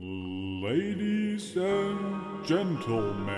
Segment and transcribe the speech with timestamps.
[0.00, 3.32] Ladies and Gentlemen.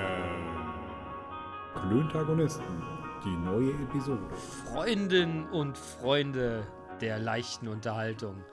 [1.73, 2.83] Klöntagonisten,
[3.25, 4.29] die neue Episode.
[4.67, 6.67] Freundinnen und Freunde
[7.01, 8.45] der leichten Unterhaltung.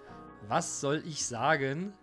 [0.47, 1.93] Was soll ich sagen?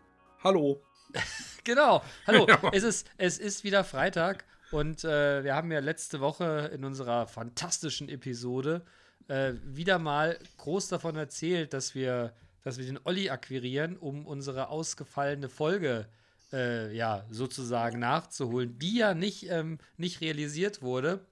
[0.43, 0.83] Hallo.
[1.65, 2.47] Genau, hallo.
[2.49, 2.61] Ja.
[2.75, 7.27] Es, ist, es ist wieder Freitag und äh, wir haben ja letzte Woche in unserer
[7.27, 8.85] fantastischen Episode
[9.29, 12.35] äh, wieder mal groß davon erzählt, dass wir,
[12.65, 16.09] dass wir den Olli akquirieren, um unsere ausgefallene Folge
[16.53, 21.27] äh, ja sozusagen nachzuholen, die ja nicht, ähm, nicht realisiert wurde,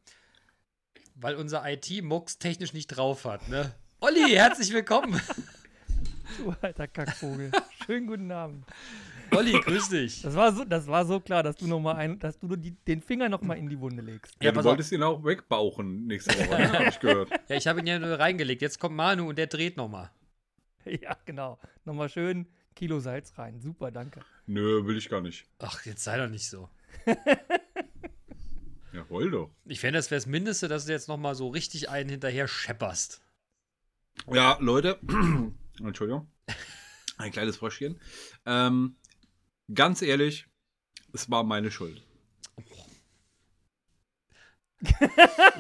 [1.15, 3.49] weil unser IT-Mux technisch nicht drauf hat.
[3.49, 3.73] Ne?
[4.01, 5.21] Olli, herzlich willkommen.
[6.39, 7.51] Du alter Kackvogel.
[7.85, 8.65] Schönen guten Abend.
[9.35, 10.21] Olli, grüß dich.
[10.23, 12.57] Das war so, das war so klar, dass du noch mal ein, dass du nur
[12.59, 14.35] die, den Finger noch mal in die Wunde legst.
[14.41, 14.65] Ja, Ja, du auf.
[14.67, 16.73] wolltest ihn auch wegbauchen nächste Woche, ne?
[16.79, 17.31] hab ich gehört.
[17.49, 18.61] Ja, ich habe ihn ja nur reingelegt.
[18.61, 20.11] Jetzt kommt Manu und der dreht nochmal.
[21.03, 21.59] Ja, genau.
[21.85, 23.61] Nochmal schön Kilo Salz rein.
[23.61, 24.21] Super, danke.
[24.47, 25.45] Nö, will ich gar nicht.
[25.59, 26.69] Ach, jetzt sei doch nicht so.
[28.93, 29.51] Ja, woll doch.
[29.65, 33.23] Ich fände, das wäre das Mindeste, dass du jetzt nochmal so richtig einen hinterher schepperst.
[34.31, 35.01] Ja, Leute,
[35.83, 36.31] Entschuldigung.
[37.17, 37.99] Ein kleines Fröschchen.
[38.45, 38.97] Ähm,
[39.73, 40.47] ganz ehrlich,
[41.15, 42.03] es war meine Schuld.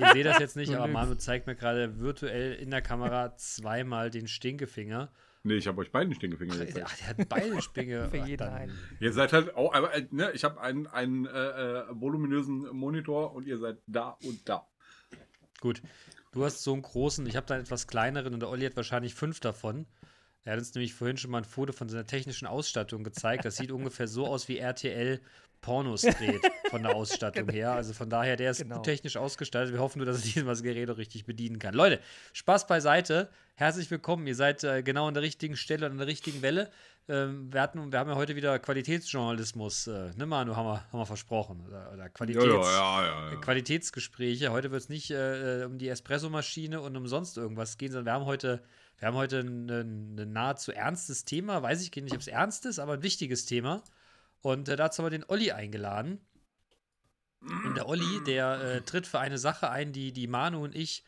[0.00, 0.88] Ihr seht das jetzt nicht, aber.
[0.88, 5.10] Manu zeigt mir gerade virtuell in der Kamera zweimal den Stinkefinger.
[5.44, 7.00] Nee, ich habe euch beiden Stinkefinger Ach, gezeigt.
[7.00, 8.08] der hat beide Spinge.
[8.10, 8.78] Für Ach, jeden dann- einen.
[9.00, 13.34] Ihr seid halt auch, aber, äh, ne, ich habe einen, einen äh, äh, voluminösen Monitor
[13.34, 14.66] und ihr seid da und da.
[15.60, 15.82] Gut.
[16.32, 18.76] Du hast so einen großen, ich habe da einen etwas kleineren und der Olli hat
[18.76, 19.86] wahrscheinlich fünf davon.
[20.44, 23.44] Er hat uns nämlich vorhin schon mal ein Foto von seiner technischen Ausstattung gezeigt.
[23.44, 25.20] Das sieht ungefähr so aus, wie RTL
[25.62, 27.72] Pornos dreht von der Ausstattung her.
[27.72, 28.76] Also von daher, der ist Genau.
[28.76, 29.72] gut technisch ausgestaltet.
[29.72, 31.72] Wir hoffen nur, dass er diesmal das Gerät auch richtig bedienen kann.
[31.72, 32.00] Leute,
[32.34, 33.30] Spaß beiseite.
[33.54, 34.26] Herzlich willkommen.
[34.26, 36.70] Ihr seid äh, genau an der richtigen Stelle und an der richtigen Welle.
[37.08, 40.98] Ähm, wir, hatten, wir haben ja heute wieder Qualitätsjournalismus, äh, ne Manu, haben wir, haben
[40.98, 41.64] wir versprochen.
[41.66, 43.36] Oder, oder Qualitäts ja, ja, ja.
[43.36, 44.52] Qualitätsgespräche.
[44.52, 48.12] Heute wird es nicht äh, um die Espressomaschine und um sonst irgendwas gehen, sondern wir
[48.12, 48.62] haben heute,
[48.98, 51.62] wir haben heute ein, ein, ein nahezu ernstes Thema.
[51.62, 53.82] Weiß ich nicht, ob es ernst ist, aber ein wichtiges Thema.
[54.42, 56.20] Und äh, dazu haben wir den Olli eingeladen.
[57.40, 61.04] Und der Olli, der äh, tritt für eine Sache ein, die, die Manu und ich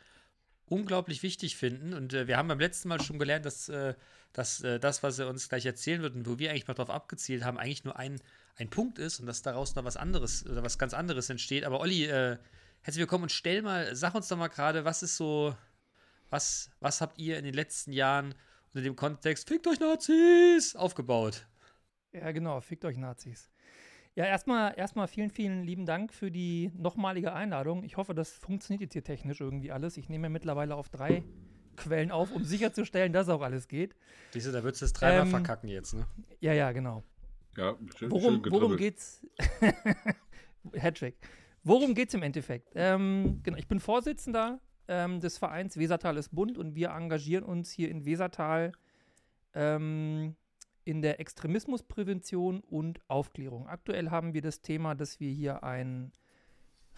[0.67, 1.95] unglaublich wichtig finden.
[1.95, 3.95] Und äh, wir haben beim letzten Mal schon gelernt, dass, äh,
[4.33, 6.91] dass äh, das, was er uns gleich erzählen wird und wo wir eigentlich mal drauf
[6.91, 8.21] abgezielt haben, eigentlich nur ein,
[8.56, 11.65] ein Punkt ist und dass daraus noch was anderes oder was ganz anderes entsteht.
[11.65, 12.39] Aber Olli, äh,
[12.83, 15.55] herzlich willkommen und stell mal, sag uns doch mal gerade, was ist so,
[16.31, 18.34] was, was habt ihr in den letzten Jahren
[18.72, 21.47] unter dem Kontext Fickt euch Nazis aufgebaut?
[22.14, 22.60] Ja, genau.
[22.60, 23.50] Fickt euch Nazis.
[24.16, 27.82] Ja, erstmal erstmal vielen, vielen lieben Dank für die nochmalige Einladung.
[27.82, 29.97] Ich hoffe, das funktioniert jetzt hier technisch irgendwie alles.
[29.97, 31.24] Ich nehme ja mittlerweile auf drei
[31.76, 33.97] Quellen auf, um sicherzustellen, dass auch alles geht.
[34.30, 36.06] Siehst du, da würdest du es dreimal Ähm, verkacken jetzt, ne?
[36.38, 37.03] Ja, ja, genau.
[37.56, 39.26] ja schön, Worum, schön worum geht's?
[40.76, 41.16] Hattrick.
[41.64, 42.70] Worum geht's im Endeffekt?
[42.76, 47.72] Ähm, genau, ich bin Vorsitzender ähm, des Vereins Wesertal ist bunt und wir engagieren uns
[47.72, 48.72] hier in Wesertal
[49.54, 50.36] ähm,
[50.84, 53.67] in der Extremismusprävention und Aufklärung.
[53.67, 56.12] Aktuell haben wir das Thema, dass wir hier einen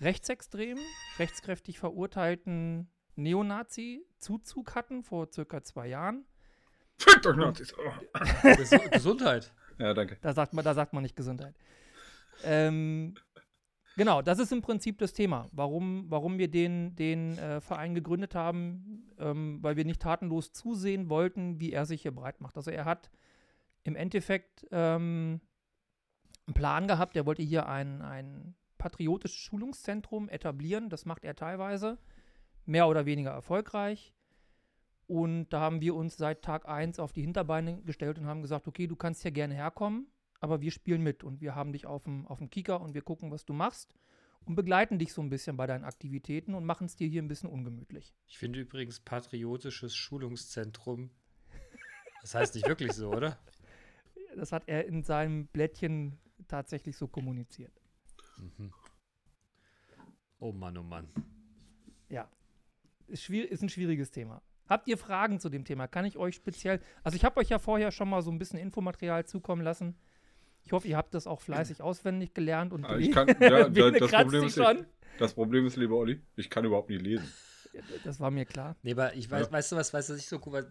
[0.00, 0.82] rechtsextremen,
[1.18, 6.26] rechtskräftig verurteilten Neonazi-Zuzug hatten vor circa zwei Jahren.
[6.98, 7.74] Fickt euch Nazis.
[7.74, 8.18] Oh.
[8.56, 9.52] Ges Gesundheit.
[9.78, 10.18] Ja, danke.
[10.20, 11.54] Da sagt man, da sagt man nicht Gesundheit.
[12.44, 13.14] Ähm,
[13.96, 18.34] genau, das ist im Prinzip das Thema, warum, warum wir den, den äh, Verein gegründet
[18.34, 22.56] haben, ähm, weil wir nicht tatenlos zusehen wollten, wie er sich hier breit macht.
[22.56, 23.10] Also er hat
[23.86, 25.40] im Endeffekt ähm,
[26.46, 31.98] einen Plan gehabt, er wollte hier ein, ein patriotisches Schulungszentrum etablieren, das macht er teilweise,
[32.64, 34.14] mehr oder weniger erfolgreich.
[35.06, 38.66] Und da haben wir uns seit Tag 1 auf die Hinterbeine gestellt und haben gesagt,
[38.66, 40.08] okay, du kannst hier gerne herkommen,
[40.40, 43.02] aber wir spielen mit und wir haben dich auf dem, auf dem Kieker und wir
[43.02, 43.94] gucken, was du machst
[44.46, 47.28] und begleiten dich so ein bisschen bei deinen Aktivitäten und machen es dir hier ein
[47.28, 48.14] bisschen ungemütlich.
[48.26, 51.10] Ich finde übrigens patriotisches Schulungszentrum.
[52.22, 53.38] Das heißt nicht wirklich so, oder?
[54.36, 57.72] Das hat er in seinem Blättchen tatsächlich so kommuniziert.
[58.38, 58.72] Mhm.
[60.38, 61.08] Oh Mann, oh Mann.
[62.08, 62.28] Ja,
[63.08, 64.42] ist, schwierig, ist ein schwieriges Thema.
[64.68, 65.86] Habt ihr Fragen zu dem Thema?
[65.88, 68.58] Kann ich euch speziell, also ich habe euch ja vorher schon mal so ein bisschen
[68.58, 69.96] Infomaterial zukommen lassen.
[70.64, 74.44] Ich hoffe, ihr habt das auch fleißig auswendig gelernt und ich kann- ja, das Problem
[74.44, 74.84] ist, schon.
[75.18, 77.32] Das Problem ist, lieber Olli, ich kann überhaupt nicht lesen.
[78.04, 78.76] Das war mir klar.
[78.82, 79.52] Nee, aber ich weiß, Ja.
[79.52, 80.66] weißt du was, weißt du, was ich so cool,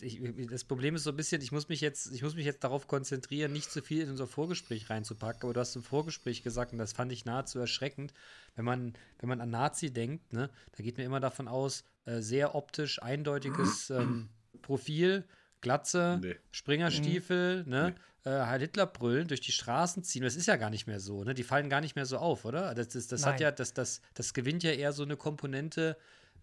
[0.00, 2.64] ich, das Problem ist so ein bisschen, ich muss mich jetzt, ich muss mich jetzt
[2.64, 6.72] darauf konzentrieren, nicht zu viel in unser Vorgespräch reinzupacken, aber du hast im Vorgespräch gesagt,
[6.72, 8.12] und das fand ich nahezu erschreckend,
[8.56, 12.20] wenn man, wenn man an Nazi denkt, ne, da geht mir immer davon aus, äh,
[12.20, 14.28] sehr optisch eindeutiges ähm,
[14.62, 15.24] Profil,
[15.60, 16.36] Glatze, Nee.
[16.52, 17.94] Springerstiefel, ne?
[18.24, 20.22] Äh, Heil Hitler brüllen, durch die Straßen ziehen.
[20.22, 21.34] Das ist ja gar nicht mehr so, ne?
[21.34, 22.74] Die fallen gar nicht mehr so auf, oder?
[22.74, 25.96] Das, das, das hat ja, das, das, das gewinnt ja eher so eine Komponente,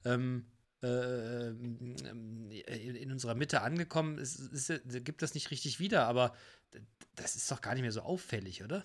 [0.05, 0.45] ähm,
[0.83, 4.17] äh, ähm, in, in unserer Mitte angekommen.
[4.19, 6.33] Es, ist, ja- gibt das nicht richtig wieder, aber
[7.15, 8.83] das ist doch gar nicht mehr so auffällig, oder?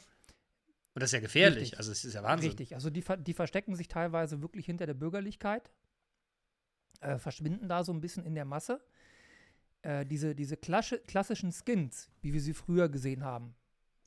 [0.94, 1.62] Und das ist ja gefährlich.
[1.62, 1.78] Richtig.
[1.78, 2.48] Also es ist ja Wahnsinn.
[2.50, 5.70] Richtig, also die, die verstecken sich teilweise wirklich hinter der Bürgerlichkeit,
[7.00, 8.80] äh, verschwinden da so ein bisschen in der Masse.
[9.82, 13.54] Äh, diese diese klassischen Skins, wie wir sie früher gesehen haben.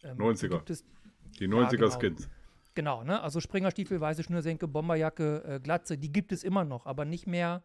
[0.03, 0.49] ähm, 90er.
[0.49, 0.83] Gibt es,
[1.39, 1.89] Die Ja, 90er genau.
[1.99, 2.29] Skins.
[2.75, 3.21] Genau, ne?
[3.21, 7.63] Also Springerstiefel, weiße Schnürsenke, Bomberjacke, äh, Glatze, die gibt es immer noch, aber nicht mehr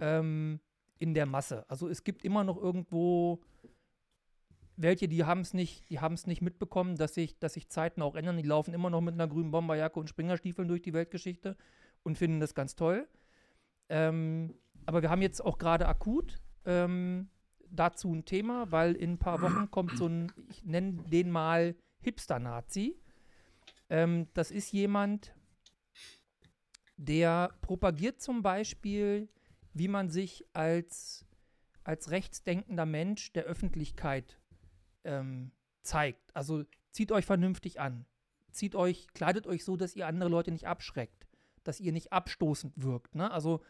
[0.00, 0.60] ähm,
[0.98, 1.64] in der Masse.
[1.68, 3.40] Also es gibt immer noch irgendwo
[4.76, 8.02] welche, die haben es nicht, die haben es nicht mitbekommen, dass sich, dass sich Zeiten
[8.02, 8.36] auch ändern.
[8.36, 11.56] Die laufen immer noch mit einer grünen Bomberjacke und Springerstiefeln durch die Weltgeschichte
[12.02, 13.08] und finden das ganz toll.
[13.88, 14.54] Ähm,
[14.84, 17.30] aber wir haben jetzt auch gerade akut ähm,
[17.70, 21.74] dazu ein Thema, weil in ein paar Wochen kommt so ein, ich nenne den mal
[22.02, 23.00] Hipster-Nazi.
[23.88, 25.34] Ähm, das ist jemand,
[26.96, 29.28] der propagiert zum Beispiel,
[29.72, 31.26] wie man sich als,
[31.84, 34.40] als rechtsdenkender Mensch der Öffentlichkeit
[35.04, 35.52] ähm,
[35.82, 36.34] zeigt.
[36.34, 38.06] Also zieht euch vernünftig an.
[38.50, 41.26] Zieht euch, kleidet euch so, dass ihr andere Leute nicht abschreckt,
[41.62, 43.14] dass ihr nicht abstoßend wirkt.
[43.14, 43.30] Ne?
[43.30, 43.62] Also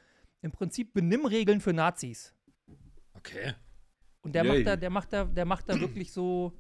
[0.42, 2.32] im Prinzip Benimmregeln für Nazis.
[3.14, 3.54] Okay.
[4.22, 4.52] Und der Yay.
[4.52, 6.56] macht da, der macht da, der macht da wirklich so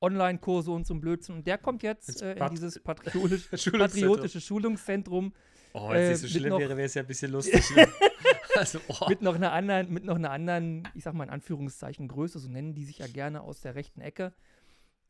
[0.00, 1.36] Online-Kurse und ein Blödsinn.
[1.36, 5.32] Und der kommt jetzt äh, in dieses patriotisch, patriotische Schulungszentrum
[5.72, 7.62] Oh, wenn es Äh, nicht so schlimm noch- wäre, wäre es ja ein bisschen lustig.
[7.76, 7.86] ne?
[8.56, 9.08] also, oh.
[9.08, 12.48] mit noch einer anderen, mit noch einer anderen, ich sag mal in Anführungszeichen Größe, so
[12.48, 14.32] nennen die sich ja gerne aus der rechten Ecke.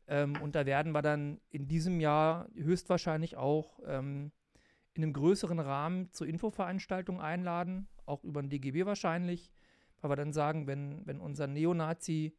[0.07, 4.31] Ähm, und da werden wir dann in diesem Jahr höchstwahrscheinlich auch ähm,
[4.93, 9.51] in einem größeren Rahmen zur Infoveranstaltung einladen, auch über den DGB wahrscheinlich,
[10.01, 12.35] weil wir dann sagen, wenn, wenn unser Neonazi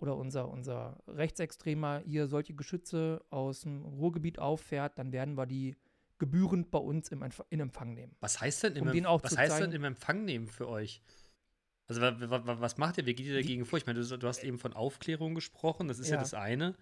[0.00, 5.76] oder unser, unser Rechtsextremer hier solche Geschütze aus dem Ruhrgebiet auffährt, dann werden wir die
[6.18, 8.14] gebührend bei uns im Empf in Empfang nehmen.
[8.20, 11.02] Was heißt denn im, um Empf- was heißt denn im Empfang nehmen für euch?
[11.86, 13.06] Also wa, wa, wa, was macht ihr?
[13.06, 13.78] Wie geht ihr dagegen vor?
[13.78, 16.20] Ich meine, du, du hast eben von Aufklärung gesprochen, das ist ja, Ja.
[16.20, 16.76] das eine.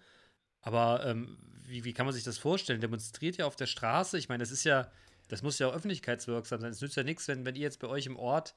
[0.61, 2.81] Aber ähm, wie, wie kann man sich das vorstellen?
[2.81, 4.17] Demonstriert ihr auf der Straße?
[4.17, 4.91] Ich meine, das ist ja,
[5.29, 6.71] das muss ja auch öffentlichkeitswirksam sein.
[6.71, 8.55] Es nützt ja nichts, wenn, wenn ihr jetzt bei euch im Ort,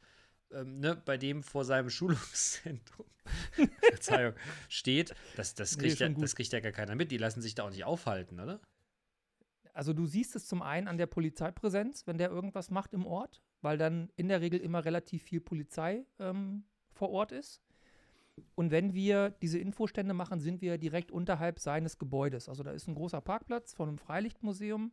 [0.54, 3.06] ähm, ne, bei dem vor seinem Schulungszentrum,
[3.80, 4.34] Verzeihung,
[4.68, 5.14] steht.
[5.36, 6.24] Das, das, Nee, kriegt ja, schon gut.
[6.24, 7.10] das kriegt ja gar keiner mit.
[7.10, 8.60] Die lassen sich da auch nicht aufhalten, oder?
[9.74, 13.42] Also du siehst es zum einen an der Polizeipräsenz, wenn der irgendwas macht im Ort,
[13.62, 17.62] weil dann in der Regel immer relativ viel Polizei ähm, vor Ort ist.
[18.54, 22.48] Und wenn wir diese Infostände machen, sind wir direkt unterhalb seines Gebäudes.
[22.48, 24.92] Also da ist ein großer Parkplatz von einem Freilichtmuseum.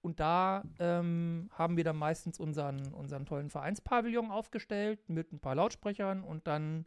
[0.00, 5.56] Und da ähm, haben wir dann meistens unseren, unseren tollen Vereinspavillon aufgestellt mit ein paar
[5.56, 6.86] Lautsprechern und dann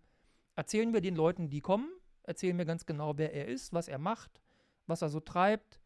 [0.55, 1.89] erzählen wir den Leuten, die kommen,
[2.23, 4.41] erzählen wir ganz genau, wer er ist, was er macht,
[4.87, 5.81] was er so treibt,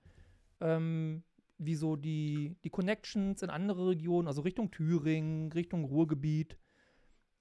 [0.62, 1.24] ähm,
[1.58, 6.58] wie so die, die Connections in andere Regionen, also Richtung Thüringen, Richtung Ruhrgebiet,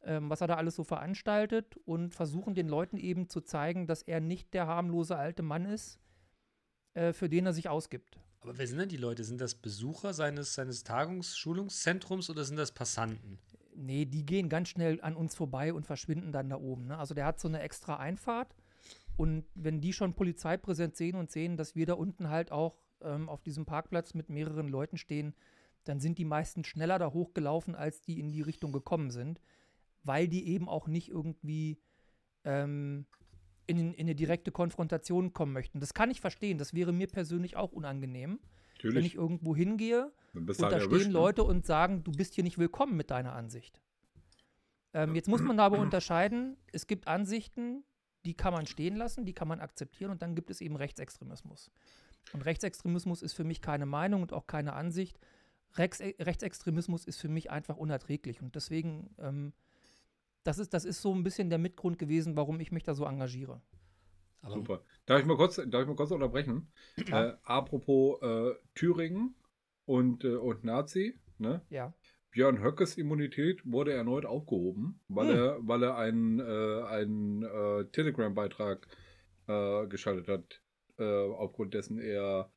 [0.02, 4.02] ähm, was er da alles so veranstaltet und versuchen den Leuten eben zu zeigen, dass
[4.02, 5.98] er nicht der harmlose alte Mann ist,
[6.94, 8.20] äh, für den er sich ausgibt.
[8.44, 9.24] Aber wer sind denn die Leute?
[9.24, 13.38] Sind das Besucher seines, seines Tagungs-Schulungszentrums oder sind das Passanten?
[13.74, 16.88] Nee, die gehen ganz schnell an uns vorbei und verschwinden dann da oben.
[16.88, 16.98] Ne?
[16.98, 18.54] Also der hat so eine extra Einfahrt.
[19.16, 23.30] Und wenn die schon Polizeipräsenz sehen und sehen, dass wir da unten halt auch ähm,
[23.30, 25.34] auf diesem Parkplatz mit mehreren Leuten stehen,
[25.84, 29.40] dann sind die meisten schneller da hochgelaufen, als die in die Richtung gekommen sind,
[30.02, 31.78] weil die eben auch nicht irgendwie
[32.44, 33.06] ähm,
[33.66, 35.80] in, in eine direkte Konfrontation kommen möchten.
[35.80, 36.58] Das kann ich verstehen.
[36.58, 39.06] Das wäre mir persönlich auch unangenehm, wenn Natürlich.
[39.06, 41.12] ich irgendwo hingehe und du da halt stehen erwischt, ne?
[41.12, 43.80] Leute und sagen, du bist hier nicht willkommen mit deiner Ansicht.
[44.92, 47.84] Ähm, jetzt muss man aber unterscheiden, es gibt Ansichten,
[48.24, 51.70] die kann man stehen lassen, die kann man akzeptieren und dann gibt es eben Rechtsextremismus.
[52.32, 55.18] Und Rechtsextremismus ist für mich keine Meinung und auch keine Ansicht.
[55.76, 59.52] Rex Rechtsextremismus ist für mich einfach unerträglich und deswegen, ähm,
[60.44, 63.04] das, ist, das ist so ein bisschen der Mitgrund gewesen, warum ich mich da so
[63.04, 63.60] engagiere.
[64.42, 64.82] Aber Super.
[65.06, 66.70] Darf ich mal kurz, darf ich mal kurz unterbrechen?
[67.04, 67.24] Klar.
[67.34, 69.34] Äh, apropos äh, Thüringen
[69.86, 71.62] und, äh, und Nazi, ne?
[71.70, 71.94] Ja.
[72.30, 75.36] Björn Höckes Immunität wurde erneut aufgehoben, weil Hm.
[75.36, 78.86] er, weil er einen, äh, einen äh, Telegram-Beitrag
[79.46, 80.60] äh, geschaltet hat,
[80.98, 82.50] äh, aufgrund dessen er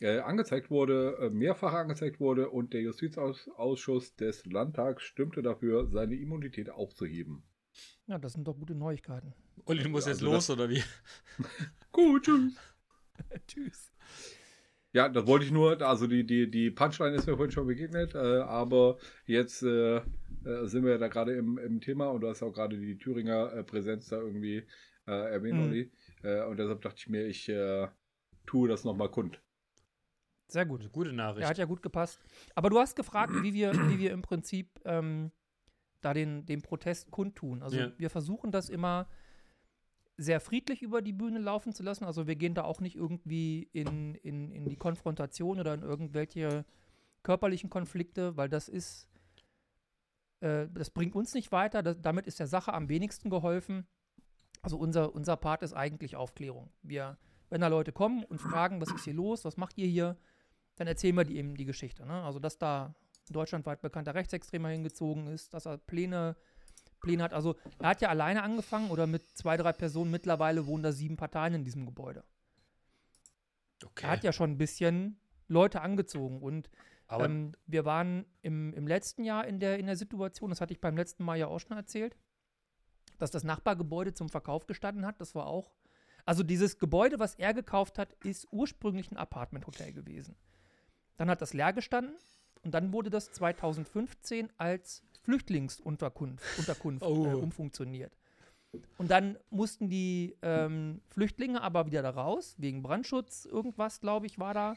[0.00, 6.14] äh, angezeigt wurde, äh, mehrfach angezeigt wurde und der Justizausschuss des Landtags stimmte dafür, seine
[6.16, 7.42] Immunität aufzuheben.
[8.06, 9.34] ja, das sind doch gute Neuigkeiten.
[9.64, 10.82] Uli, du musst Ja, jetzt also los, das- oder wie?
[11.92, 12.54] Gut, tschüss.
[13.48, 13.92] Tschüss.
[14.92, 18.14] Ja, das wollte ich nur, also die, die, die Punchline ist mir vorhin schon begegnet,
[18.14, 20.02] äh, aber jetzt äh, äh,
[20.64, 23.64] sind wir da gerade im, im Thema und du hast auch gerade die Thüringer äh,
[23.64, 24.64] Präsenz da irgendwie
[25.06, 25.64] äh, erwähnt, Mhm.
[25.64, 25.92] Olli.
[26.22, 27.88] Äh, und deshalb dachte ich mir, ich äh,
[28.46, 29.42] tue das nochmal kund.
[30.48, 30.80] Sehr gut.
[30.80, 31.42] Eine gute Nachricht.
[31.44, 32.20] Er hat ja gut gepasst.
[32.54, 35.30] Aber du hast gefragt, wie wir, wie wir im Prinzip ähm,
[36.00, 37.62] da den, den Protest kundtun.
[37.62, 37.92] Also Ja.
[37.98, 39.08] wir versuchen das immer
[40.16, 42.04] sehr friedlich über die Bühne laufen zu lassen.
[42.04, 46.64] Also wir gehen da auch nicht irgendwie in, in, in die Konfrontation oder in irgendwelche
[47.22, 49.08] körperlichen Konflikte, weil das ist,
[50.40, 51.82] äh, das bringt uns nicht weiter.
[51.82, 53.86] Das, damit ist der Sache am wenigsten geholfen.
[54.62, 56.70] Also unser, unser Part ist eigentlich Aufklärung.
[56.82, 57.16] Wir,
[57.48, 60.16] wenn da Leute kommen und fragen, was ist hier los, was macht ihr hier,
[60.78, 62.06] dann erzählen wir die eben die Geschichte.
[62.06, 62.22] Ne?
[62.22, 62.94] Also, dass da
[63.30, 66.36] deutschlandweit bekannter Rechtsextremer hingezogen ist, dass er Pläne,
[67.00, 67.34] Pläne hat.
[67.34, 70.10] Also, er hat ja alleine angefangen oder mit zwei, drei Personen.
[70.10, 72.24] Mittlerweile wohnen da sieben Parteien in diesem Gebäude.
[73.84, 74.06] okay.
[74.06, 76.40] Er hat ja schon ein bisschen Leute angezogen.
[76.40, 76.70] Und
[77.10, 80.80] ähm, wir waren im, im letzten Jahr in der, in der Situation, das hatte ich
[80.80, 82.16] beim letzten Mal ja auch schon erzählt,
[83.18, 85.20] dass das Nachbargebäude zum Verkauf gestanden hat.
[85.20, 85.72] Das war auch.
[86.24, 90.36] Also dieses Gebäude, was er gekauft hat, ist ursprünglich ein Apartmenthotel gewesen.
[91.18, 92.14] Dann hat das leer gestanden
[92.64, 97.26] und dann wurde das 2015 als Flüchtlingsunterkunft Unterkunft, Oh.
[97.26, 98.16] äh, umfunktioniert.
[98.98, 104.38] Und dann mussten die ähm, Flüchtlinge aber wieder da raus, wegen Brandschutz, irgendwas, glaube ich,
[104.38, 104.74] war da.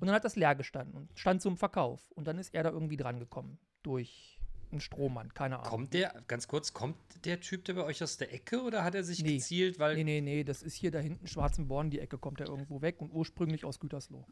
[0.00, 2.10] Und dann hat das leer gestanden und stand zum Verkauf.
[2.12, 3.58] Und dann ist er da irgendwie dran gekommen.
[3.84, 4.38] Durch
[4.72, 5.70] einen Strohmann, keine Ahnung.
[5.70, 8.94] kommt der, ganz kurz, kommt der Typ da bei euch aus der Ecke oder hat
[8.96, 9.36] er sich Nee.
[9.36, 9.94] gezielt, weil.
[9.94, 13.00] Nee, nee, nee, das ist hier da hinten Schwarzenborn, die Ecke kommt er irgendwo weg
[13.00, 14.26] und ursprünglich aus Gütersloh.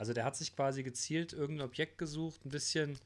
[0.00, 2.98] Also der hat sich quasi gezielt irgendein Objekt gesucht, ein bisschen.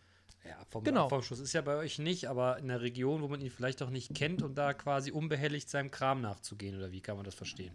[0.44, 1.06] Ja, vom Genau.
[1.06, 3.90] Abwurfschuss ist ja bei euch nicht, aber in einer Region, wo man ihn vielleicht auch
[3.90, 7.74] nicht kennt, um da quasi unbehelligt seinem Kram nachzugehen, oder wie kann man das verstehen?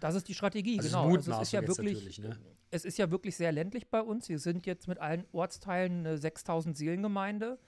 [0.00, 1.14] Das ist die Strategie, Also genau.
[1.14, 2.36] es ist Also es ist ja wirklich, ne?
[2.72, 4.28] es ist ja wirklich sehr ländlich bei uns.
[4.28, 7.60] Wir sind jetzt mit allen Ortsteilen eine 6000 Seelengemeinde.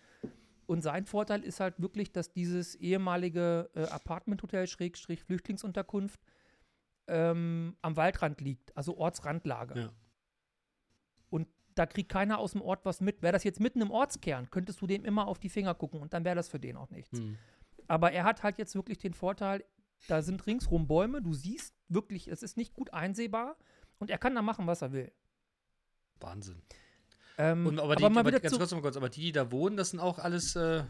[0.67, 6.21] Und sein Vorteil ist halt wirklich, dass dieses ehemalige äh, Apartmenthotel Schrägstrich Flüchtlingsunterkunft
[7.07, 9.79] ähm, am Waldrand liegt, also Ortsrandlage.
[9.79, 9.93] Ja.
[11.81, 13.23] Da kriegt keiner aus dem Ort was mit.
[13.23, 16.13] Wäre das jetzt mitten im Ortskern, könntest du dem immer auf die Finger gucken und
[16.13, 17.19] dann wäre das für den auch nichts.
[17.19, 17.39] Hm.
[17.89, 19.65] Aber er hat halt jetzt wirklich den Vorteil,
[20.07, 23.57] da sind ringsrum Bäume, du siehst wirklich, es ist nicht gut einsehbar
[23.99, 25.11] und er kann da machen, was er will.
[26.21, 26.61] Wahnsinn.
[27.39, 29.79] Ähm, Und aber, die, aber aber, ganz kurz, mal kurz, aber die, die da wohnen,
[29.79, 30.57] das sind auch alles.
[30.57, 30.85] Äh,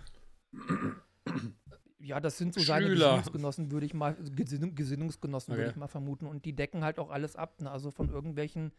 [2.01, 3.11] ja, das sind so seine Schüler.
[3.11, 5.71] Gesinnungsgenossen, würde ich mal, Gesinnung, Gesinnungsgenossen würde Okay.
[5.71, 6.27] ich mal vermuten.
[6.27, 7.71] Und die decken halt auch alles ab, ne?
[7.71, 8.73] also von irgendwelchen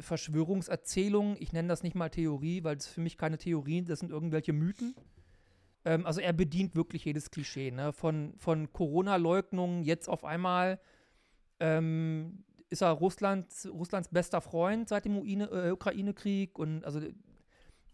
[0.00, 1.36] Verschwörungserzählungen.
[1.38, 4.52] Ich nenne das nicht mal Theorie, weil es für mich keine Theorien, das sind irgendwelche
[4.52, 4.94] Mythen.
[5.84, 7.92] Ähm, also er bedient wirklich jedes Klischee, ne?
[7.92, 10.80] Von, von Corona-Leugnungen jetzt auf einmal
[11.58, 17.00] ähm, ist er Russlands, Russlands bester Freund seit dem äh, Ukraine-Krieg und also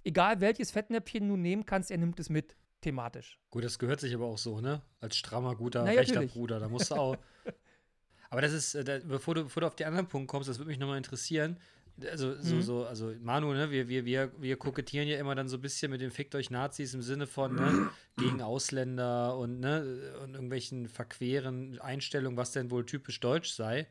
[0.04, 3.38] egal welches Fettnäpfchen du nehmen kannst, er nimmt es mit, thematisch.
[3.50, 4.82] gut, das gehört sich aber auch so, ne?
[5.00, 6.34] Als strammer, guter, Na ja, rechter natürlich.
[6.34, 6.60] Bruder.
[6.60, 7.16] Da musst du auch.
[8.30, 10.58] aber das ist, äh, da, bevor, du, bevor du auf die anderen Punkte kommst, das
[10.58, 11.58] würde mich nochmal interessieren.
[12.10, 12.62] Also, so, Mhm.
[12.62, 15.90] so, also Manu, ne, wir, wir, wir, wir kokettieren ja immer dann so ein bisschen
[15.90, 17.88] mit dem Fickt euch Nazis im Sinne von, ne,
[18.18, 23.86] gegen Ausländer und, ne, und irgendwelchen verqueren Einstellungen, was denn wohl typisch deutsch sei.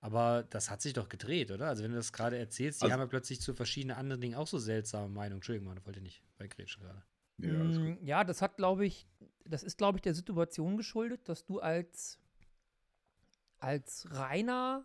[0.00, 1.66] Aber das hat sich doch gedreht, oder?
[1.68, 4.34] Also, wenn du das gerade erzählst, die Also- haben ja plötzlich zu verschiedenen anderen Dingen
[4.36, 5.38] auch so seltsame Meinungen.
[5.38, 7.02] Entschuldigung, Manu, wollte nicht bei Gretchen gerade.
[7.38, 7.52] Ja.
[7.64, 9.06] Mm, ja, das hat, glaube ich,
[9.44, 12.18] das ist, glaube ich, der Situation geschuldet, dass du als,
[13.58, 14.84] als reiner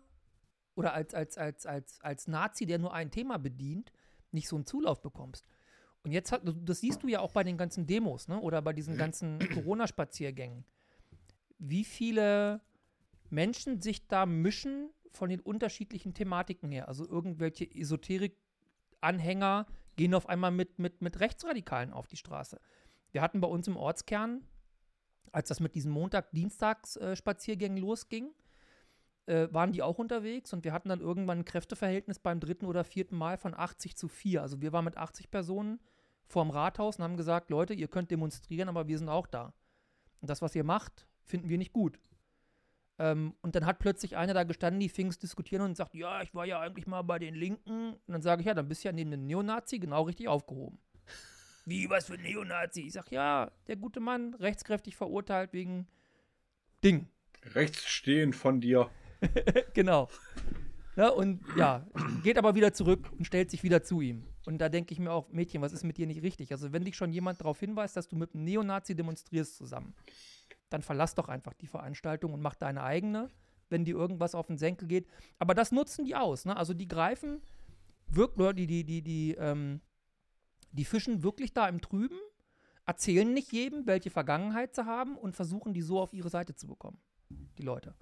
[0.76, 3.90] oder als, als, als, als, als Nazi, der nur ein Thema bedient,
[4.30, 5.44] nicht so einen Zulauf bekommst.
[6.04, 8.38] Und jetzt hat, das siehst du ja auch bei den ganzen Demos, ne?
[8.40, 10.64] Oder bei diesen ganzen Corona-Spaziergängen.
[11.58, 12.60] Wie viele
[13.30, 16.88] Menschen sich da mischen von den unterschiedlichen Thematiken her.
[16.88, 19.66] Also irgendwelche Esoterik-Anhänger
[19.96, 22.60] gehen auf einmal mit, mit, mit Rechtsradikalen auf die Straße.
[23.12, 24.44] Wir hatten bei uns im Ortskern,
[25.32, 28.30] als das mit diesen Montag-Dienstags-Spaziergängen losging,
[29.26, 32.84] äh, waren die auch unterwegs und wir hatten dann irgendwann ein Kräfteverhältnis beim dritten oder
[32.84, 34.42] vierten Mal von 80 zu 4.
[34.42, 35.80] Also wir waren mit 80 Personen
[36.26, 39.52] vorm Rathaus und haben gesagt, Leute, ihr könnt demonstrieren, aber wir sind auch da.
[40.20, 41.98] Und das, was ihr macht, finden wir nicht gut.
[42.98, 46.22] Ähm, und dann hat plötzlich einer da gestanden, die fing es diskutieren und sagt, ja,
[46.22, 47.92] ich war ja eigentlich mal bei den Linken.
[47.92, 50.78] Und dann sage ich, ja, dann bist du ja neben dem Neonazi genau richtig aufgehoben.
[51.64, 52.82] Wie, was für ein Neonazi?
[52.82, 55.86] Ich sage, ja, der gute Mann, rechtskräftig verurteilt wegen
[56.82, 57.08] Ding.
[57.54, 58.90] Rechtsstehend von dir.
[59.74, 60.08] genau.
[60.96, 61.86] Ja, und ja,
[62.22, 64.24] geht aber wieder zurück und stellt sich wieder zu ihm.
[64.46, 66.52] Und da denke ich mir auch, Mädchen, was ist mit dir nicht richtig?
[66.52, 69.94] Also, wenn dich schon jemand darauf hinweist, dass du mit einem Neonazi demonstrierst zusammen,
[70.70, 73.30] dann verlass doch einfach die Veranstaltung und mach deine eigene.
[73.68, 75.08] wenn die irgendwas auf den Senkel geht.
[75.40, 76.44] Aber das nutzen die aus.
[76.44, 76.56] Ne?
[76.56, 77.42] Also die greifen
[78.06, 79.80] wirklich, die, die, die, die, ähm,
[80.70, 82.18] die fischen wirklich da im Trüben,
[82.84, 86.68] erzählen nicht jedem, welche Vergangenheit sie haben und versuchen die so auf ihre Seite zu
[86.68, 87.00] bekommen.
[87.58, 87.94] Die Leute.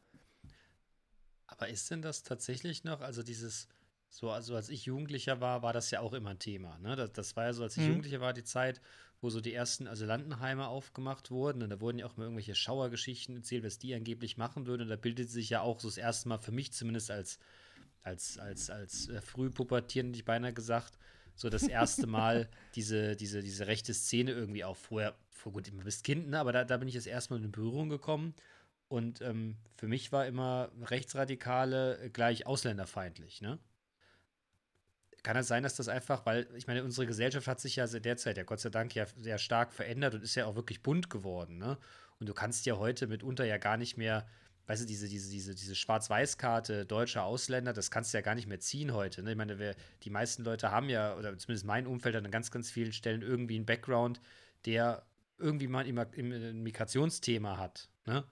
[1.56, 3.68] Aber ist denn das tatsächlich noch, also dieses,
[4.08, 6.78] so also als ich Jugendlicher war, war das ja auch immer ein Thema.
[6.78, 6.96] Ne?
[6.96, 7.88] Das, das war ja so, als ich Mhm.
[7.90, 8.80] Jugendlicher war, die Zeit,
[9.20, 11.62] wo so die ersten Asylantenheime aufgemacht wurden.
[11.62, 14.82] Und da wurden ja auch mal irgendwelche Schauergeschichten erzählt, was die angeblich machen würden.
[14.82, 17.38] Und da bildete sich ja auch so das erste Mal für mich zumindest als,
[18.02, 20.98] als, als, als äh, Frühpubertierend, hätte ich beinahe gesagt,
[21.36, 24.78] so das erste Mal diese, diese, diese rechte Szene irgendwie auf.
[24.78, 26.38] Vorher, vor gut, du bist Kind, ne?
[26.38, 28.34] aber da, da bin ich das erste Mal in Berührung gekommen.
[28.88, 33.58] Und ähm, für mich war immer Rechtsradikale äh, gleich ausländerfeindlich, ne?
[35.22, 38.04] Kann es sein, dass das einfach, weil ich meine, unsere Gesellschaft hat sich ja seit
[38.04, 40.82] der Zeit ja Gott sei Dank ja sehr stark verändert und ist ja auch wirklich
[40.82, 41.78] bunt geworden, ne?
[42.20, 44.26] Und du kannst ja heute mitunter ja gar nicht mehr,
[44.66, 48.46] weißt du, diese, diese, diese, diese Schwarz-Weiß-Karte deutscher Ausländer, das kannst du ja gar nicht
[48.46, 49.22] mehr ziehen heute.
[49.22, 49.32] Ne?
[49.32, 52.70] Ich meine, wer, die meisten Leute haben ja, oder zumindest mein Umfeld an ganz, ganz
[52.70, 54.20] vielen Stellen irgendwie einen Background,
[54.64, 55.04] der
[55.38, 57.88] irgendwie mal ein, ein Migrationsthema hat.
[58.06, 58.24] Ne?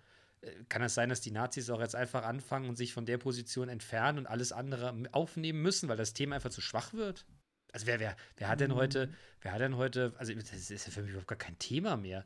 [0.69, 3.69] Kann es sein, dass die Nazis auch jetzt einfach anfangen und sich von der Position
[3.69, 7.27] entfernen und alles andere aufnehmen müssen, weil das Thema einfach zu schwach wird?
[7.73, 10.93] Also wer, wer, wer hat denn heute, wer hat denn heute, also das ist ja
[10.93, 12.25] für mich überhaupt gar kein Thema mehr.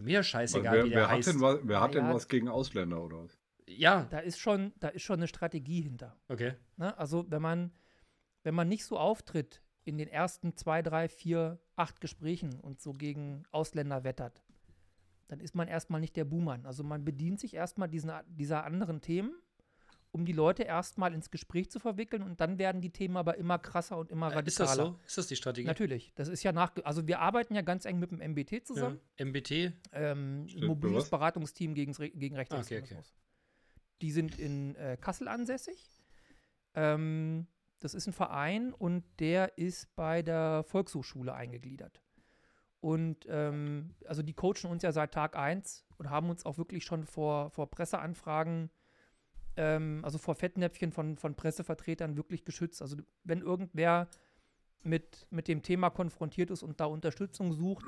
[0.00, 1.28] Mir scheißegal, wer, wie der wer hat heißt.
[1.28, 3.38] denn, was, wer hat denn was gegen Ausländer oder was?
[3.66, 6.16] Ja, Da ist schon, da ist schon eine Strategie hinter.
[6.28, 6.54] okay.
[6.76, 6.96] Ne?
[6.98, 7.72] Also wenn man,
[8.44, 12.94] wenn man nicht so auftritt in den ersten zwei, drei, vier, acht Gesprächen und so
[12.94, 14.44] gegen Ausländer wettert,
[15.28, 16.66] dann ist man erstmal nicht der Buhmann.
[16.66, 19.34] Also man bedient sich erstmal diesen, dieser anderen Themen,
[20.12, 23.58] um die Leute erstmal ins Gespräch zu verwickeln und dann werden die Themen aber immer
[23.58, 24.44] krasser und immer radikaler.
[24.44, 25.00] Äh, Ist das so?
[25.06, 25.66] Ist das die Strategie?
[25.66, 26.12] Natürlich.
[26.14, 28.64] Das ist ja nach, also wir arbeiten ja ganz eng mit dem MBT Ja.
[28.64, 29.00] zusammen.
[29.18, 29.72] MBT?
[29.92, 31.10] Ähm, mobiles was?
[31.10, 32.92] Beratungsteam gegen, gegen Rechtsextremismus.
[32.92, 35.90] Ah, okay, Die sind in äh, Kassel ansässig.
[36.74, 37.46] Ähm,
[37.80, 42.00] das ist ein Verein und der ist bei der Volkshochschule eingegliedert.
[42.80, 46.84] Und ähm, also die coachen uns ja seit Tag 1 und haben uns auch wirklich
[46.84, 48.70] schon vor, vor Presseanfragen,
[49.56, 52.82] ähm, also vor Fettnäpfchen von, von Pressevertretern wirklich geschützt.
[52.82, 54.08] Also wenn irgendwer
[54.82, 57.84] mit, mit dem Thema konfrontiert ist und da Unterstützung sucht,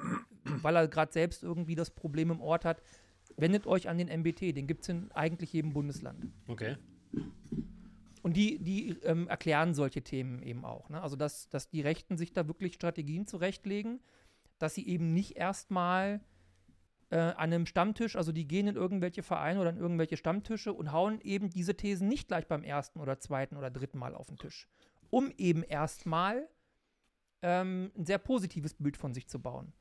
[0.62, 2.82] weil er gerade selbst irgendwie das Problem im Ort hat,
[3.36, 4.56] wendet euch an den MBT.
[4.56, 6.26] Den gibt es in eigentlich jedem Bundesland.
[6.48, 6.76] Okay.
[8.22, 10.88] Und die, die ähm, erklären solche Themen eben auch.
[10.88, 11.00] Ne?
[11.00, 14.00] Also, dass, dass die Rechten sich da wirklich Strategien zurechtlegen,
[14.58, 16.20] dass sie eben nicht erstmal
[17.10, 20.92] äh, an einem Stammtisch, also die gehen in irgendwelche Vereine oder in irgendwelche Stammtische und
[20.92, 24.36] hauen eben diese Thesen nicht gleich beim ersten oder zweiten oder dritten Mal auf den
[24.36, 24.68] Tisch,
[25.10, 26.48] um eben erstmal
[27.42, 29.72] ähm, ein sehr positives Bild von sich zu bauen.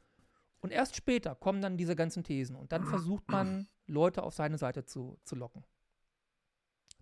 [0.60, 4.58] Und erst später kommen dann diese ganzen Thesen und dann versucht man, Leute auf seine
[4.58, 5.64] Seite zu, zu locken,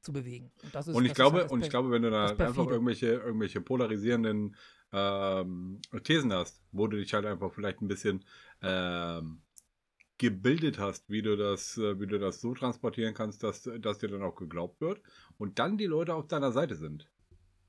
[0.05, 0.51] zu bewegen.
[0.61, 3.59] Und, ist, Und ich glaube, halt und ich glaube, wenn du da einfach irgendwelche, irgendwelche
[3.61, 4.55] polarisierenden
[4.93, 8.23] ähm, Thesen hast, wo du dich halt einfach vielleicht ein bisschen
[8.61, 9.41] ähm,
[10.17, 14.07] gebildet hast, wie du das, äh, wie du das so transportieren kannst, dass, dass dir
[14.07, 15.01] dann auch geglaubt wird
[15.37, 17.09] und dann die Leute auf deiner Seite sind.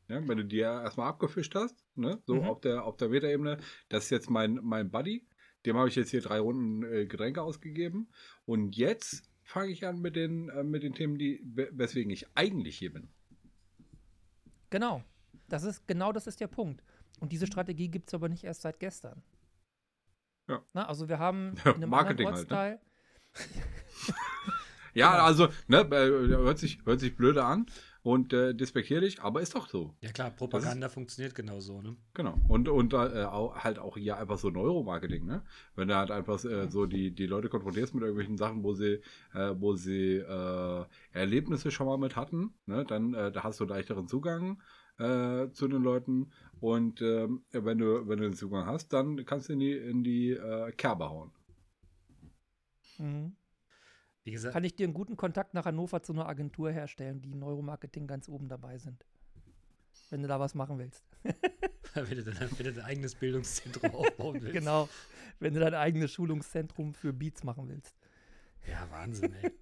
[0.09, 2.45] Ja, wenn du dir erstmal abgefischt hast, ne, so Mhm.
[2.45, 5.27] auf der auf der Metaebene, das ist jetzt mein, mein Buddy,
[5.65, 8.09] dem habe ich jetzt hier drei Runden äh, Getränke ausgegeben
[8.45, 12.27] und jetzt fange ich an mit den, äh, mit den Themen, die, we- weswegen ich
[12.35, 13.09] eigentlich hier bin.
[14.71, 15.03] Genau.
[15.49, 16.83] Das ist, genau das ist der Punkt.
[17.21, 19.23] Und diese Strategie gibt es aber nicht erst seit gestern.
[20.49, 20.63] Ja.
[20.75, 22.81] Na, also wir haben Ja, in einem Marketing halt, ne?
[24.95, 25.25] Ja, Genau.
[25.25, 27.67] also, ne, äh, hört sich, hört sich blöde an
[28.07, 29.93] und äh, despektierlich, aber ist doch so.
[30.01, 31.97] Ja klar, Propaganda funktioniert genauso, ne?
[32.15, 32.39] Genau.
[32.47, 35.43] Und, und äh, auch, halt auch hier einfach so Neuromarketing, ne?
[35.75, 39.01] Wenn du halt einfach äh, so die, die Leute konfrontierst mit irgendwelchen Sachen, wo sie,
[39.35, 42.85] äh, wo sie äh, Erlebnisse schon mal mit hatten, ne?
[42.85, 44.63] Dann äh, da hast du leichteren Zugang
[44.99, 46.31] äh, zu den Leuten.
[46.61, 50.05] Und ähm, wenn du, wenn du den Zugang hast, dann kannst du in die, in
[50.05, 51.33] die äh, Kerbe hauen.
[52.99, 53.35] mhm.
[54.27, 57.33] Wie gesagt, kann ich dir einen guten Kontakt nach Hannover zu einer Agentur herstellen, die
[57.33, 59.07] Neuromarketing ganz oben dabei sind.
[60.11, 61.05] Wenn du da was machen willst.
[61.95, 64.53] wenn du dein, wenn du dein eigenes Bildungszentrum aufbauen willst.
[64.53, 64.89] Genau.
[65.39, 67.95] Wenn du dein eigenes Schulungszentrum für Beats machen willst.
[68.69, 69.53] Ja, Wahnsinn, ey.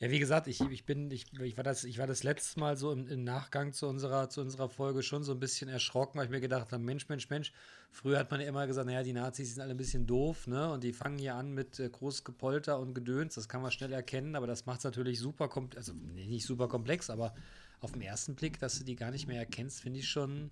[0.00, 2.76] Ja, wie gesagt, ich, ich bin, ich, ich, war das, ich war das letzte Mal
[2.76, 6.24] so im, im Nachgang zu unserer, zu unserer Folge schon so ein bisschen erschrocken, weil
[6.24, 7.52] ich mir gedacht habe, Mensch, Mensch, Mensch,
[7.92, 10.72] früher hat man ja immer gesagt, naja, die Nazis sind alle ein bisschen doof, ne?
[10.72, 13.92] Und die fangen hier an mit äh, groß Gepolter und Gedöns, das kann man schnell
[13.92, 17.32] erkennen, aber das macht es natürlich super komplex, also nicht super komplex, aber
[17.80, 20.50] auf den ersten Blick, dass du die gar nicht mehr erkennst, finde ich schon.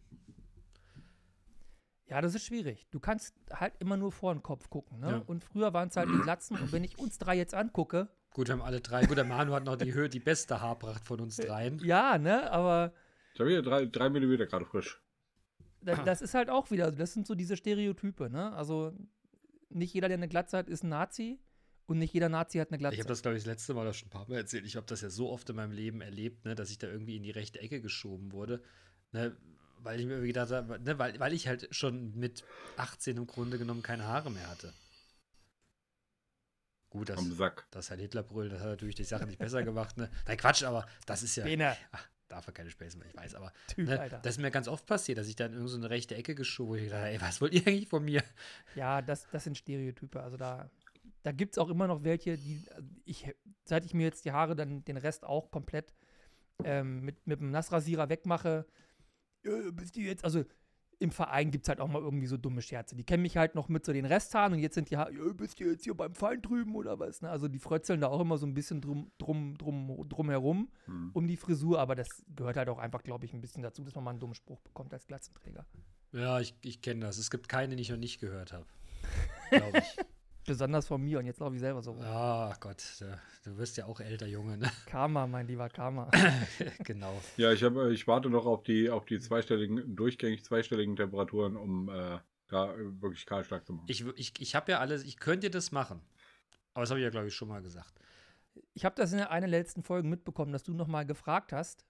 [2.07, 2.87] Ja, das ist schwierig.
[2.90, 5.00] Du kannst halt immer nur vor den Kopf gucken.
[5.00, 5.11] Ne?
[5.11, 5.22] Ja.
[5.26, 6.59] Und früher waren es halt die Glatzen.
[6.59, 9.04] Und wenn ich uns drei jetzt angucke, Gut, wir haben alle drei.
[9.06, 11.78] Gut, der Manu hat noch die Höhe, die beste Haarpracht von uns dreien.
[11.84, 12.92] Ja, ne, aber
[13.34, 15.00] Ich habe hier drei, drei Millimeter gerade frisch.
[15.82, 18.52] da, das ist halt auch wieder, das sind so diese Stereotype, ne?
[18.54, 18.92] Also
[19.68, 21.38] nicht jeder, der eine Glatze hat, ist ein Nazi
[21.86, 22.94] und nicht jeder Nazi hat eine Glatze.
[22.94, 24.64] Ich habe das, glaube ich, das letzte Mal auch schon ein paar Mal erzählt.
[24.66, 27.16] Ich habe das ja so oft in meinem Leben erlebt, ne, dass ich da irgendwie
[27.16, 28.62] in die rechte Ecke geschoben wurde.
[29.12, 29.36] Ne,
[29.82, 32.44] weil ich mir irgendwie gedacht habe, ne, weil, weil ich halt schon mit
[32.76, 34.72] 18 im Grunde genommen keine Haare mehr hatte.
[36.92, 37.24] Gut, das,
[37.70, 39.96] das halt Hitlerbrüll, das hat natürlich die Sache nicht besser gemacht.
[39.96, 40.11] Ne?
[40.26, 41.44] Nein, Quatsch, aber das ist ja.
[41.44, 44.18] Bene, Ach, darf er keine Späße mehr, ich weiß, aber Typ, ne, Alter.
[44.18, 46.35] das ist mir ganz oft passiert, dass ich dann in irgendeine so eine rechte Ecke
[46.35, 46.85] geschoben wurde.
[46.85, 48.22] Ich dachte, ey, was wollt ihr eigentlich von mir?
[48.74, 50.20] Ja, das, das sind Stereotype.
[50.20, 50.68] Also da,
[51.22, 52.62] da gibt es auch immer noch welche, die
[53.07, 55.94] ich, seit ich mir jetzt die Haare dann den Rest auch komplett
[56.62, 58.66] ähm, mit, mit dem Nassrasierer wegmache,
[59.44, 60.44] äh, bist du jetzt, also
[61.02, 62.94] im Verein gibt es halt auch mal irgendwie so dumme Scherze.
[62.94, 65.58] Die kennen mich halt noch mit so den Resthaaren und jetzt sind die ja, bist
[65.60, 67.20] du jetzt hier beim Feind drüben oder was?
[67.22, 67.28] Ne?
[67.30, 71.10] Also die frötzeln da auch immer so ein bisschen drum, drum, drum, drum herum Hm.
[71.12, 73.94] um die Frisur, aber das gehört halt auch einfach, glaube ich, ein bisschen dazu, dass
[73.94, 75.66] man mal einen dummen Spruch bekommt als Glatzenträger.
[76.12, 77.18] Ja, ich, ich kenne das.
[77.18, 78.66] Es gibt keinen, den ich noch nicht gehört habe.
[79.50, 79.96] Glaube ich.
[80.44, 82.02] Besonders von mir und jetzt laufe ich selber so rum.
[82.05, 84.70] Ach Gott, du, du wirst ja auch älter, Junge, ne?
[84.87, 86.11] Karma, mein lieber Karma.
[86.85, 87.20] genau.
[87.37, 91.88] Ja, ich, hab, ich warte noch auf die, auf die zweistelligen, durchgängig zweistelligen Temperaturen, um
[91.88, 93.87] äh, da wirklich kahlstark zu machen.
[93.88, 96.00] Ich, ich, ich habe ja alles, ich könnte das machen.
[96.74, 97.94] Aber das habe ich ja, glaube ich, schon mal gesagt.
[98.74, 101.87] Ich habe das in einer der letzten Folgen mitbekommen, dass du noch mal gefragt hast,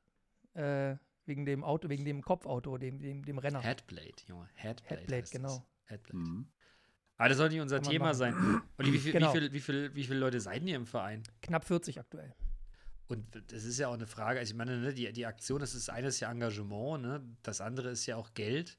[0.55, 3.61] äh, wegen dem Auto, wegen dem Kopfauto, dem, dem, dem Renner.
[3.61, 4.49] Headblade, Junge.
[4.55, 5.01] Headblade.
[5.01, 5.49] Headblade, genau.
[5.49, 5.62] Das.
[5.85, 6.19] Headblade.
[6.19, 6.47] Mhm.
[7.23, 8.17] Aber das soll nicht unser Thema machen.
[8.19, 8.35] sein.
[8.79, 9.33] Und wie, viel, Genau.
[9.33, 11.23] wie, viel, wie, viel, wie viele Leute seid ihr im Verein?
[11.41, 12.35] Knapp 40 aktuell.
[13.07, 15.75] Und das ist ja auch eine Frage, also ich meine, ne, die, die Aktion, das
[15.75, 17.23] ist eines ja Engagement, ne?
[17.45, 18.77] das andere ist ja auch Geld.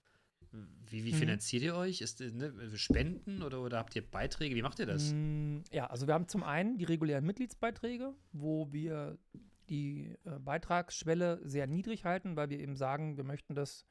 [0.89, 1.17] Wie, wie Mhm.
[1.17, 2.01] finanziert ihr euch?
[2.01, 4.55] Ist, ne, Spenden oder, oder habt ihr Beiträge?
[4.55, 5.11] Wie macht ihr das?
[5.13, 9.17] Mm, Ja, also wir haben zum einen die regulären Mitgliedsbeiträge, wo wir
[9.69, 13.85] die äh, Beitragsschwelle sehr niedrig halten, weil wir eben sagen, wir möchten das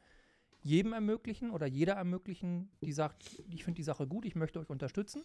[0.63, 4.71] jedem ermöglichen oder jeder ermöglichen, die sagt, ich finde die Sache gut, ich möchte euch
[4.71, 5.23] unterstützen.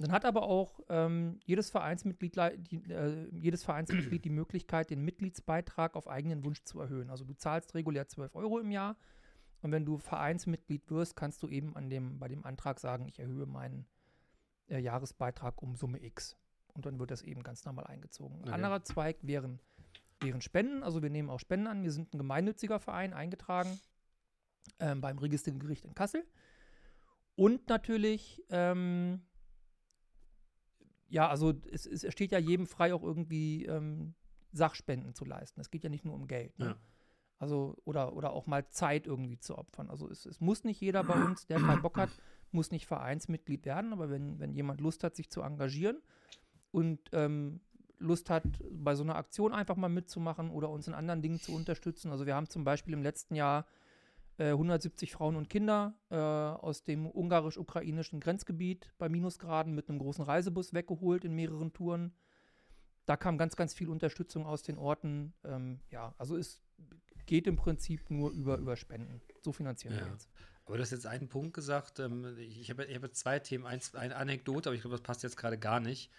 [0.00, 2.36] Dann hat aber auch ähm, jedes, Vereinsmitglied,
[2.70, 7.10] die, äh, jedes Vereinsmitglied die Möglichkeit, den Mitgliedsbeitrag auf eigenen Wunsch zu erhöhen.
[7.10, 8.96] Also du zahlst regulär 12 Euro im Jahr
[9.60, 13.18] und wenn du Vereinsmitglied wirst, kannst du eben an dem, bei dem Antrag sagen, ich
[13.18, 13.86] erhöhe meinen
[14.68, 16.36] äh, Jahresbeitrag um Summe X.
[16.74, 18.36] Und dann wird das eben ganz normal eingezogen.
[18.36, 18.52] Ein Okay.
[18.52, 19.58] anderer Zweig wären,
[20.20, 20.84] wären Spenden.
[20.84, 21.82] Also wir nehmen auch Spenden an.
[21.82, 23.80] Wir sind ein gemeinnütziger Verein eingetragen
[24.78, 26.24] ähm, beim Registergericht in Kassel.
[27.34, 29.22] Und natürlich, ähm,
[31.08, 34.14] ja, also es, es steht ja jedem frei, auch irgendwie ähm,
[34.52, 35.60] Sachspenden zu leisten.
[35.60, 36.58] Es geht ja nicht nur um Geld.
[36.58, 36.66] Ne?
[36.66, 36.76] Ja.
[37.38, 39.90] Also, oder, oder auch mal Zeit irgendwie zu opfern.
[39.90, 42.10] Also es, es muss nicht jeder bei uns, der keinen Bock hat,
[42.50, 46.02] muss nicht Vereinsmitglied werden, aber wenn, wenn jemand Lust hat, sich zu engagieren
[46.72, 47.60] und ähm,
[47.98, 51.52] Lust hat, bei so einer Aktion einfach mal mitzumachen oder uns in anderen Dingen zu
[51.52, 52.10] unterstützen.
[52.10, 53.66] Also wir haben zum Beispiel im letzten Jahr
[54.38, 60.24] äh, 170 Frauen und Kinder äh, aus dem ungarisch-ukrainischen Grenzgebiet bei Minusgraden mit einem großen
[60.24, 62.12] Reisebus weggeholt in mehreren Touren.
[63.06, 65.32] Da kam ganz, ganz viel Unterstützung aus den Orten.
[65.44, 66.60] Ähm, ja, also es
[67.26, 69.20] geht im Prinzip nur über, über Spenden.
[69.42, 70.04] So finanzieren Ja.
[70.04, 70.28] wir jetzt.
[70.66, 71.98] Aber du hast jetzt einen Punkt gesagt.
[71.98, 73.64] Ähm, ich habe ich hab zwei Themen.
[73.64, 76.10] Eins, eine Anekdote, aber ich glaube, das passt jetzt gerade gar nicht.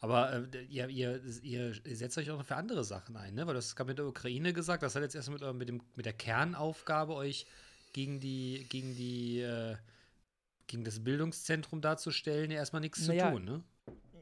[0.00, 3.46] Aber äh, ihr, ihr, ihr setzt euch auch noch für andere Sachen ein, ne?
[3.46, 4.82] Weil hast es gerade mit der Ukraine gesagt.
[4.82, 7.46] Das hat jetzt erstmal mit, eurem- mit, dem, mit der Kernaufgabe, euch
[7.98, 9.74] gegen die, gegen die, äh,
[10.68, 13.64] gegen das Bildungszentrum darzustellen, ja erstmal nichts Naja, zu tun, ne?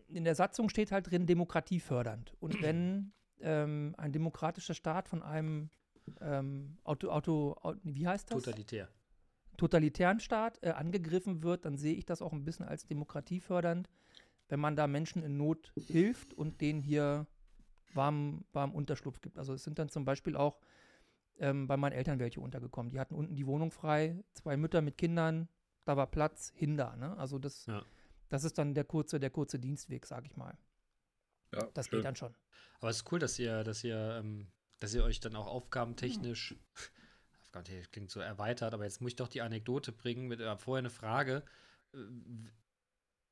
[0.08, 2.32] in der Satzung steht halt drin, Demokratie fördernd.
[2.40, 5.68] Und wenn ähm, ein demokratischer Staat von einem
[6.22, 8.44] ähm, Auto, Auto, Au- wie heißt das?
[8.44, 8.88] Totalitär.
[9.58, 13.90] totalitären Staat äh, angegriffen wird, dann sehe ich das auch ein bisschen als demokratiefördernd,
[14.48, 17.26] wenn man da Menschen in Not hilft und denen hier
[17.92, 19.38] warmen, warmen Unterschlupf gibt.
[19.38, 20.60] Also es sind dann zum Beispiel auch
[21.38, 22.90] ähm, bei meinen Eltern welche untergekommen.
[22.90, 25.48] Die hatten unten die Wohnung frei, zwei Mütter mit Kindern,
[25.84, 26.96] da war Platz, Hinder.
[26.96, 27.16] Ne?
[27.18, 27.82] Also das, Ja.
[28.28, 30.56] das ist dann der kurze, der kurze Dienstweg, sage ich mal.
[31.54, 31.98] Ja, Das schön.
[31.98, 32.34] geht dann schon.
[32.80, 34.48] Aber es ist cool, dass ihr, dass ihr, ähm,
[34.80, 36.54] dass ihr euch dann auch aufgabentechnisch,
[37.42, 40.26] aufgabentechnisch klingt so erweitert, aber jetzt muss ich doch die Anekdote bringen.
[40.28, 41.42] Mit, äh, vorher eine Frage.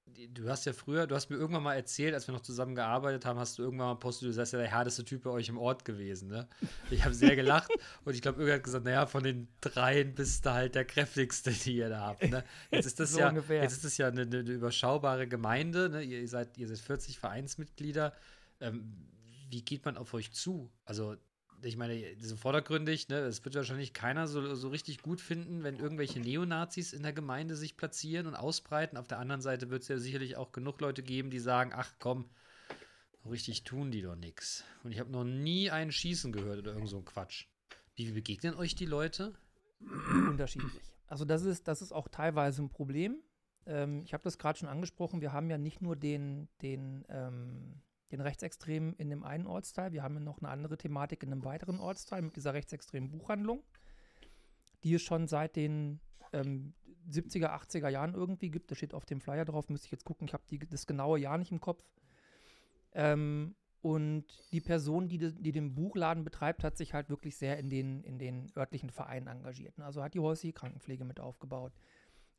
[0.07, 3.25] Du hast ja früher, du hast mir irgendwann mal erzählt, als wir noch zusammen gearbeitet
[3.25, 5.59] haben, hast du irgendwann mal postet, du seist ja der härteste Typ bei euch im
[5.59, 6.47] Ort gewesen, ne?
[6.91, 7.71] Ich habe sehr gelacht
[8.05, 11.51] und ich glaube, irgendwer hat gesagt, naja, von den dreien bist du halt der kräftigste,
[11.65, 12.45] die ihr da habt, ne?
[12.71, 13.63] Jetzt ist das So ja, ungefähr.
[13.63, 16.03] jetzt ist das ja eine, eine, überschaubare Gemeinde, ne?
[16.03, 18.13] Ihr, ihr seid, ihr seid 40 Vereinsmitglieder.
[18.61, 19.09] Ähm,
[19.51, 20.71] wie geht man auf euch zu?
[20.85, 21.17] Also,
[21.65, 25.79] ich meine, so vordergründig, ne, es wird wahrscheinlich keiner so, so richtig gut finden, wenn
[25.79, 28.97] irgendwelche Neonazis in der Gemeinde sich platzieren und ausbreiten.
[28.97, 31.95] Auf der anderen Seite wird es ja sicherlich auch genug Leute geben, die sagen, ach
[31.99, 32.29] komm,
[33.31, 34.65] Richtig tun die doch nichts.
[34.83, 37.47] Und ich habe noch nie einen Schießen gehört oder irgend so ein Quatsch.
[37.95, 39.35] Wie begegnen euch die Leute?
[40.29, 40.73] Unterschiedlich.
[41.07, 43.23] Also das ist, das ist auch teilweise ein Problem.
[43.67, 45.23] Ähm, ich habe das gerade schon angesprochen.
[45.23, 47.81] Wir haben ja nicht nur den, den, ähm,
[48.15, 51.81] den Rechtsextremen in dem einen Ortsteil, wir haben noch eine andere Thematik in einem weiteren
[51.81, 53.63] Ortsteil mit dieser rechtsextremen Buchhandlung,
[54.85, 56.01] die es schon seit den
[56.33, 56.75] ähm,
[57.11, 58.71] 70er, 80er Jahren irgendwie gibt.
[58.71, 61.39] Da steht auf dem Flyer drauf, müsste ich jetzt gucken, ich habe das genaue Jahr
[61.39, 61.85] nicht im Kopf.
[62.93, 67.69] Ähm, und die Person, die, die, den Buchladen betreibt, hat sich halt wirklich sehr in
[67.69, 69.79] den, in den örtlichen Vereinen engagiert.
[69.81, 71.73] Also hat die häusliche Krankenpflege mit aufgebaut,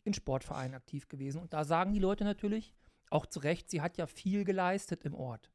[0.06, 1.42] in Sportvereinen aktiv gewesen.
[1.42, 2.74] Und da sagen die Leute natürlich,
[3.12, 5.52] auch zu Recht, sie hat ja viel geleistet im Ort.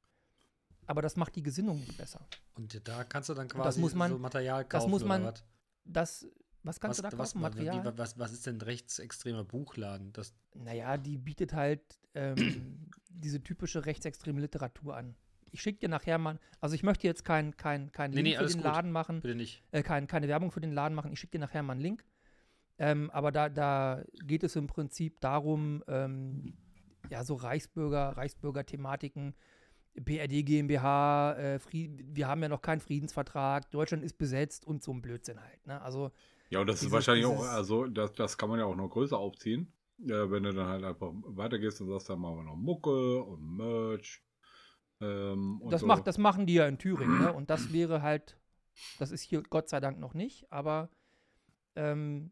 [0.86, 2.20] Aber das macht die Gesinnung nicht besser.
[2.54, 5.44] Und da kannst du dann quasi man, so Material kaufen das muss man, oder was?
[5.84, 6.26] Das,
[6.62, 7.42] was kannst Was, du da kaufen?
[7.42, 7.98] was, Material?
[7.98, 10.12] was, was ist denn ein rechtsextremer Buchladen?
[10.12, 11.80] Das, Naja, die bietet halt
[12.14, 15.14] ähm, diese typische rechtsextreme Literatur an.
[15.52, 18.32] Ich schicke dir nachher mal, also ich möchte jetzt keinen kein, kein Nee, Link nee,
[18.34, 18.70] für alles den gut.
[18.70, 19.62] Laden machen, bitte nicht.
[19.72, 21.12] äh, kein, keine Werbung für den Laden machen.
[21.12, 22.04] Ich schicke dir nachher mal einen Link.
[22.78, 26.54] Ähm, aber da, da geht es im Prinzip darum, ähm,
[27.10, 29.34] ja, so Reichsbürger, Reichsbürger-Thematiken,
[29.94, 34.92] BRD GmbH, äh, Fried, wir haben ja noch keinen Friedensvertrag, Deutschland ist besetzt und so
[34.92, 35.66] ein Blödsinn halt.
[35.66, 35.80] Ne?
[35.82, 36.10] Also
[36.50, 38.76] Ja, und das ist Dieses- wahrscheinlich auch, dieses- also das, das kann man ja auch
[38.76, 39.72] noch größer aufziehen.
[39.98, 43.56] Ja, wenn du dann halt einfach weitergehst und sagst, dann machen wir noch Mucke und
[43.56, 44.22] Merch.
[45.02, 45.86] Ähm, und das, so.
[45.86, 47.32] macht, das machen die ja in Thüringen, ne?
[47.32, 48.38] Und das wäre halt,
[48.98, 50.90] das ist hier Gott sei Dank noch nicht, aber
[51.76, 52.30] ähm,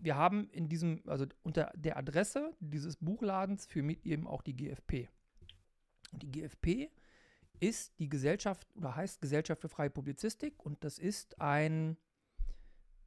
[0.00, 5.08] wir haben in diesem, also unter der Adresse dieses Buchladens firmiert eben auch die GfP.
[6.12, 6.90] Und die GfP
[7.60, 11.96] ist die Gesellschaft oder heißt Gesellschaft für freie Publizistik und das ist ein,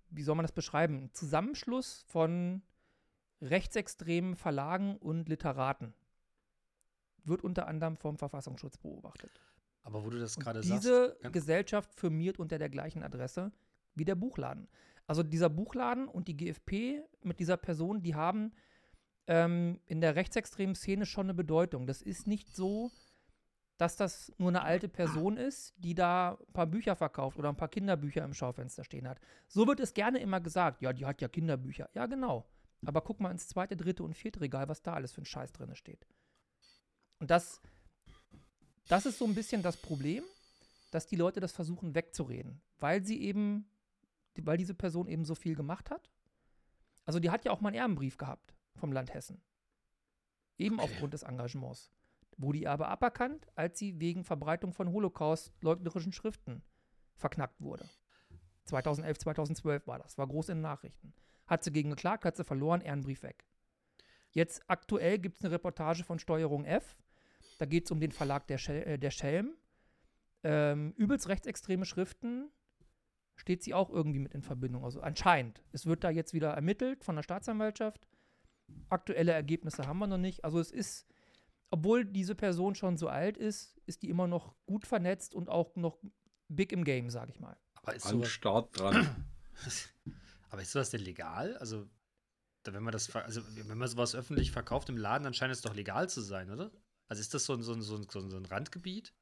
[0.10, 2.62] wie soll man das beschreiben, ein Zusammenschluss von
[3.42, 5.94] rechtsextremen Verlagen und Literaten.
[7.26, 9.42] Wird unter anderem vom Verfassungsschutz beobachtet.
[9.84, 10.84] Aber wo du das gerade sagst.
[10.84, 13.52] diese ganz- Gesellschaft firmiert unter der gleichen Adresse
[13.94, 14.68] wie der Buchladen.
[15.08, 18.52] Also dieser Buchladen und die GfP mit dieser Person, die haben
[19.28, 21.88] ähm, in der rechtsextremen Szene schon eine Bedeutung.
[21.88, 22.92] Das ist nicht so,
[23.78, 27.58] dass das nur eine alte Person ist, die da ein paar Bücher verkauft oder ein
[27.58, 29.20] paar Kinderbücher im Schaufenster stehen hat.
[29.48, 30.82] So wird es gerne immer gesagt.
[30.82, 31.90] Ja, die hat ja Kinderbücher.
[31.94, 32.46] Ja, genau.
[32.86, 35.52] Aber guck mal ins zweite, dritte und vierte Regal, was da alles für ein Scheiß
[35.52, 36.08] drin steht.
[37.20, 37.62] Und das,
[38.88, 40.24] das ist so ein bisschen das Problem,
[40.92, 43.68] dass die Leute das versuchen wegzureden, weil sie eben,
[44.38, 46.10] weil diese Person eben so viel gemacht hat.
[47.06, 49.42] Also die hat ja auch mal einen Ehrenbrief gehabt vom Land Hessen.
[50.58, 50.90] Eben Okay.
[50.92, 51.92] aufgrund des Engagements.
[52.38, 56.64] Wurde ihr aber aberkannt, als sie wegen Verbreitung von Holocaust-leugnerischen Schriften
[57.16, 57.90] verknackt wurde.
[58.66, 61.14] 2011, 2012 war das, war groß in den Nachrichten.
[61.48, 63.46] Hat sie gegen geklagt, hat sie verloren, Ehrenbrief weg.
[64.32, 66.98] Jetzt aktuell gibt es eine Reportage von Steuerung F.
[67.58, 69.56] Da geht es um den Verlag der, Schel äh, der Schelm.
[70.44, 72.50] Ähm, übelst rechtsextreme Schriften
[73.36, 74.84] steht sie auch irgendwie mit in Verbindung.
[74.84, 75.62] Also anscheinend.
[75.72, 78.06] Es wird da jetzt wieder ermittelt von der Staatsanwaltschaft.
[78.90, 80.44] Aktuelle Ergebnisse haben wir noch nicht.
[80.44, 81.08] Also es ist,
[81.70, 85.76] obwohl diese Person schon so alt ist, ist die immer noch gut vernetzt und auch
[85.76, 85.98] noch
[86.48, 87.58] big im Game, sage ich mal.
[87.74, 89.26] Aber ist An sowas, Start dran.
[90.50, 91.58] aber ist sowas denn legal?
[91.58, 91.88] Also,
[92.66, 95.76] wenn man das, also wenn man sowas öffentlich verkauft im Laden, dann scheint es doch
[95.76, 96.72] legal zu sein, oder?
[97.08, 99.14] Also ist das so ein, so ein, so ein so ein Randgebiet?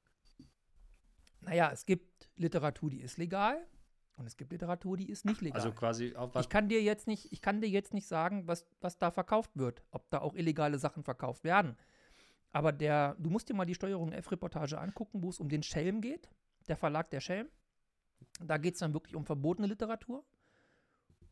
[1.42, 3.68] Naja, es gibt Literatur, die ist legal
[4.16, 5.60] und es gibt Literatur, die ist nicht legal.
[5.62, 6.46] Also quasi auf was.
[6.46, 9.52] Ich kann dir jetzt nicht, ich kann dir jetzt nicht sagen, was, was da verkauft
[9.56, 11.76] wird, ob da auch illegale Sachen verkauft werden.
[12.52, 16.02] Aber der, du musst dir mal die Steuerung F-Reportage angucken, wo es um den Schelm
[16.02, 16.30] geht,
[16.68, 17.48] der Verlag der Schelm.
[18.40, 20.24] Da geht es dann wirklich um verbotene Literatur.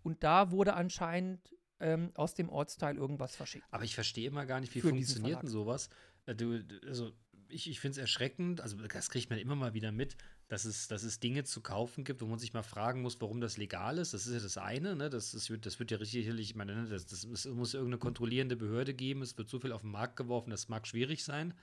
[0.04, 3.66] Und da wurde anscheinend ähm, aus dem Ortsteil irgendwas verschickt.
[3.70, 5.90] Aber ich verstehe immer gar nicht, wie Für funktioniert denn sowas.
[6.26, 7.12] Äh, du- also
[7.50, 10.16] ich, ich finde es erschreckend, also das kriegt man immer mal wieder mit,
[10.52, 13.40] dass es, dass es Dinge zu kaufen gibt, wo man sich mal fragen muss, warum
[13.40, 14.14] das legal ist.
[14.14, 15.10] Das ist ja das eine, ne?
[15.10, 18.58] Das, ist, das wird ja richtig, ich meine, ne, das, das muss, muss irgendeine kontrollierende
[18.58, 19.22] Behörde geben.
[19.22, 21.54] Es wird so viel auf den Markt geworfen, das mag schwierig sein.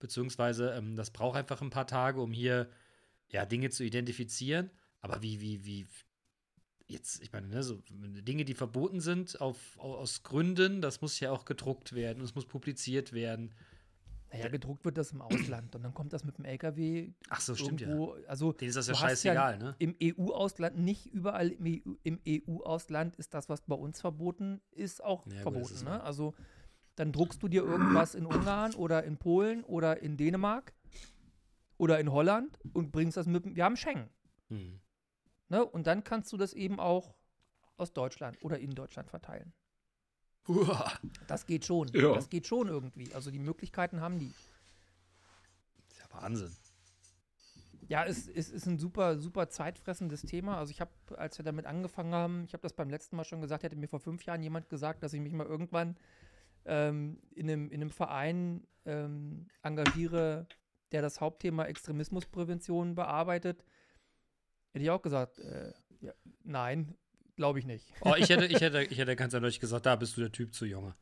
[0.00, 2.68] Beziehungsweise, ähm, das braucht einfach ein paar Tage, um hier
[3.30, 4.68] ja, Dinge zu identifizieren.
[5.00, 5.86] Aber wie, wie, wie,
[6.88, 11.18] jetzt, ich meine, ne, so Dinge, die verboten sind auf, au- aus Gründen, das muss
[11.20, 13.54] ja auch gedruckt werden, es muss publiziert werden.
[14.32, 17.54] Naja, gedruckt wird das im Ausland und dann kommt das mit dem LKW Ach so,
[17.54, 17.88] stimmt ja.
[17.88, 18.16] irgendwo.
[18.26, 19.76] Also Denen ist das ja hast ja scheißegal, ne?
[19.78, 25.02] im EU-Ausland, nicht überall im EU im EU-Ausland ist das, was bei uns verboten ist,
[25.02, 25.72] auch Ja, verboten.
[25.74, 26.02] ist ne?
[26.02, 26.34] Also
[26.96, 30.74] dann druckst du dir irgendwas in Ungarn oder in Polen oder in Dänemark
[31.78, 33.44] oder in Holland und bringst das mit.
[33.44, 34.08] dem- Wir haben Schengen.
[34.48, 34.80] Hm.
[35.48, 35.64] Ne?
[35.64, 37.14] Und dann kannst du das eben auch
[37.76, 39.52] aus Deutschland oder in Deutschland verteilen.
[41.26, 41.88] Das geht schon.
[41.88, 42.14] Ja.
[42.14, 43.12] Das geht schon irgendwie.
[43.14, 44.32] Also die Möglichkeiten haben die.
[45.88, 46.54] Ist ja Wahnsinn.
[47.88, 50.58] Ja, es, es ist ein super, super zeitfressendes Thema.
[50.58, 53.40] Also ich habe, als wir damit angefangen haben, ich habe das beim letzten Mal schon
[53.40, 55.96] gesagt, hätte mir vor fünf Jahren jemand gesagt, dass ich mich mal irgendwann
[56.64, 60.48] ähm, in, einem, in einem Verein ähm, engagiere,
[60.90, 63.64] der das Hauptthema Extremismusprävention bearbeitet,
[64.72, 66.96] hätte ich auch gesagt, äh, ja, nein,
[67.36, 67.84] glaube ich nicht.
[68.00, 70.54] Oh, ich hätte, ich hätte, ich hätte ganz ehrlich gesagt, da bist du der Typ
[70.54, 70.94] zu Junge.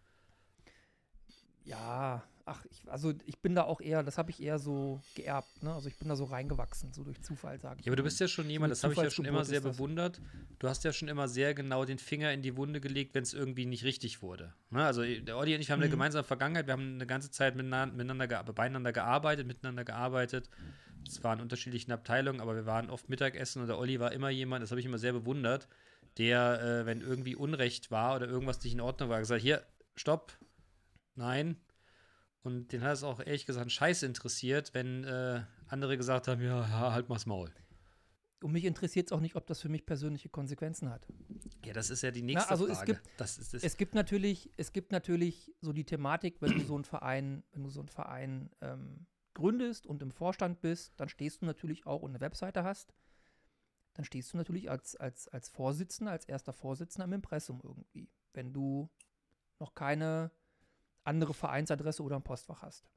[1.64, 5.62] Ja, ach, ich, also ich bin da auch eher, das habe ich eher so geerbt,
[5.62, 5.72] ne?
[5.72, 7.86] Also ich bin da so reingewachsen, so durch Zufall, sage ich.
[7.86, 9.62] Ja, aber du bist ja schon jemand, eine das habe ich ja schon immer sehr
[9.62, 10.20] bewundert.
[10.58, 13.32] Du hast ja schon immer sehr genau den Finger in die Wunde gelegt, wenn es
[13.32, 14.52] irgendwie nicht richtig wurde.
[14.70, 14.84] Ne?
[14.84, 15.92] Also der Olli und ich haben eine Mhm.
[15.92, 20.50] gemeinsame Vergangenheit, wir haben eine ganze Zeit miteinander, miteinander beieinander gearbeitet, miteinander gearbeitet.
[21.06, 24.62] Es waren unterschiedlichen Abteilungen, aber wir waren oft Mittagessen und der Olli war immer jemand,
[24.62, 25.68] das habe ich immer sehr bewundert,
[26.18, 29.64] der, äh, wenn irgendwie Unrecht war oder irgendwas nicht in Ordnung war, gesagt, hier,
[29.96, 30.32] stopp,
[31.14, 31.56] nein.
[32.42, 36.60] Und den hat es auch ehrlich gesagt scheiß interessiert, wenn äh, andere gesagt haben, ja,
[36.60, 37.50] ja, halt mal's Maul.
[38.42, 41.06] Und mich interessiert es auch nicht, ob das für mich persönliche Konsequenzen hat.
[41.64, 42.92] Ja, das ist ja die nächste also es Frage.
[42.94, 43.62] gibt- das ist das.
[43.62, 47.64] Es gibt natürlich, es gibt natürlich so die Thematik, wenn du so einen Verein, wenn
[47.64, 52.02] du so einen Verein ähm, gründest und im Vorstand bist, dann stehst du natürlich auch
[52.02, 52.92] und eine Webseite hast,
[53.94, 58.52] dann stehst du natürlich als, als, als Vorsitzender, als erster Vorsitzender im Impressum irgendwie, wenn
[58.52, 58.90] du
[59.60, 60.30] noch keine
[61.04, 62.88] andere Vereinsadresse oder ein Postfach hast.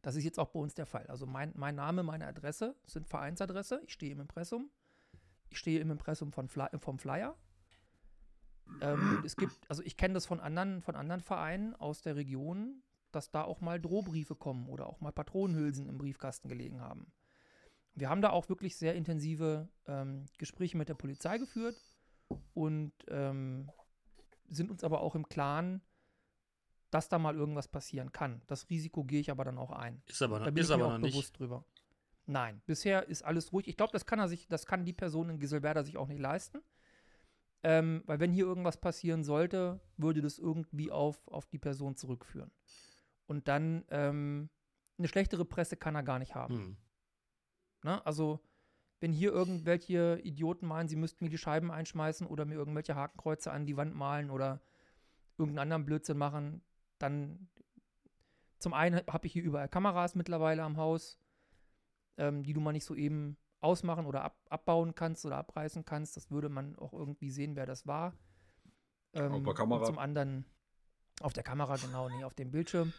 [0.00, 1.06] Das ist jetzt auch bei uns der Fall.
[1.06, 3.82] Also mein, mein Name, meine Adresse sind Vereinsadresse.
[3.86, 4.70] Ich stehe im Impressum.
[5.50, 7.36] Ich stehe im Impressum von Fly, vom Flyer.
[8.80, 12.82] Ähm, es gibt, also ich kenne das von anderen, von anderen Vereinen aus der Region,
[13.12, 17.12] dass da auch mal Drohbriefe kommen oder auch mal Patronenhülsen im Briefkasten gelegen haben.
[17.94, 21.76] Wir haben da auch wirklich sehr intensive ähm, Gespräche mit der Polizei geführt
[22.54, 23.70] und ähm,
[24.48, 25.82] sind uns aber auch im Klaren,
[26.90, 28.42] dass da mal irgendwas passieren kann.
[28.46, 30.02] Das Risiko gehe ich aber dann auch ein.
[30.06, 31.12] ist aber Da bin ist ich mir aber auch noch nicht.
[31.12, 31.64] bewusst drüber.
[32.26, 33.66] Nein, bisher ist alles ruhig.
[33.66, 36.20] Ich glaube, das kann er sich, das kann die Person in Giselwerder sich auch nicht
[36.20, 36.62] leisten.
[37.64, 42.50] Ähm, weil wenn hier irgendwas passieren sollte, würde das irgendwie auf, auf die Person zurückführen.
[43.26, 44.50] Und dann ähm,
[44.98, 46.54] eine schlechtere Presse kann er gar nicht haben.
[46.54, 46.76] Hm.
[47.82, 48.04] Ne?
[48.06, 48.40] Also,
[49.00, 53.50] wenn hier irgendwelche Idioten meinen, sie müssten mir die Scheiben einschmeißen oder mir irgendwelche Hakenkreuze
[53.50, 54.60] an die Wand malen oder
[55.38, 56.62] irgendeinen anderen Blödsinn machen,
[56.98, 57.48] dann
[58.58, 61.18] zum einen habe ich hier überall Kameras mittlerweile am Haus,
[62.16, 66.16] ähm, die du mal nicht so eben ausmachen oder ab, abbauen kannst oder abreißen kannst.
[66.16, 68.14] Das würde man auch irgendwie sehen, wer das war.
[69.14, 69.84] Ähm, Auf der Kamera?
[69.84, 70.44] Zum anderen
[71.20, 72.92] auf der Kamera, genau, nee, auf dem Bildschirm.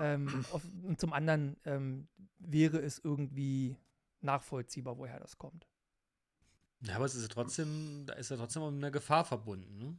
[0.00, 3.76] ähm, auf, und zum anderen ähm, wäre es irgendwie
[4.22, 5.66] nachvollziehbar, woher das kommt.
[6.82, 9.78] Ja, aber es ist ja trotzdem, da ist ja trotzdem eine Gefahr verbunden.
[9.78, 9.98] Ne?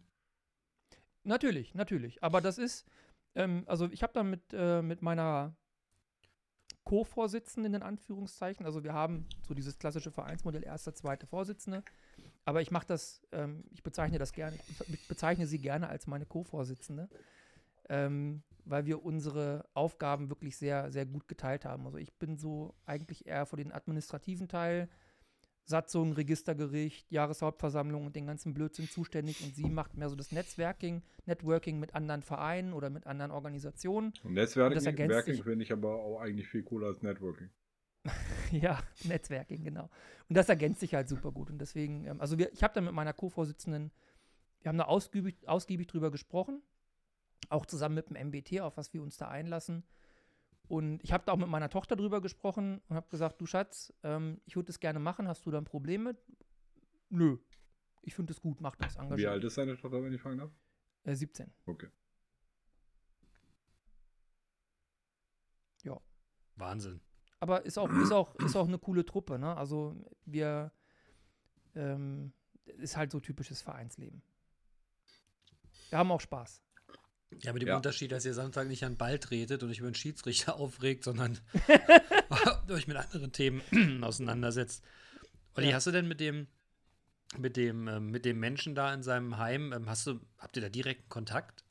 [1.23, 2.23] Natürlich, natürlich.
[2.23, 2.85] Aber das ist,
[3.35, 5.55] ähm, also ich habe da mit, äh, mit meiner
[6.83, 11.83] Co-Vorsitzenden in Anführungszeichen, also wir haben so dieses klassische Vereinsmodell erster, zweite Vorsitzende,
[12.43, 14.57] aber ich mache das, ähm, ich bezeichne das gerne,
[14.87, 17.07] ich bezeichne sie gerne als meine Co-Vorsitzende,
[17.87, 21.85] ähm, weil wir unsere Aufgaben wirklich sehr, sehr gut geteilt haben.
[21.85, 24.89] Also ich bin so eigentlich eher für den administrativen Teil,
[25.63, 31.01] Satzung, Registergericht, Jahreshauptversammlung und den ganzen Blödsinn zuständig und sie macht mehr so das Netzwerking,
[31.25, 34.13] Networking mit anderen Vereinen oder mit anderen Organisationen.
[34.23, 37.49] Und Netzwerking finde ich aber auch eigentlich viel cooler als Networking.
[38.51, 39.89] ja, Netzwerking, genau.
[40.27, 41.49] Und das ergänzt sich halt super gut.
[41.49, 43.91] Und deswegen, ähm, also wir, ich habe da mit meiner Co-Vorsitzenden,
[44.61, 46.61] wir haben da ausgiebig, ausgiebig drüber gesprochen,
[47.49, 49.83] auch zusammen mit dem MBT, auf was wir uns da einlassen.
[50.67, 53.93] Und ich habe da auch mit meiner Tochter drüber gesprochen und habe gesagt, du Schatz,
[54.03, 56.17] ähm, ich würde das gerne machen, hast du da ein Problem mit?
[57.09, 57.37] Nö.
[58.03, 59.31] Ich finde es gut, mach das, Wie engagiert.
[59.31, 60.51] alt ist deine Tochter, wenn ich fragen darf?
[61.03, 61.51] Äh, 17.
[61.65, 61.89] Okay.
[66.61, 67.01] Wahnsinn.
[67.39, 69.57] Aber ist auch, ist auch, ist auch eine coole Truppe, ne?
[69.57, 70.71] Also wir
[71.75, 72.33] ähm,
[72.65, 74.21] ist halt so typisches Vereinsleben.
[75.89, 76.61] Wir haben auch Spaß.
[77.39, 77.77] Ja, mit dem Ja.
[77.77, 81.03] Unterschied, dass ihr Samstag nicht an den Ball tretet und euch über den Schiedsrichter aufregt,
[81.03, 81.39] sondern
[82.69, 83.61] euch mit anderen Themen
[84.03, 84.83] auseinandersetzt.
[85.55, 85.75] Olli, Ja.
[85.75, 86.47] hast du denn mit dem,
[87.37, 90.61] mit dem, ähm, mit dem Menschen da in seinem Heim, ähm, hast du, habt ihr
[90.61, 91.63] da direkten Kontakt?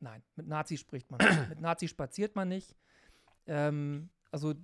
[0.00, 1.48] Nein, mit Nazis spricht man nicht.
[1.48, 2.74] mit Nazis spaziert man nicht.
[3.46, 4.54] Ähm, also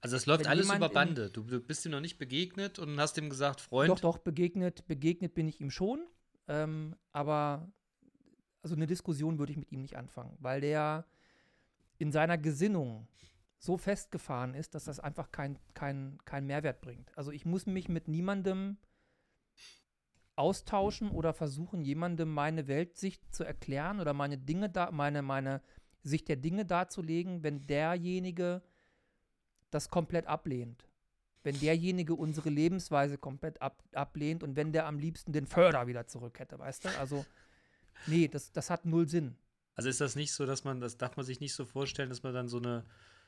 [0.00, 1.30] Also es läuft alles über Bande.
[1.30, 4.86] Du, du bist ihm noch nicht begegnet und hast ihm gesagt, Freund, doch, doch, begegnet,
[4.86, 6.06] begegnet bin ich ihm schon.
[6.48, 7.70] Ähm, aber
[8.64, 11.04] also eine Diskussion würde ich mit ihm nicht anfangen, weil der
[11.98, 13.06] in seiner Gesinnung
[13.58, 17.16] so festgefahren ist, dass das einfach kein, kein, kein Mehrwert bringt.
[17.16, 18.78] Also ich muss mich mit niemandem
[20.34, 25.60] austauschen oder versuchen, jemandem meine Weltsicht zu erklären oder meine Dinge da, meine, meine
[26.02, 28.62] Sicht der Dinge darzulegen, wenn derjenige
[29.70, 30.88] das komplett ablehnt.
[31.42, 36.06] Wenn derjenige unsere Lebensweise komplett ab, ablehnt und wenn der am liebsten den Förder wieder
[36.06, 36.88] zurück hätte, weißt du?
[36.98, 37.26] Also,
[38.06, 39.36] nee, das, das hat null Sinn.
[39.74, 42.22] Also ist das nicht so, dass man, das darf man sich nicht so vorstellen, dass
[42.22, 42.84] man dann so eine,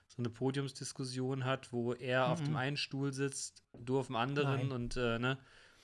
[0.09, 2.33] so eine Podiumsdiskussion hat, wo er mhm.
[2.33, 2.57] auf dem mhm.
[2.57, 4.73] einen Stuhl sitzt, du auf dem anderen Nein.
[4.73, 5.39] und äh, ne?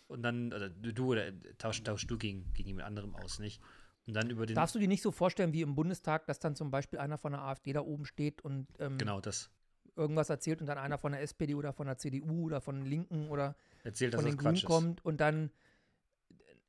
[0.09, 3.62] Und dann, oder du oder tausch, tausch du gegen, gegen jemand anderem aus, nicht?
[4.07, 4.55] Und dann über den.
[4.55, 7.33] Darfst du dir nicht so vorstellen wie im Bundestag, dass dann zum Beispiel einer von
[7.33, 9.51] der AfD da oben steht und ähm, genau das.
[9.97, 12.87] irgendwas erzählt und dann einer von der SPD oder von der CDU oder von den
[12.87, 15.51] Linken oder erzählt, von den Grünen kommt und dann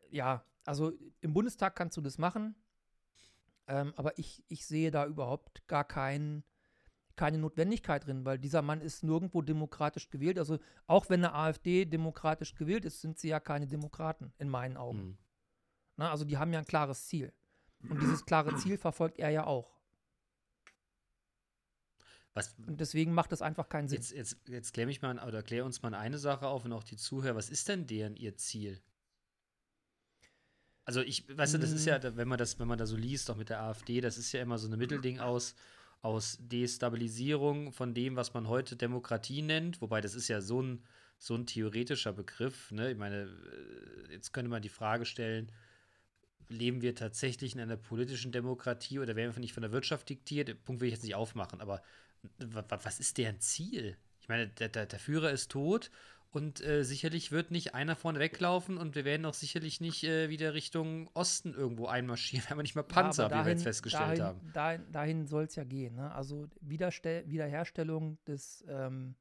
[0.09, 2.55] ja, also im Bundestag kannst du das machen,
[3.67, 6.43] ähm, aber ich, ich sehe da überhaupt gar kein,
[7.15, 10.37] keine Notwendigkeit drin, weil dieser Mann ist nirgendwo demokratisch gewählt.
[10.37, 14.77] Also auch wenn eine AfD demokratisch gewählt ist, sind sie ja keine Demokraten in meinen
[14.77, 15.03] Augen.
[15.03, 15.17] Mhm.
[15.95, 17.31] Na, also die haben ja ein klares Ziel.
[17.89, 19.73] Und dieses klare Ziel verfolgt er ja auch.
[22.33, 23.97] Was, und deswegen macht das einfach keinen Sinn.
[23.97, 26.83] Jetzt, jetzt, jetzt klär mich mal oder klär uns mal eine Sache auf und auch
[26.83, 27.35] die Zuhörer.
[27.35, 28.81] Was ist denn deren ihr Ziel?
[30.85, 32.17] Also ich, weißt du, das ist ja, mm.
[32.17, 34.41] wenn man das, wenn man da so liest, auch mit der AfD, das ist ja
[34.41, 35.55] immer so ein Mittelding aus,
[36.01, 40.83] aus Destabilisierung von dem, was man heute Demokratie nennt, wobei das ist ja so ein,
[41.17, 42.91] so ein theoretischer Begriff, ne?
[42.91, 45.51] Ich meine, äh, jetzt könnte man die Frage stellen,
[46.49, 50.49] leben wir tatsächlich in einer politischen Demokratie oder werden wir nicht von der Wirtschaft diktiert?
[50.49, 51.81] Den Punkt will ich jetzt nicht aufmachen, aber
[52.37, 53.97] was ist deren Ziel?
[54.19, 55.89] Ich meine, der, der, der Führer ist tot
[56.33, 60.29] und äh, sicherlich wird nicht einer vorne weglaufen und wir werden auch sicherlich nicht äh,
[60.29, 62.43] wieder Richtung Osten irgendwo einmarschieren.
[62.47, 64.51] Wir haben nicht mal Panzer, ja, dahin, wie wir jetzt festgestellt dahin, haben.
[64.53, 65.95] Dahin, dahin soll es ja gehen.
[65.95, 66.11] Ne?
[66.11, 69.15] Also Wiederstell Wiederherstellung des, ähm,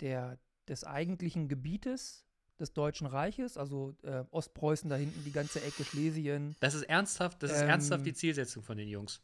[0.00, 0.38] der,
[0.68, 2.24] des eigentlichen Gebietes
[2.60, 6.54] des Deutschen Reiches, also äh, Ostpreußen da hinten, die ganze Ecke Schlesien.
[6.60, 9.20] Das ist ernsthaft, das ist ähm, ernsthaft die Zielsetzung von den Jungs.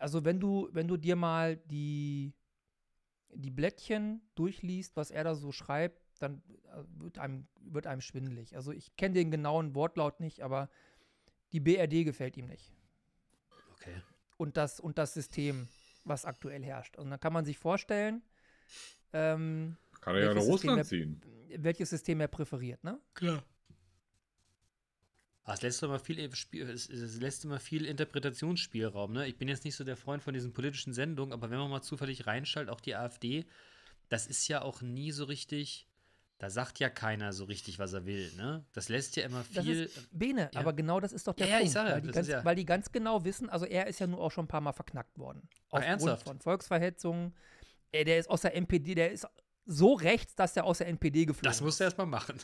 [0.00, 2.34] Also wenn du, wenn du dir mal die,
[3.34, 6.42] die Blättchen durchliest, was er da so schreibt, dann
[6.72, 8.56] äh, wird einem, wird einem schwindelig.
[8.56, 10.68] Also ich kenne den genauen Wortlaut nicht, aber
[11.52, 12.72] die BRD gefällt ihm nicht.
[13.72, 14.02] Okay.
[14.36, 15.68] Und das, und das System,
[16.04, 16.96] was aktuell herrscht.
[16.96, 18.22] Und dann kann man sich vorstellen,
[19.12, 21.20] ähm, kann er ja nach Russland ziehen.
[21.56, 23.00] Welches System er präferiert, ne?
[23.14, 23.42] Klar.
[25.48, 29.14] Ah, es lässt immer viel, es lässt immer viel Interpretationsspielraum.
[29.14, 29.26] Ne?
[29.28, 31.80] Ich bin jetzt nicht so der Freund von diesen politischen Sendungen, aber wenn man mal
[31.80, 33.46] zufällig reinschaltet, auch die AfD,
[34.10, 35.87] das ist ja auch nie so richtig
[36.38, 38.64] da sagt ja keiner so richtig, was er will, ne?
[38.72, 39.84] Das lässt ja immer viel.
[39.84, 40.60] Ist Bene, ja.
[40.60, 41.74] aber genau das ist doch der ja, Punkt.
[41.74, 42.44] Ja, weil, die ganz, ja.
[42.44, 44.72] weil die ganz genau wissen, also er ist ja nur auch schon ein paar Mal
[44.72, 45.48] verknackt worden.
[45.72, 46.24] Ach, ernsthaft?
[46.24, 47.34] von Volksverhetzungen.
[47.92, 49.26] Der ist aus der NPD, der ist
[49.64, 51.58] so rechts, dass er aus der NPD geflogen ist.
[51.58, 52.38] Das musst du erstmal machen.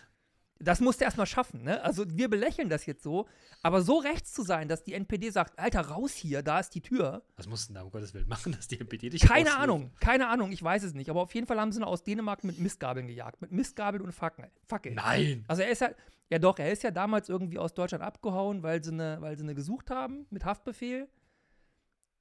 [0.60, 1.82] Das musst du erstmal schaffen, ne?
[1.82, 3.26] Also wir belächeln das jetzt so,
[3.62, 6.80] aber so rechts zu sein, dass die NPD sagt, Alter, raus hier, da ist die
[6.80, 7.22] Tür.
[7.36, 10.52] Was mussten da um Gottes Willen machen, dass die NPD dich Keine Ahnung, keine Ahnung,
[10.52, 11.10] ich weiß es nicht.
[11.10, 13.40] Aber auf jeden Fall haben sie ihn aus Dänemark mit Mistgabeln gejagt.
[13.42, 14.50] Mit Mistgabeln und Fackeln.
[14.66, 14.94] Fackeln.
[14.94, 15.44] Nein!
[15.48, 15.90] Also er ist ja,
[16.30, 19.42] ja doch, er ist ja damals irgendwie aus Deutschland abgehauen, weil sie eine, weil sie
[19.42, 21.08] eine gesucht haben mit Haftbefehl.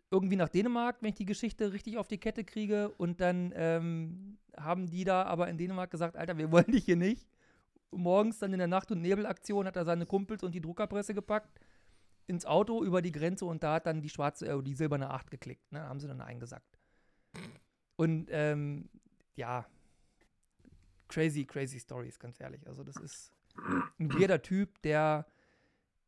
[0.10, 2.90] Irgendwie nach Dänemark, wenn ich die Geschichte richtig auf die Kette kriege.
[2.98, 6.98] Und dann ähm, haben die da aber in Dänemark gesagt, Alter, wir wollen dich hier
[6.98, 7.28] nicht
[7.98, 11.60] morgens dann in der Nacht- und Nebelaktion hat er seine Kumpels und die Druckerpresse gepackt
[12.28, 15.30] ins Auto über die Grenze und da hat dann die schwarze, äh, die silberne Acht
[15.30, 15.72] geklickt.
[15.72, 15.82] Ne?
[15.82, 16.78] Haben sie dann eingesackt.
[17.96, 18.90] Und ähm,
[19.36, 19.66] ja,
[21.08, 22.66] crazy, crazy Stories, ganz ehrlich.
[22.68, 23.34] Also das ist
[24.00, 25.26] ein weirder Typ, der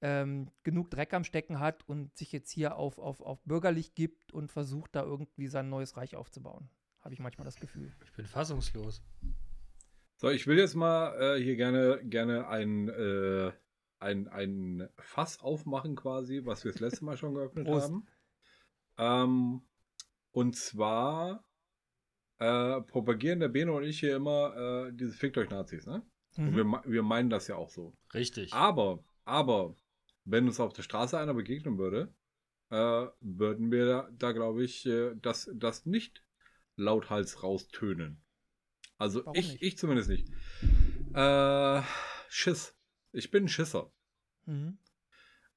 [0.02, 4.32] ähm, genug Dreck am Stecken hat und sich jetzt hier auf, auf, auf bürgerlich gibt
[4.34, 6.70] und versucht, da irgendwie sein neues Reich aufzubauen.
[7.02, 7.94] Habe ich manchmal das Gefühl.
[8.04, 9.02] Ich bin fassungslos.
[10.18, 13.52] So, ich will jetzt mal äh, hier gerne, gerne ein, äh,
[14.00, 17.92] ein, ein Fass aufmachen quasi, was wir das letzte Mal schon geöffnet Prost.
[17.92, 18.08] haben.
[18.98, 19.62] Ähm,
[20.32, 21.44] und zwar
[22.40, 26.02] äh, propagieren der Bene und ich hier immer äh, diese Fickt euch Nazis, ne?
[26.38, 26.48] Mhm.
[26.48, 27.98] Und wir, wir meinen das ja auch so.
[28.14, 28.54] Richtig.
[28.54, 29.76] Aber, aber,
[30.24, 32.14] wenn uns auf der Straße einer begegnen würde,
[32.70, 36.24] äh, würden wir da, da glaube ich, äh, das, das nicht
[36.78, 38.25] lauthals raustönen.
[38.98, 39.62] Also Warum ich, nicht?
[39.62, 40.30] ich zumindest nicht.
[41.14, 41.82] Äh,
[42.30, 42.76] Schiss.
[43.12, 43.92] Ich bin ein Schisser.
[44.46, 44.78] Mhm.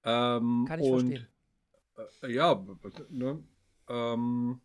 [0.05, 1.29] Ähm, Kann ich und, verstehen.
[2.23, 2.67] Äh, ja,
[3.11, 3.45] ne,
[3.89, 4.61] ähm,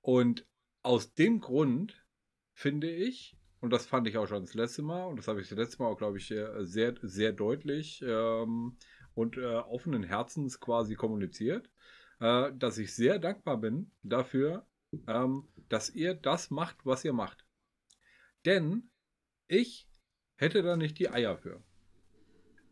[0.00, 0.46] und
[0.82, 2.04] aus dem Grund
[2.52, 5.48] finde ich, und das fand ich auch schon das letzte Mal, und das habe ich
[5.48, 8.76] das letzte Mal auch, glaube ich, sehr, sehr deutlich ähm,
[9.14, 11.70] und äh, offenen Herzens quasi kommuniziert,
[12.20, 14.66] äh, dass ich sehr dankbar bin dafür,
[15.06, 17.43] ähm, dass ihr das macht, was ihr macht.
[18.44, 18.90] Denn
[19.46, 19.88] ich
[20.36, 21.62] hätte da nicht die Eier für.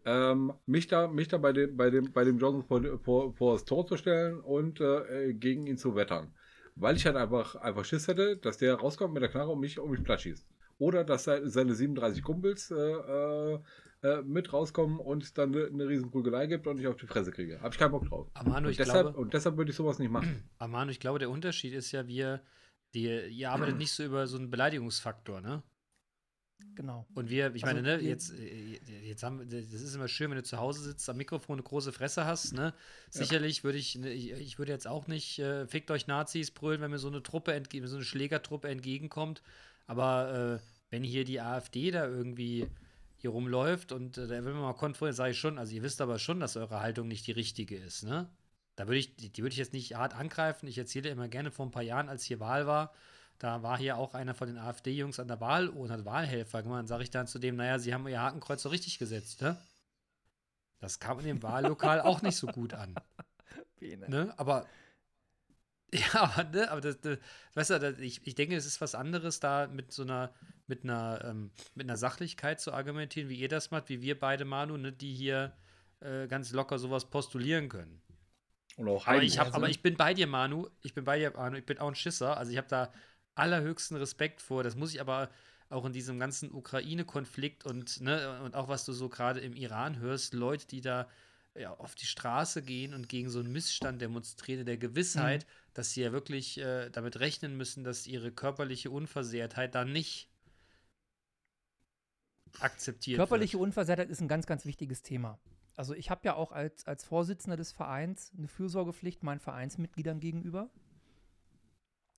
[0.05, 3.53] Ähm, mich da, mich da bei dem, bei dem, bei dem Johnson vor, vor, vor
[3.55, 6.35] das Tor zu stellen und äh, gegen ihn zu wettern.
[6.75, 9.79] weil ich halt einfach, einfach Schiss hätte, dass der rauskommt mit der Knarre und mich
[9.79, 10.47] um mich platt schießt.
[10.79, 13.59] Oder dass seine 37 Kumpels äh, äh,
[14.03, 17.07] äh, mit rauskommen und es dann eine, eine riesen Prügelei gibt und ich auf die
[17.07, 17.61] Fresse kriege.
[17.61, 18.29] Habe ich keinen Bock drauf.
[18.35, 20.43] Amano, und, deshalb, glaube, und deshalb würde ich sowas nicht machen.
[20.59, 22.43] Amano, ich glaube, der Unterschied ist ja, wir,
[22.95, 25.63] die, ihr arbeitet nicht so über so einen Beleidigungsfaktor, ne?
[26.75, 27.07] Genau.
[27.15, 30.39] Und wir, ich also, meine, ne, jetzt, äh, jetzt haben das ist immer schön, wenn
[30.39, 32.73] du zu Hause sitzt, am Mikrofon eine große Fresse hast, ne?
[33.11, 36.81] Sicherlich würde ich, ne, ich, ich würde jetzt auch nicht äh, fickt euch Nazis brüllen,
[36.81, 39.43] wenn mir so eine Truppe entgegen, so eine Schlägertruppe entgegenkommt.
[39.87, 42.69] Aber äh, wenn hier die AfD da irgendwie
[43.17, 46.01] hier rumläuft und äh, da will man mal konfrontieren, sage ich schon, also ihr wisst
[46.01, 48.29] aber schon, dass eure Haltung nicht die richtige ist, ne?
[48.83, 50.67] Da würde ich, die, die würde ich jetzt nicht hart angreifen.
[50.67, 52.93] Ich erzähle immer gerne vor ein paar Jahren, als hier Wahl war,
[53.39, 56.81] da war hier auch einer von den AfD-Jungs an der Wahl und hat Wahlhelfer gemacht.
[56.81, 59.57] Dann sage ich dann zu dem, naja, sie haben ihr Hakenkreuz so richtig gesetzt, ne?
[60.81, 62.95] Das kam in dem Wahllokal auch nicht so gut an.
[63.81, 64.33] Ne?
[64.37, 64.65] Aber
[65.93, 67.19] ja, aber, ne, aber das, das,
[67.55, 70.33] weißt du, das, ich, ich denke, es ist was anderes, da mit so einer,
[70.69, 74.45] mit einer, ähm, mit einer Sachlichkeit zu argumentieren, wie ihr das macht, wie wir beide,
[74.45, 75.53] Manu, ne, die hier
[75.99, 78.01] äh, ganz locker sowas postulieren können.
[78.77, 79.57] Und auch aber ich, hab, also.
[79.57, 80.69] aber ich bin bei dir, Manu.
[80.83, 81.57] Ich bin bei dir, Manu.
[81.59, 82.37] Ich bin auch ein Schisser.
[82.37, 82.93] Also ich habe da
[83.35, 84.63] allerhöchsten Respekt vor.
[84.63, 85.31] Das muss ich aber
[85.69, 89.99] auch in diesem ganzen Ukraine-Konflikt und, ne, und auch was du so gerade im Iran
[89.99, 91.09] hörst, Leute, die da
[91.55, 95.71] ja, auf die Straße gehen und gegen so einen Missstand demonstrieren, der Gewissheit, mhm.
[95.75, 100.29] dass sie ja wirklich äh, damit rechnen müssen, dass ihre körperliche Unversehrtheit dann nicht
[102.61, 103.65] akzeptiert Körperliche wird.
[103.65, 105.39] Unversehrtheit ist ein ganz, ganz wichtiges Thema.
[105.77, 110.71] Also ich habe ja auch als, als Vorsitzender des Vereins eine Fürsorgepflicht meinen Vereinsmitgliedern gegenüber.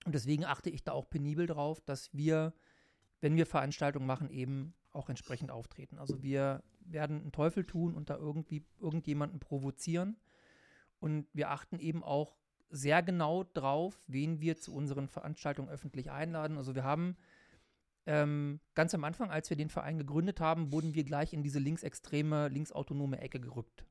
[0.05, 2.53] Und deswegen achte ich da auch penibel drauf, dass wir,
[3.21, 5.99] wenn wir Veranstaltungen machen, eben auch entsprechend auftreten.
[5.99, 10.17] Also wir werden einen Teufel tun und da irgendwie irgendjemanden provozieren.
[11.01, 12.37] Und wir achten eben auch
[12.71, 16.57] sehr genau drauf, wen wir zu unseren Veranstaltungen öffentlich einladen.
[16.57, 17.17] Also wir haben
[18.07, 21.59] ähm, ganz am Anfang, als wir den Verein gegründet haben, wurden wir gleich in diese
[21.59, 23.85] linksextreme, linksautonome Ecke gerückt.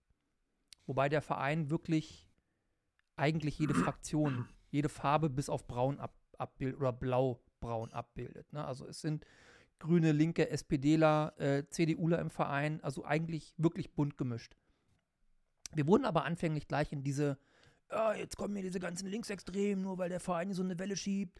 [0.85, 2.29] Wobei der Verein wirklich
[3.15, 8.51] eigentlich jede Fraktion, jede Farbe bis auf braun ab, abbildet oder blau-braun abbildet.
[8.53, 8.63] Ne?
[8.65, 9.25] Also es sind
[9.79, 14.55] Grüne, Linke, SPDler, äh, CDUler im Verein, also eigentlich wirklich bunt gemischt.
[15.73, 17.37] Wir wurden aber anfänglich gleich in diese,
[17.89, 21.39] oh, jetzt kommen mir diese ganzen Linksextremen, nur weil der Verein so eine Welle schiebt.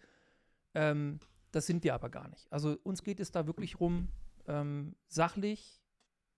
[0.73, 1.19] Ähm,
[1.53, 2.51] das sind wir aber gar nicht.
[2.51, 4.09] Also uns geht es da wirklich rum,
[4.47, 5.81] ähm, sachlich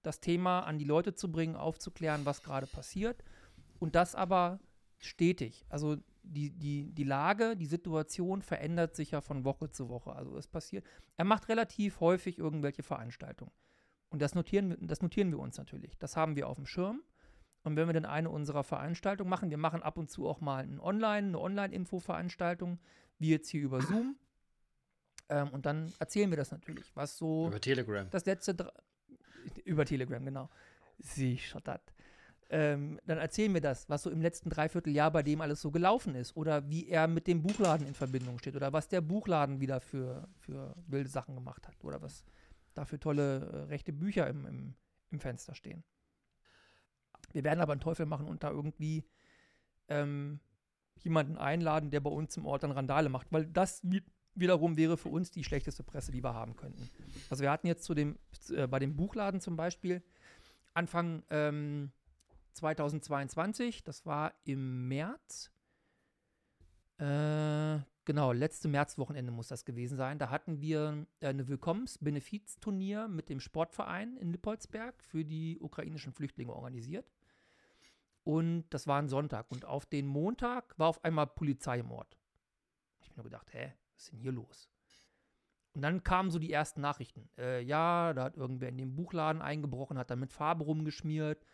[0.04, 3.24] das Thema an die Leute zu bringen, aufzuklären, was gerade passiert.
[3.80, 4.60] Und das aber
[5.00, 5.66] stetig.
[5.70, 10.14] Also die, die, die Lage, die Situation verändert sich ja von Woche zu Woche.
[10.14, 10.86] Also es passiert.
[11.18, 13.52] Er macht relativ häufig irgendwelche Veranstaltungen.
[14.10, 15.98] Und das notieren, das notieren wir uns natürlich.
[15.98, 17.02] Das haben wir auf dem Schirm.
[17.64, 20.64] Und wenn wir dann eine unserer Veranstaltungen machen, wir machen ab und zu auch mal
[20.64, 22.80] ein Online, eine Online-Info-Veranstaltung,
[23.18, 24.18] wie jetzt hier über Zoom.
[25.30, 27.48] Ähm, und dann erzählen wir das natürlich, was so.
[27.48, 28.08] Über Telegram.
[28.10, 28.72] Das letzte.
[29.64, 30.50] Über Telegram, genau.
[31.00, 31.80] Sie, das
[32.50, 36.14] ähm, dann erzählen wir das, was so im letzten Dreivierteljahr bei dem alles so gelaufen
[36.14, 39.82] ist oder wie er mit dem Buchladen in Verbindung steht oder was der Buchladen wieder
[39.82, 42.24] für, für wilde Sachen gemacht hat oder was
[42.76, 44.76] da für tolle äh, rechte Bücher im, im,
[45.10, 45.84] im Fenster stehen.
[47.32, 49.06] Wir werden aber einen Teufel machen und da irgendwie
[49.88, 50.40] ähm,
[51.00, 53.82] jemanden einladen, der bei uns im Ort dann Randale macht, weil das
[54.36, 56.90] wiederum wäre für uns die schlechteste Presse, die wir haben könnten.
[57.30, 58.18] Also wir hatten jetzt zu dem,
[58.50, 60.04] äh, bei dem Buchladen zum Beispiel
[60.74, 61.92] Anfang ähm,
[62.54, 65.52] 2022, das war im März.
[66.98, 70.20] Äh, genau, letzte Märzwochenende muss das gewesen sein.
[70.20, 76.54] Da hatten wir äh, eine Willkommens-Benefizturnier mit dem Sportverein in Lippolsberg für die ukrainischen Flüchtlinge
[76.54, 77.10] organisiert.
[78.24, 79.52] Und das war ein Sonntag.
[79.52, 82.18] Und auf den Montag war auf einmal Polizei im Ort.
[83.00, 84.70] Ich habe mir nur gedacht, hä, was ist denn hier los?
[85.74, 87.30] Und dann kamen so die ersten Nachrichten.
[87.38, 91.46] Äh, ja, da hat irgendwer in den Buchladen eingebrochen, hat da mit Farbe rumgeschmiert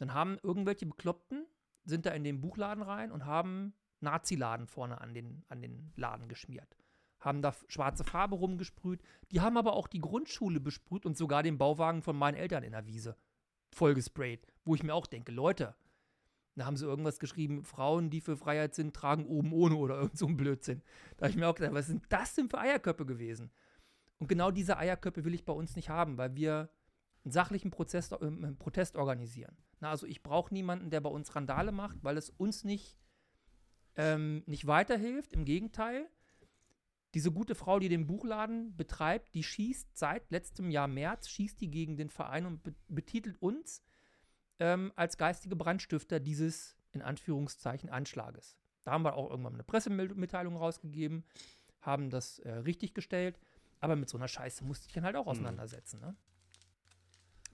[0.00, 1.46] dann haben irgendwelche Bekloppten,
[1.84, 6.26] sind da in den Buchladen rein und haben Nazi-Laden vorne an den, an den Laden
[6.26, 6.74] geschmiert.
[7.20, 9.02] Haben da schwarze Farbe rumgesprüht.
[9.30, 12.72] Die haben aber auch die Grundschule besprüht und sogar den Bauwagen von meinen Eltern in
[12.72, 13.14] der Wiese
[13.72, 14.46] vollgesprayt.
[14.64, 15.74] Wo ich mir auch denke, Leute,
[16.56, 20.18] da haben sie irgendwas geschrieben, Frauen, die für Freiheit sind, tragen oben ohne oder irgend
[20.18, 20.82] so ein Blödsinn.
[21.16, 23.50] Da habe ich mir auch gedacht, was sind das denn für Eierköpfe gewesen?
[24.18, 26.70] Und genau diese Eierköpfe will ich bei uns nicht haben, weil wir
[27.24, 29.56] einen sachlichen Prozess, äh, Protest organisieren.
[29.80, 32.98] Na, also ich brauche niemanden, der bei uns Randale macht, weil es uns nicht,
[33.96, 35.32] ähm, nicht weiterhilft.
[35.32, 36.08] Im Gegenteil,
[37.14, 41.70] diese gute Frau, die den Buchladen betreibt, die schießt seit letztem Jahr März, schießt die
[41.70, 43.82] gegen den Verein und be betitelt uns
[44.60, 48.56] ähm, als geistige Brandstifter dieses, in Anführungszeichen, Anschlages.
[48.84, 51.24] Da haben wir auch irgendwann eine Pressemitteilung rausgegeben,
[51.80, 53.38] haben das äh, richtig gestellt,
[53.80, 55.30] aber mit so einer Scheiße musste ich dann halt auch Mhm.
[55.30, 56.00] auseinandersetzen.
[56.00, 56.14] Ne?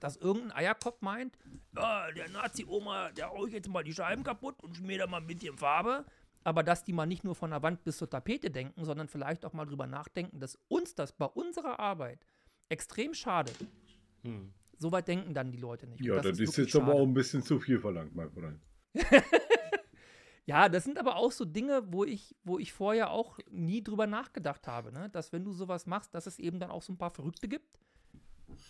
[0.00, 1.38] Dass irgendein Eierkopf meint,
[1.74, 5.18] ja, der Nazi-Oma, der hau ich jetzt mal die Scheiben kaputt und schmier da mal
[5.22, 6.04] ein bisschen Farbe.
[6.44, 9.44] Aber dass die mal nicht nur von der Wand bis zur Tapete denken, sondern vielleicht
[9.44, 12.24] auch mal drüber nachdenken, dass uns das bei unserer Arbeit
[12.68, 13.57] extrem schadet.
[14.22, 14.52] Hm.
[14.79, 16.01] So weit denken dann die Leute nicht.
[16.01, 16.99] Und Ja, das, ist wirklich jetzt aber schade.
[16.99, 18.61] auch ein bisschen zu viel verlangt, mein Freund.
[20.47, 24.07] Ja, das sind aber auch so Dinge, wo ich, wo ich vorher auch nie drüber
[24.07, 25.11] nachgedacht habe, ne?
[25.11, 27.81] dass wenn du sowas machst, dass es eben dann auch so ein paar Verrückte gibt,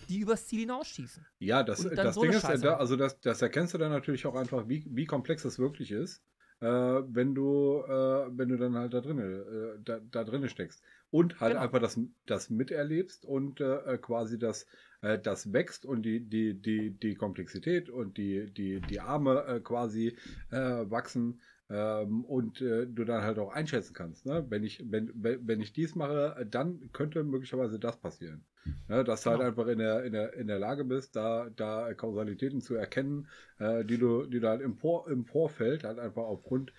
[0.08, 1.26] die übers Ziel hinausschießen.
[1.38, 4.66] Ja, das, das so Ding ist, also das, das erkennst du dann natürlich auch einfach,
[4.68, 6.22] wie, wie komplex das wirklich ist,
[6.60, 10.82] äh, wenn du, äh, wenn du dann halt da drin, äh, da, da drinne steckst.
[11.10, 11.62] Und halt Genau.
[11.64, 14.66] einfach das, das miterlebst und äh, quasi das,
[15.02, 19.60] äh, das wächst und die, die, die, die Komplexität und die, die, die Arme äh,
[19.60, 20.16] quasi
[20.50, 20.56] äh,
[20.90, 21.40] wachsen.
[21.68, 24.46] Ähm, und äh, du dann halt auch einschätzen kannst, ne?
[24.48, 28.44] wenn ich wenn, wenn ich dies mache, äh, dann könnte möglicherweise das passieren.
[28.88, 29.04] Ne?
[29.04, 29.48] Dass du halt Genau.
[29.50, 33.84] einfach in der, in, der, in der Lage bist, da, da Kausalitäten zu erkennen, äh,
[33.84, 36.72] die du, die du halt im, Vor, im Vorfeld halt einfach aufgrund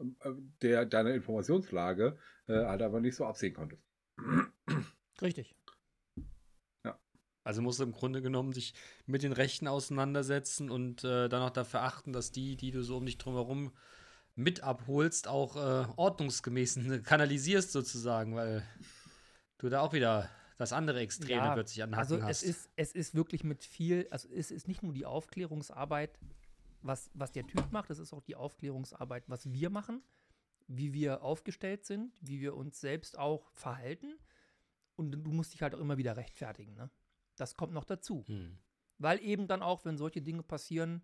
[0.00, 0.30] ähm, äh,
[0.62, 2.16] der, deiner Informationslage
[2.48, 3.82] äh, halt einfach nicht so absehen konntest.
[5.20, 5.54] Richtig.
[7.44, 8.72] Also musst du im Grunde genommen dich
[9.06, 12.98] mit den Rechten auseinandersetzen und äh, dann auch dafür achten, dass die, die du so
[12.98, 13.72] um dich drumherum
[14.36, 18.62] mit abholst, auch äh, ordnungsgemäß kanalisierst sozusagen, weil
[19.58, 20.30] du da auch wieder
[20.62, 22.42] das andere Extreme Ja, plötzlich anhaken Also hast.
[22.42, 26.18] es ist, es ist wirklich mit viel, also es ist nicht nur die Aufklärungsarbeit,
[26.80, 30.02] was, was der Typ macht, es ist auch die Aufklärungsarbeit, was wir machen,
[30.66, 34.18] wie wir aufgestellt sind, wie wir uns selbst auch verhalten.
[34.96, 36.74] Und du musst dich halt auch immer wieder rechtfertigen.
[36.74, 36.90] Ne?
[37.36, 38.24] Das kommt noch dazu.
[38.26, 38.58] hm.
[38.98, 41.02] Weil eben dann auch, wenn solche Dinge passieren,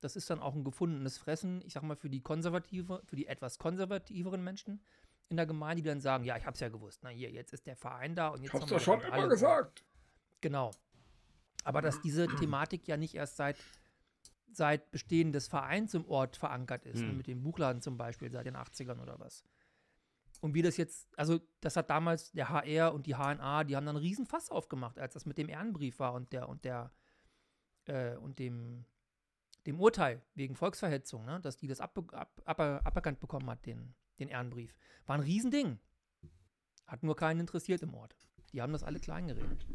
[0.00, 3.26] das ist dann auch ein gefundenes Fressen, ich sag mal, für die konservative, für die
[3.26, 4.82] etwas konservativeren Menschen
[5.34, 7.00] in der Gemeinde, die dann sagen, ja, ich hab's ja gewusst.
[7.02, 9.84] Na hier, jetzt ist der Verein da und jetzt haben wir das halt alle gewusst.
[10.40, 10.70] Genau.
[11.64, 13.56] Aber dass diese Thematik ja nicht erst seit,
[14.52, 17.16] seit Bestehen des Vereins im Ort verankert ist, ne, Hm.
[17.16, 19.44] mit dem Buchladen zum Beispiel seit den 80ern oder was.
[20.40, 23.86] Und wie das jetzt, also das hat damals der HR und die HNA, die haben
[23.86, 26.92] dann einen riesen Fass aufgemacht, als das mit dem Ehrenbrief war und der und der
[27.86, 28.84] äh, und dem,
[29.66, 33.94] dem Urteil wegen Volksverhetzung, ne, dass die das ab, ab, ab, aberkannt bekommen hat, den,
[34.18, 34.74] den Ehrenbrief.
[35.06, 35.78] War ein Riesending.
[36.86, 38.16] Hat nur keinen interessiert im Ort.
[38.52, 39.66] Die haben das alle klein geredet.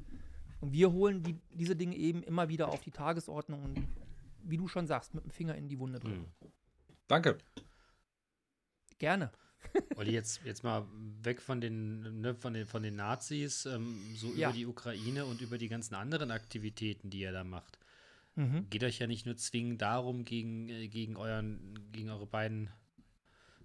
[0.62, 3.88] Und wir holen die, diese Dinge eben immer wieder auf die Tagesordnung und
[4.44, 6.32] wie du schon sagst, mit dem Finger in die Wunde drücken.
[6.42, 6.52] Hm.
[7.08, 7.38] Danke.
[8.98, 9.32] Gerne.
[9.98, 10.86] Olli, jetzt, jetzt mal
[11.22, 14.50] weg von den, ne, von den, von den Nazis, ähm, so Ja.
[14.50, 17.78] über die Ukraine und über die ganzen anderen Aktivitäten, die ihr da macht.
[18.36, 18.70] Mhm.
[18.70, 22.70] Geht euch ja nicht nur zwingend darum, gegen, äh, gegen, euren, gegen eure beiden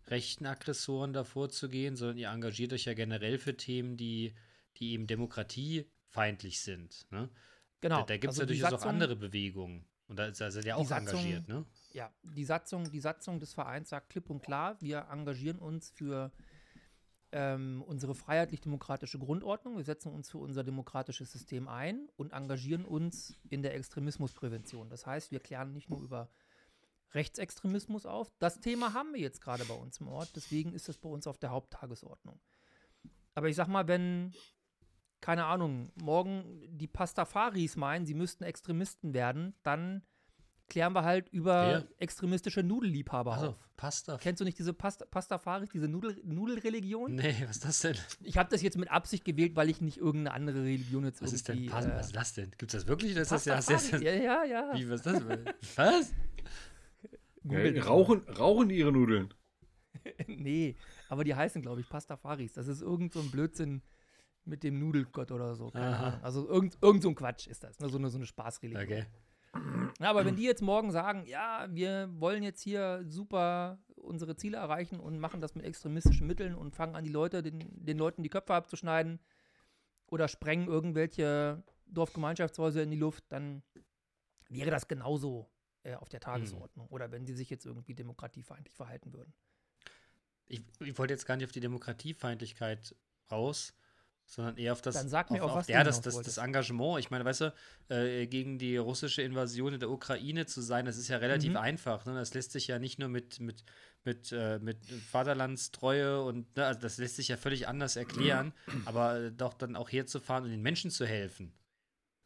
[0.08, 4.34] rechten Aggressoren da vorzugehen, sondern ihr engagiert euch ja generell für Themen, die,
[4.76, 7.06] die eben demokratiefeindlich sind.
[7.10, 7.30] Ne?
[7.80, 8.00] Genau.
[8.00, 9.86] Da, da gibt es Also ja die durchaus auch Satzung- andere Bewegungen.
[10.06, 11.64] Und da, da seid ihr Die auch Satzung- engagiert, ne?
[11.92, 16.30] Ja, die Satzung, die Satzung des Vereins sagt klipp und klar, wir engagieren uns für
[17.32, 23.34] ähm, unsere freiheitlich-demokratische Grundordnung, wir setzen uns für unser demokratisches System ein und engagieren uns
[23.48, 24.88] in der Extremismusprävention.
[24.90, 26.28] Das heißt, wir klären nicht nur über
[27.14, 28.30] Rechtsextremismus auf.
[28.38, 31.26] Das Thema haben wir jetzt gerade bei uns im Ort, deswegen ist das bei uns
[31.26, 32.40] auf der Haupttagesordnung.
[33.34, 34.32] Aber ich sag mal, wenn,
[35.20, 40.02] keine Ahnung, morgen die Pastafaris meinen, sie müssten Extremisten werden, dann
[40.68, 41.88] klären wir halt über Wer?
[41.98, 43.68] extremistische Nudelliebhaber Also, auf.
[43.76, 44.16] Pasta.
[44.18, 47.16] Kennst du nicht diese Pasta Pastafaris, diese Nudel Nudelreligion?
[47.16, 47.96] Nee, was ist das denn?
[48.22, 51.32] Ich habe das jetzt mit Absicht gewählt, weil ich nicht irgendeine andere Religion jetzt Was
[51.32, 51.66] ist denn.
[51.66, 51.90] Pasta?
[51.90, 52.50] äh, was ist das denn?
[52.52, 53.14] Gibt es das wirklich?
[53.16, 54.70] Ist das ja, ja, ja, ja, ja.
[54.74, 55.22] Wie, was ist das?
[55.76, 56.12] was?
[57.44, 59.32] Googelt Ja, rauchen, rauchen ihre Nudeln.
[60.26, 60.76] nee,
[61.08, 62.54] aber die heißen, glaube ich, Pastafaris.
[62.54, 63.82] Das ist irgend so ein Blödsinn
[64.44, 65.70] mit dem Nudelgott oder so.
[65.70, 67.78] Also irgend, irgend so ein Quatsch ist das.
[67.78, 67.88] Ne?
[67.88, 68.84] So, eine, so eine Spaßreligion.
[68.84, 69.06] Okay.
[70.00, 74.98] Aber wenn die jetzt morgen sagen, ja, wir wollen jetzt hier super unsere Ziele erreichen
[74.98, 78.28] und machen das mit extremistischen Mitteln und fangen an, die Leute, den, den Leuten die
[78.28, 79.20] Köpfe abzuschneiden
[80.10, 83.62] oder sprengen irgendwelche Dorfgemeinschaftshäuser in die Luft, dann
[84.48, 85.48] wäre das genauso
[85.84, 86.88] äh, auf der Tagesordnung.
[86.88, 89.32] Oder wenn sie sich jetzt irgendwie demokratiefeindlich verhalten würden.
[90.46, 92.94] Ich, ich wollte jetzt gar nicht auf die Demokratiefeindlichkeit
[93.30, 93.74] raus,
[94.26, 96.38] sondern eher auf das, Dann sag mir, auf was du ja, das, das, das.
[96.38, 96.98] Engagement.
[96.98, 97.54] Ich meine, weißt du,
[97.88, 101.58] äh, gegen die russische Invasion in der Ukraine zu sein, das ist ja relativ Mhm.
[101.58, 102.06] einfach.
[102.06, 102.14] Ne?
[102.14, 103.64] Das lässt sich ja nicht nur mit, mit,
[104.04, 108.54] mit, äh, mit Vaterlandstreue und ne, also das lässt sich ja völlig anders erklären,
[108.86, 111.52] aber äh, doch dann auch herzufahren und den Menschen zu helfen.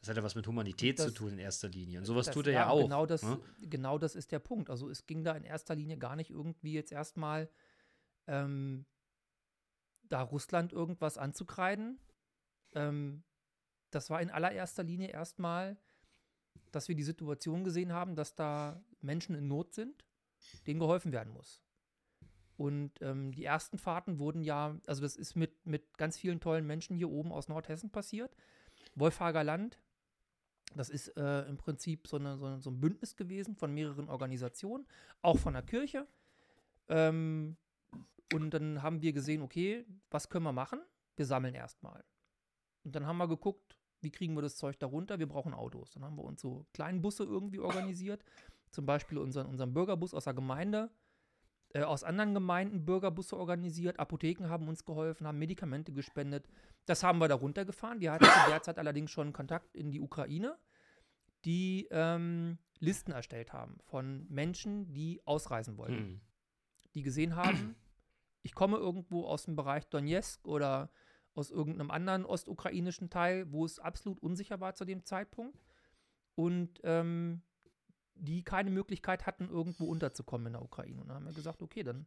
[0.00, 1.98] Das hat ja was mit Humanität Das- zu tun in erster Linie.
[1.98, 2.82] Und sowas tut er ja, auch.
[2.82, 3.40] Genau das, ne?
[3.62, 4.70] genau das ist der Punkt.
[4.70, 7.48] Also es ging da in erster Linie gar nicht irgendwie jetzt erstmal
[8.26, 8.86] ähm,
[10.04, 11.98] da Russland irgendwas anzukreiden.
[12.74, 13.24] Ähm,
[13.90, 15.76] das war in allererster Linie erstmal,
[16.70, 20.04] dass wir die Situation gesehen haben, dass da Menschen in Not sind,
[20.66, 21.62] denen geholfen werden muss.
[22.56, 26.66] Und ähm, die ersten Fahrten wurden ja, also das ist mit, mit ganz vielen tollen
[26.66, 28.34] Menschen hier oben aus Nordhessen passiert.
[28.96, 29.78] Wolfhager Land,
[30.74, 34.86] das ist äh, im Prinzip so, eine, so, so, ein Bündnis gewesen von mehreren Organisationen,
[35.22, 36.06] auch von der Kirche.
[36.88, 37.56] Ähm,
[38.32, 40.80] und dann haben wir gesehen, okay, was können wir machen?
[41.16, 42.04] Wir sammeln erstmal.
[42.84, 45.18] Und dann haben wir geguckt, wie kriegen wir das Zeug da runter?
[45.18, 45.90] Wir brauchen Autos.
[45.90, 48.24] Dann haben wir uns so kleinen Busse irgendwie organisiert.
[48.70, 50.90] Zum Beispiel unseren, unseren Bürgerbus aus der Gemeinde,
[51.74, 53.98] äh, aus anderen Gemeinden Bürgerbusse organisiert.
[53.98, 56.48] Apotheken haben uns geholfen, haben Medikamente gespendet.
[56.86, 58.00] Das haben wir da runtergefahren.
[58.00, 60.56] Wir hatten zu der Zeit allerdings schon Kontakt in die Ukraine,
[61.44, 65.98] die ähm, Listen erstellt haben von Menschen, die ausreisen wollten.
[65.98, 66.20] Hm.
[66.94, 67.76] Die gesehen haben,
[68.42, 70.90] ich komme irgendwo aus dem Bereich Donetsk oder
[71.34, 75.60] aus irgendeinem anderen ostukrainischen Teil, wo es absolut unsicher war zu dem Zeitpunkt.
[76.34, 77.42] Und ähm,
[78.18, 81.00] die keine Möglichkeit hatten, irgendwo unterzukommen in der Ukraine.
[81.00, 82.06] Und dann haben wir gesagt, okay, dann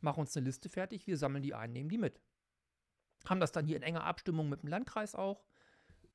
[0.00, 2.20] machen uns eine Liste fertig, wir sammeln die ein, nehmen die mit.
[3.26, 5.44] Haben das dann hier in enger Abstimmung mit dem Landkreis auch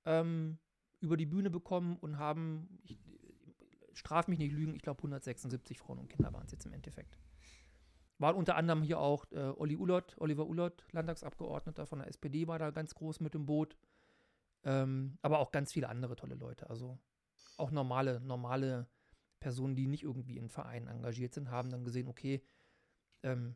[0.05, 0.59] ähm,
[0.99, 2.97] über die Bühne bekommen und haben, ich,
[3.93, 7.17] straf mich nicht lügen, ich glaube 176 Frauen und Kinder waren es jetzt im Endeffekt.
[8.17, 12.59] Waren unter anderem hier auch äh, Olli Ulott, Oliver Ulott, Landtagsabgeordneter von der SPD, war
[12.59, 13.77] da ganz groß mit im Boot.
[14.63, 16.69] Ähm, aber auch ganz viele andere tolle Leute.
[16.69, 16.99] Also
[17.57, 18.87] auch normale, normale
[19.39, 22.43] Personen, die nicht irgendwie in Vereinen engagiert sind, haben dann gesehen, okay,
[23.23, 23.55] ähm,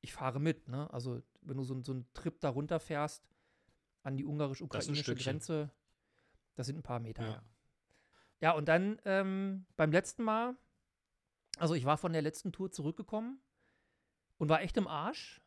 [0.00, 0.68] ich fahre mit.
[0.68, 0.92] Ne?
[0.92, 3.22] Also wenn du so, so einen Trip da runterfährst
[4.02, 5.70] an die ungarisch-ukrainische Grenze,
[6.54, 7.22] das sind ein paar Meter.
[7.22, 7.42] Ja,
[8.40, 10.56] ja und dann ähm, beim letzten Mal,
[11.58, 13.40] also ich war von der letzten Tour zurückgekommen
[14.38, 15.40] und war echt im Arsch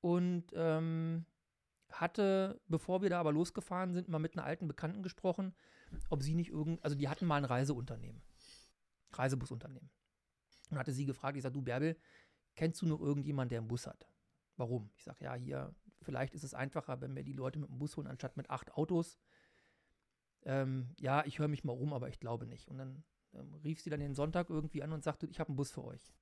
[0.00, 1.24] und ähm,
[1.90, 5.54] hatte, bevor wir da aber losgefahren sind, mal mit einer alten Bekannten gesprochen,
[6.10, 8.22] ob sie nicht irgend, also die hatten mal ein Reiseunternehmen,
[9.12, 9.90] Reisebusunternehmen.
[10.70, 11.96] Und hatte sie gefragt, ich sage, du Bärbel,
[12.54, 14.08] kennst du noch irgendjemanden, der einen Bus hat?
[14.56, 14.90] Warum?
[14.96, 17.96] Ich sage, ja, hier, vielleicht ist es einfacher, wenn wir die Leute mit dem Bus
[17.96, 19.18] holen, anstatt mit acht Autos.
[20.42, 22.68] Ähm, ja, ich höre mich mal um, aber ich glaube nicht.
[22.68, 23.04] Und dann
[23.34, 25.84] ähm, rief sie dann den Sonntag irgendwie an und sagte, ich habe einen Bus für
[25.84, 26.12] euch.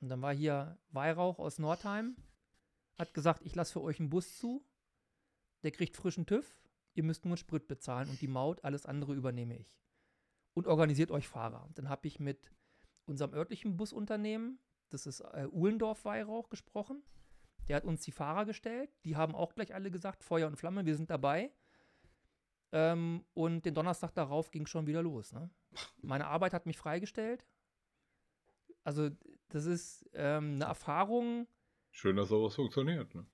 [0.00, 2.16] Und dann war hier Weihrauch aus Nordheim,
[2.98, 4.64] hat gesagt, ich lasse für euch einen Bus zu,
[5.62, 6.58] der kriegt frischen TÜV,
[6.94, 9.78] ihr müsst nur Sprit bezahlen und die Maut, alles andere übernehme ich.
[10.54, 11.68] Und organisiert euch Fahrer.
[11.74, 12.52] Dann habe ich mit
[13.06, 14.58] unserem örtlichen Busunternehmen,
[14.90, 17.02] das ist äh, Uhlendorf-Weihrauch, gesprochen.
[17.68, 18.90] Der hat uns die Fahrer gestellt.
[19.04, 21.52] Die haben auch gleich alle gesagt, Feuer und Flamme, wir sind dabei.
[22.72, 25.32] Ähm, und den Donnerstag darauf ging schon wieder los.
[25.32, 25.50] Ne?
[26.02, 27.46] Meine Arbeit hat mich freigestellt.
[28.84, 29.10] Also
[29.48, 31.46] das ist ähm, eine Erfahrung.
[31.90, 33.14] Schön, dass sowas funktioniert.
[33.14, 33.26] Ne?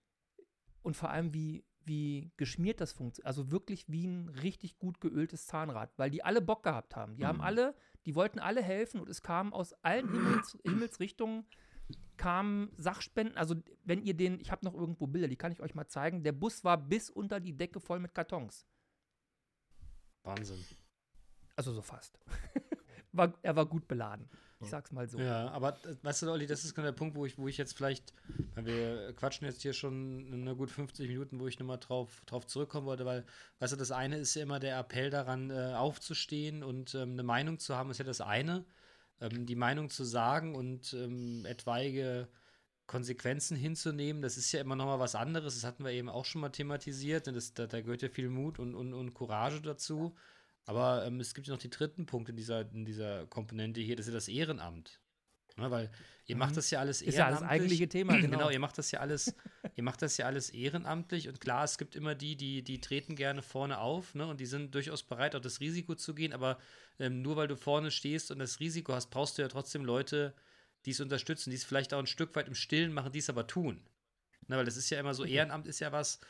[0.82, 3.26] Und vor allem, wie, wie geschmiert das funktioniert.
[3.26, 7.16] Also wirklich wie ein richtig gut geöltes Zahnrad, weil die alle Bock gehabt haben.
[7.16, 7.28] Die mhm.
[7.28, 7.74] haben alle,
[8.04, 11.46] die wollten alle helfen und es kam aus allen Himmels, Himmelsrichtungen
[12.16, 13.36] kamen Sachspenden.
[13.36, 16.22] Also wenn ihr den, ich habe noch irgendwo Bilder, die kann ich euch mal zeigen.
[16.22, 18.66] Der Bus war bis unter die Decke voll mit Kartons.
[20.24, 20.64] Wahnsinn.
[21.54, 22.18] Also so fast.
[23.12, 24.28] war, er war gut beladen.
[24.60, 25.18] Ich sag's mal so.
[25.18, 27.76] Ja, aber weißt du, Olli, das ist genau der Punkt, wo ich, wo ich jetzt
[27.76, 28.14] vielleicht,
[28.54, 32.46] weil wir quatschen jetzt hier schon eine gut 50 Minuten, wo ich nochmal drauf, drauf
[32.46, 33.24] zurückkommen wollte, weil,
[33.58, 37.22] weißt du, das eine ist ja immer der Appell daran, äh, aufzustehen und ähm, eine
[37.22, 38.64] Meinung zu haben, ist ja das eine.
[39.20, 42.28] Ähm, die Meinung zu sagen und ähm, etwaige
[42.86, 45.54] Konsequenzen hinzunehmen, das ist ja immer nochmal was anderes.
[45.54, 47.26] Das hatten wir eben auch schon mal thematisiert.
[47.26, 50.14] Das, da, da gehört ja viel Mut und, und, und Courage dazu.
[50.66, 53.96] Aber ähm, es gibt ja noch die dritten Punkte in dieser, in dieser Komponente hier,
[53.96, 55.00] das ist ja das Ehrenamt.
[55.58, 55.90] Ja, weil
[56.26, 56.40] ihr mhm.
[56.40, 57.14] macht das ja alles ehrenamtlich.
[57.14, 58.38] Ist ja das eigentliche Thema, genau.
[58.38, 58.50] genau.
[58.50, 59.34] ihr macht das ja alles,
[59.74, 63.14] ihr macht das ja alles ehrenamtlich und klar, es gibt immer die, die, die treten
[63.16, 66.58] gerne vorne auf, ne, und die sind durchaus bereit, auch das Risiko zu gehen, aber
[66.98, 70.34] ähm, nur weil du vorne stehst und das Risiko hast, brauchst du ja trotzdem Leute,
[70.84, 73.30] die es unterstützen, die es vielleicht auch ein Stück weit im Stillen machen, die es
[73.30, 73.80] aber tun.
[74.48, 76.20] Ne, weil das ist ja immer so, Ehrenamt ist ja was,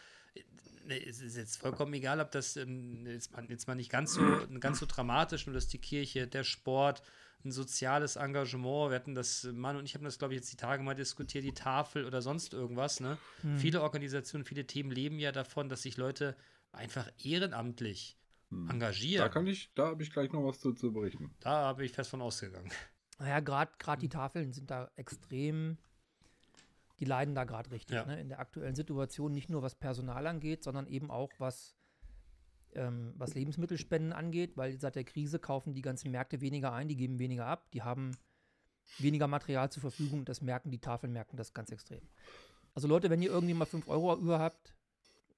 [0.88, 4.20] es ist jetzt vollkommen egal, ob das ähm, jetzt, mal, jetzt mal nicht ganz so,
[4.60, 7.02] ganz so dramatisch, nur dass die Kirche, der Sport,
[7.44, 10.56] ein soziales Engagement, wir hatten das, Mann und ich haben das, glaube ich, jetzt die
[10.56, 13.00] Tage mal diskutiert, die Tafel oder sonst irgendwas.
[13.00, 13.18] Ne?
[13.42, 13.58] Hm.
[13.58, 16.36] Viele Organisationen, viele Themen leben ja davon, dass sich Leute
[16.72, 18.16] einfach ehrenamtlich
[18.50, 18.70] hm.
[18.70, 19.24] engagieren.
[19.24, 21.34] Da kann ich, da habe ich gleich noch was zu, zu berichten.
[21.40, 22.70] Da habe ich fest von ausgegangen.
[23.18, 25.78] Naja, gerade die Tafeln sind da extrem
[26.98, 28.06] die leiden da gerade richtig ja.
[28.06, 28.20] ne?
[28.20, 31.76] in der aktuellen Situation, nicht nur was Personal angeht, sondern eben auch was,
[32.74, 36.96] ähm, was Lebensmittelspenden angeht, weil seit der Krise kaufen die ganzen Märkte weniger ein, die
[36.96, 37.70] geben weniger ab.
[37.72, 38.12] Die haben
[38.98, 40.24] weniger Material zur Verfügung.
[40.24, 42.02] Das merken die Tafeln, merken das ganz extrem.
[42.74, 44.74] Also Leute, wenn ihr irgendwie mal 5 Euro über habt,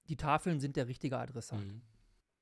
[0.09, 1.61] die Tafeln sind der richtige Adressat.
[1.61, 1.83] Mhm.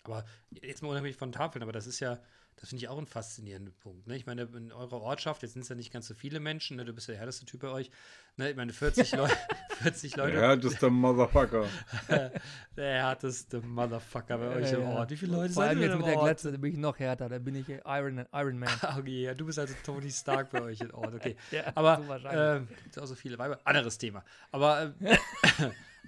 [0.04, 2.20] Aber jetzt mal unabhängig von Tafeln, aber das ist ja,
[2.56, 4.06] das finde ich auch ein faszinierender Punkt.
[4.06, 4.16] Ne?
[4.16, 6.86] Ich meine, in eurer Ortschaft, jetzt sind es ja nicht ganz so viele Menschen, ne?
[6.86, 7.90] du bist ja der härteste Typ bei euch.
[8.36, 8.50] Ne?
[8.50, 9.28] Ich meine, 40, Leu
[9.82, 10.32] 40 Leute.
[10.32, 11.68] Der härteste Motherfucker.
[12.76, 15.10] der härteste Motherfucker bei euch ja, im Ort.
[15.10, 17.38] Wie viele Leute Vor allem jetzt mit der Glatze, da bin ich noch härter, da
[17.38, 18.70] bin ich Iron, Iron Man.
[18.98, 21.36] okay, ja, du bist also Tony Stark bei euch im Ort, okay.
[21.50, 23.60] ja, aber so äh, gibt auch so viele Weiber.
[23.64, 24.24] Anderes Thema.
[24.50, 25.18] Aber, äh,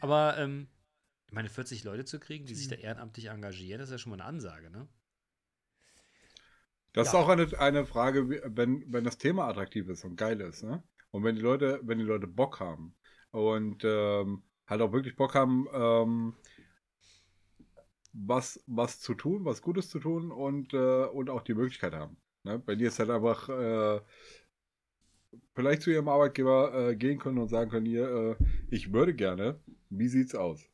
[0.01, 0.69] aber ähm,
[1.27, 4.11] ich meine, 40 Leute zu kriegen, die sich da ehrenamtlich engagieren, das ist ja schon
[4.11, 4.89] mal eine Ansage, ne?
[6.99, 7.21] Das ja.
[7.21, 10.83] ist auch eine, eine Frage, wenn, wenn das Thema attraktiv ist und geil ist, ne?
[11.13, 12.93] Und wenn die Leute, wenn die Leute Bock haben
[13.31, 16.35] und ähm, halt auch wirklich Bock haben, ähm,
[18.13, 22.17] was, was zu tun, was Gutes zu tun und, äh, und auch die Möglichkeit haben.
[22.43, 22.61] Ne?
[22.67, 24.01] Wenn die jetzt halt einfach äh,
[25.55, 29.61] vielleicht zu ihrem Arbeitgeber äh, gehen können und sagen können, hier, äh, ich würde gerne,
[29.89, 30.69] wie sieht's aus?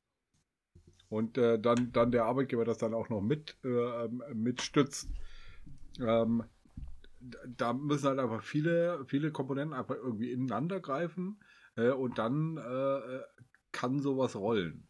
[1.10, 5.10] Und äh, dann, dann der Arbeitgeber das dann auch noch mit, äh, ähm, mitstützt
[6.00, 6.44] ähm,
[7.46, 11.40] da müssen halt einfach viele, viele Komponenten einfach irgendwie ineinander greifen
[11.76, 13.20] äh, und dann äh,
[13.72, 14.86] kann sowas rollen.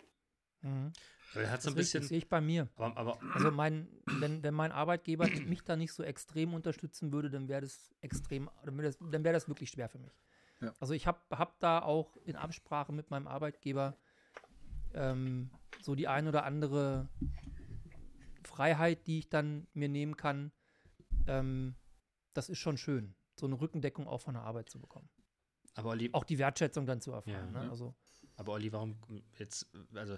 [0.62, 0.92] Mhm.
[1.34, 2.02] Aber hat so ein bisschen.
[2.02, 2.68] Das sehe ich bei mir.
[2.76, 7.30] Aber, aber also mein, wenn, wenn mein Arbeitgeber mich da nicht so extrem unterstützen würde,
[7.30, 10.12] dann wäre das extrem, dann wäre das, wär das wirklich schwer für mich.
[10.60, 10.72] Ja.
[10.80, 13.96] Also ich habe hab da auch in Absprache mit meinem Arbeitgeber
[14.94, 15.50] ähm,
[15.82, 17.08] so die ein oder andere
[18.44, 20.52] Freiheit, die ich dann mir nehmen kann,
[21.26, 21.74] ähm,
[22.32, 25.08] das ist schon schön, so eine Rückendeckung auch von der Arbeit zu bekommen.
[25.74, 27.52] Aber Olli, auch die Wertschätzung dann zu erfahren.
[27.54, 27.70] Ja, ne?
[27.70, 27.94] also,
[28.36, 28.96] aber Olli, warum
[29.38, 30.16] jetzt, also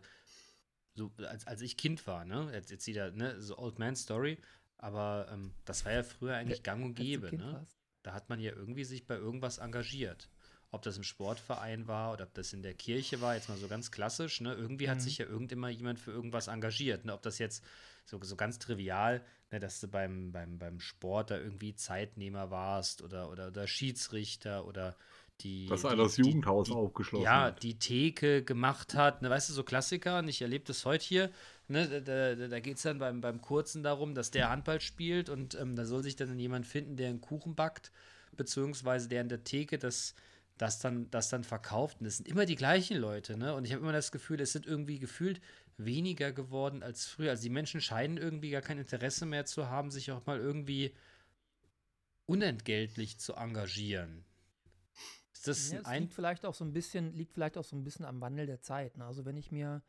[0.94, 4.38] so als, als ich Kind war, ne, jetzt, jetzt wieder, ne, so Old Man Story,
[4.78, 7.66] aber ähm, das war ja früher eigentlich gang und gäbe, ne?
[8.02, 10.30] Da hat man ja irgendwie sich bei irgendwas engagiert.
[10.70, 13.68] Ob das im Sportverein war oder ob das in der Kirche war, jetzt mal so
[13.68, 14.54] ganz klassisch, ne?
[14.54, 14.90] Irgendwie mhm.
[14.90, 17.14] hat sich ja irgendimmer jemand für irgendwas engagiert, ne?
[17.14, 17.64] Ob das jetzt
[18.04, 23.02] so, so ganz trivial, ne, dass du beim, beim, beim Sport da irgendwie Zeitnehmer warst
[23.02, 24.96] oder, oder, oder Schiedsrichter oder
[25.40, 25.66] die.
[25.66, 27.62] Dass einer das Jugendhaus die, aufgeschlossen Ja, hat.
[27.62, 29.22] die Theke gemacht hat.
[29.22, 31.30] Ne, weißt du, so Klassiker, und ich erlebe das heute hier.
[31.68, 35.28] Ne, da da, da geht es dann beim, beim Kurzen darum, dass der Handball spielt
[35.28, 37.90] und ähm, da soll sich dann jemand finden, der einen Kuchen backt,
[38.36, 40.14] beziehungsweise der in der Theke das
[40.58, 41.98] das dann, das dann verkauft.
[42.00, 43.54] Und es sind immer die gleichen Leute, ne?
[43.54, 45.40] Und ich habe immer das Gefühl, es sind irgendwie gefühlt
[45.78, 47.30] weniger geworden als früher.
[47.30, 50.94] Also die Menschen scheinen irgendwie gar kein Interesse mehr zu haben, sich auch mal irgendwie
[52.26, 54.24] unentgeltlich zu engagieren.
[55.32, 57.84] Ist das ja, ein liegt vielleicht auch so ein bisschen, liegt vielleicht auch so ein
[57.84, 58.96] bisschen am Wandel der Zeit.
[58.96, 59.04] Ne?
[59.04, 59.82] Also wenn ich mir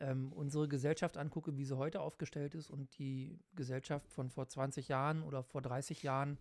[0.00, 4.88] ähm, unsere Gesellschaft angucke, wie sie heute aufgestellt ist und die Gesellschaft von vor 20
[4.88, 6.38] Jahren oder vor 30 Jahren,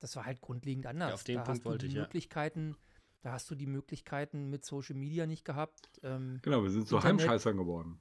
[0.00, 1.08] das war halt grundlegend anders.
[1.08, 4.50] Ja, auf den da Punkt wollte die ich, Möglichkeiten, ja da hast du die Möglichkeiten
[4.50, 5.90] mit Social Media nicht gehabt.
[6.02, 8.00] Ähm, genau, wir sind so Heimscheißern geworden.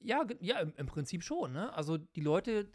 [0.00, 1.52] Ja, ja, im, im, Prinzip schon.
[1.52, 1.72] Ne?
[1.74, 2.70] Also die Leute,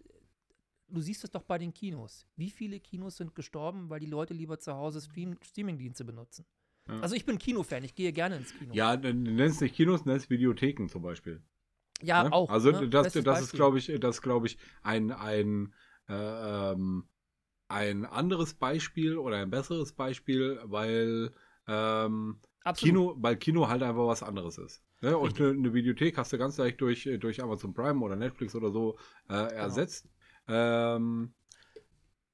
[0.87, 2.27] du siehst es doch bei den Kinos.
[2.35, 6.45] Wie viele Kinos sind gestorben, weil die Leute lieber zu Hause Stream, Streamingdienste benutzen?
[6.87, 6.99] Ja.
[6.99, 8.73] Also ich bin Kinofan, ich gehe gerne ins Kino.
[8.73, 11.41] Ja, nennst nicht Kinos, nennst Videotheken zum Beispiel.
[12.01, 12.33] Ja, ne?
[12.33, 12.49] auch.
[12.49, 12.89] Also ne?
[12.89, 15.73] das, das ist, glaube ich, das glaube ich, ein, ein,
[16.09, 17.07] äh, ähm,
[17.69, 21.31] ein anderes Beispiel oder ein besseres Beispiel, weil
[21.67, 22.39] ähm,
[22.75, 24.83] Kino, weil Kino halt einfach was anderes ist.
[25.01, 25.17] Ne?
[25.17, 28.71] Und eine, eine, Videothek hast du ganz leicht durch, durch Amazon Prime oder Netflix oder
[28.71, 28.97] so
[29.27, 29.49] äh, genau.
[29.49, 30.07] ersetzt.
[30.47, 30.95] Genau.
[30.95, 31.33] Ähm,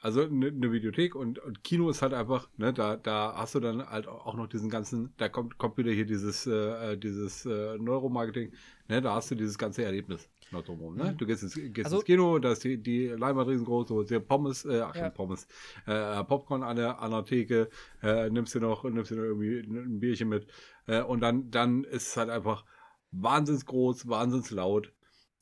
[0.02, 3.60] also eine, eine Videothek und, und, Kino ist halt einfach, ne, da, da hast du
[3.60, 7.78] dann halt auch noch diesen ganzen, da kommt, kommt wieder hier dieses, äh, dieses äh,
[7.78, 8.54] Neuromarketing,
[8.88, 11.12] ne, da hast du dieses ganze Erlebnis noch drumherum, ne?
[11.12, 11.18] Mhm.
[11.18, 14.20] Du gehst ins, gehst also, ins Kino, da ist die, die Leinwand riesengroß, so sehr
[14.20, 15.10] Pommes, äh, ach ja.
[15.10, 15.48] Pommes,
[15.86, 17.70] äh, Popcorn an der, an der Theke,
[18.02, 20.48] äh, nimmst du noch, nimmst du noch irgendwie ein Bierchen mit,
[20.88, 22.66] äh, und dann, dann ist es halt einfach
[23.12, 24.94] wahnsinns groß, wahnsinns laut,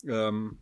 [0.06, 0.60] ähm,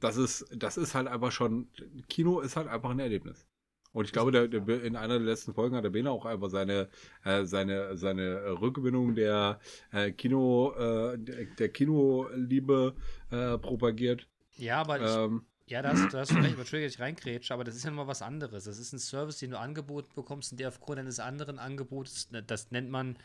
[0.00, 1.68] das ist, das ist halt einfach schon,
[2.08, 3.46] Kino ist halt einfach ein Erlebnis.
[3.92, 6.48] Und ich glaube, der, der, in einer der letzten Folgen hat der Bene auch einfach
[6.48, 6.88] seine,
[7.24, 9.60] äh, seine, seine Rückgewinnung der
[9.92, 12.94] äh, Kino, äh, der, der Kinoliebe
[13.30, 14.26] äh, propagiert.
[14.56, 17.64] Ja, aber ähm, ich, ja, da hast, da hast du recht, Entschuldigung, ich reinkrätsche, aber
[17.64, 18.64] das ist ja mal was anderes.
[18.64, 22.42] Das ist ein Service, den du angeboten bekommst und der aufgrund eines anderen Angebots, ne,
[22.42, 23.16] das nennt man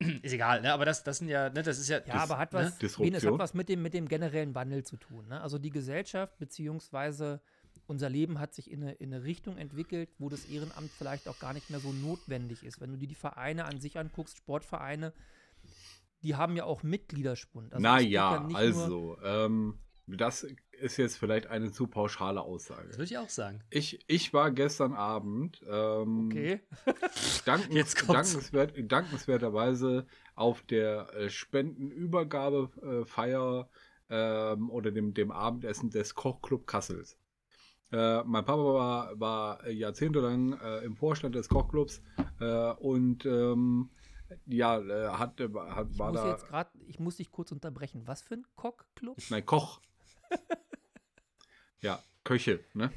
[0.22, 0.72] ist egal, ne?
[0.72, 2.00] aber das, das sind ja, ne, das ist ja.
[2.06, 2.88] Ja, aber hat was, ne?
[2.98, 5.26] Wen, hat was mit dem, mit dem generellen Wandel zu tun.
[5.28, 5.40] Ne?
[5.40, 7.40] Also die Gesellschaft beziehungsweise
[7.88, 11.38] unser Leben hat sich in eine, in eine Richtung entwickelt, wo das Ehrenamt vielleicht auch
[11.38, 12.80] gar nicht mehr so notwendig ist.
[12.80, 15.14] Wenn du dir die Vereine an sich anguckst, Sportvereine,
[16.22, 17.72] die haben ja auch Mitgliederspund.
[17.72, 22.88] Also naja, ja also, ähm, das ist jetzt vielleicht eine zu pauschale Aussage.
[22.88, 23.60] Das würde ich auch sagen.
[23.70, 26.60] Ich, ich war gestern Abend ähm, Okay.
[27.46, 33.70] dankens, dankenswert, dankenswerterweise auf der äh, Spendenübergabefeier
[34.10, 37.16] ähm, oder dem, dem Abendessen des Kochclub Kassels.
[37.90, 42.02] Äh, mein Papa war, war jahrzehntelang äh, im Vorstand des Kochclubs
[42.40, 43.90] äh, und ähm,
[44.46, 46.30] ja, äh, hat, hat, Ich war muss da.
[46.30, 48.02] jetzt gerade, ich muss dich kurz unterbrechen.
[48.06, 49.16] Was für ein Cockclub?
[49.30, 49.80] Nein, Koch.
[51.80, 52.90] ja, Köche, ne?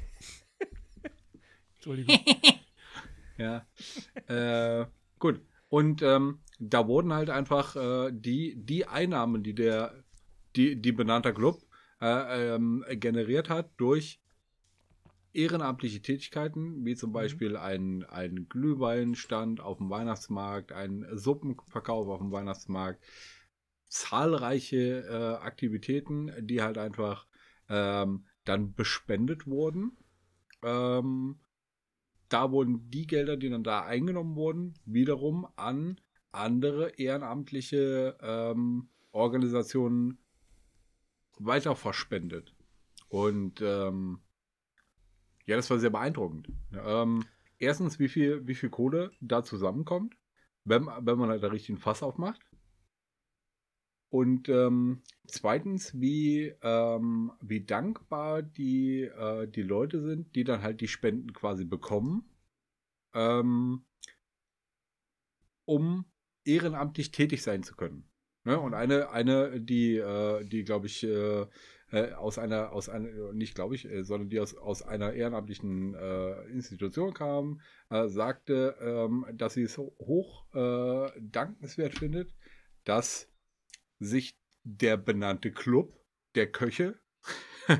[1.76, 2.18] Entschuldigung.
[3.38, 3.66] Ja.
[4.28, 4.86] äh,
[5.18, 5.40] gut.
[5.68, 10.04] Und ähm, da wurden halt einfach äh, die, die Einnahmen, die der,
[10.54, 11.60] die, die benannter Club
[12.00, 14.20] äh, ähm, generiert hat durch
[15.32, 22.32] ehrenamtliche Tätigkeiten, wie zum Beispiel ein, ein Glühweinstand auf dem Weihnachtsmarkt, ein Suppenverkauf auf dem
[22.32, 23.02] Weihnachtsmarkt,
[23.88, 27.26] zahlreiche äh, Aktivitäten, die halt einfach
[27.68, 29.96] ähm, dann bespendet wurden.
[30.62, 31.40] Ähm,
[32.28, 40.18] da wurden die Gelder, die dann da eingenommen wurden, wiederum an andere ehrenamtliche ähm, Organisationen
[41.38, 42.54] weiter verspendet.
[43.08, 44.22] Und ähm,
[45.46, 46.48] ja, das war sehr beeindruckend.
[46.72, 47.24] Ähm,
[47.58, 50.16] erstens, wie viel, wie viel Kohle da zusammenkommt,
[50.64, 52.40] wenn, wenn man halt da richtig ein Fass aufmacht.
[54.10, 60.82] Und ähm, zweitens, wie, ähm, wie dankbar die, äh, die Leute sind, die dann halt
[60.82, 62.28] die Spenden quasi bekommen,
[63.14, 63.86] ähm,
[65.64, 66.04] um
[66.44, 68.04] ehrenamtlich tätig sein zu können.
[68.44, 68.60] Ne?
[68.60, 71.46] Und eine, eine, die, äh, die glaube ich, äh,
[71.92, 75.94] äh, aus einer, aus einer, nicht glaube ich, äh, sondern die aus, aus einer ehrenamtlichen
[75.94, 82.34] äh, Institution kam, äh, sagte, ähm, dass sie es hoch äh, dankenswert findet,
[82.84, 83.30] dass
[83.98, 85.94] sich der benannte Club
[86.34, 86.98] der Köche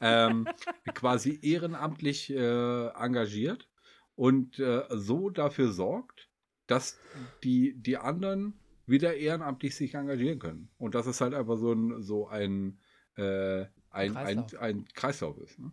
[0.00, 0.46] ähm,
[0.94, 3.68] quasi ehrenamtlich engagiert
[4.14, 6.28] und so dafür sorgt,
[6.68, 6.98] dass
[7.42, 10.70] die, die anderen wieder ehrenamtlich sich engagieren können.
[10.78, 12.78] Und dass es halt einfach so ein, so ein,
[13.18, 14.62] äh, ein, ein, Kreislauf.
[14.62, 15.58] ein Kreislauf ist.
[15.58, 15.72] Ne?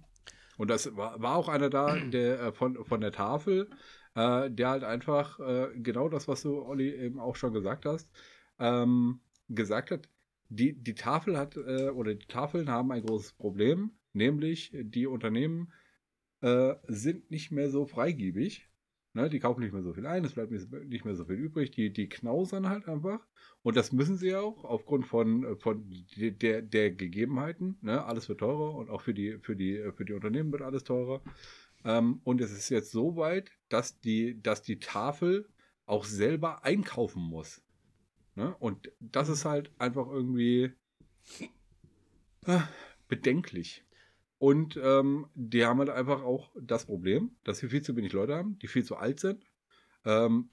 [0.58, 3.70] Und das war, war auch einer da, der äh, von, von der Tafel,
[4.16, 8.10] äh, der halt einfach äh, genau das, was du, Olli, eben auch schon gesagt hast,
[8.60, 9.20] ähm,
[9.50, 10.10] gesagt hat,
[10.50, 15.72] die, die Tafel hat, äh, oder die Tafeln haben ein großes Problem, nämlich die Unternehmen
[16.42, 18.68] äh, sind nicht mehr so freigebig.
[19.16, 21.72] Ne, die kaufen nicht mehr so viel ein, es bleibt nicht mehr so viel übrig,
[21.72, 23.26] die, die knausern halt einfach.
[23.64, 27.78] Und das müssen sie auch aufgrund von, von de- der, der Gegebenheiten.
[27.82, 28.04] Ne?
[28.04, 31.22] Alles wird teurer und auch für die, für die, für die Unternehmen wird alles teurer.
[31.86, 35.48] Ähm, und es ist jetzt so weit, dass die, dass die Tafel
[35.86, 37.62] auch selber einkaufen muss.
[38.36, 38.54] Ne?
[38.60, 40.74] Und das ist halt einfach irgendwie
[42.48, 42.60] äh,
[43.08, 43.85] bedenklich.
[44.38, 48.36] Und ähm, die haben halt einfach auch das Problem, dass wir viel zu wenig Leute
[48.36, 49.46] haben, die viel zu alt sind.
[50.04, 50.50] Ähm,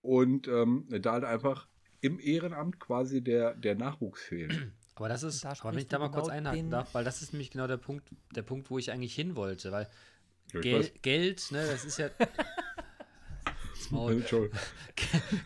[0.00, 1.66] und ähm, da halt einfach
[2.00, 4.72] im Ehrenamt quasi der, der Nachwuchs fehlt.
[4.94, 7.04] Aber das ist, Da aber wenn ich da mal kurz genau einhaken den- darf, weil
[7.04, 9.88] das ist nämlich genau der Punkt, der Punkt, wo ich eigentlich hin wollte, weil
[10.52, 10.92] Ja, Gel weiß.
[11.02, 12.08] Geld, ne, das ist ja.
[13.90, 14.58] Entschuldigung.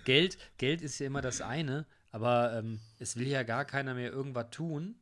[0.04, 4.10] Geld, Geld ist ja immer das eine, aber ähm, es will ja gar keiner mehr
[4.12, 4.96] irgendwas tun,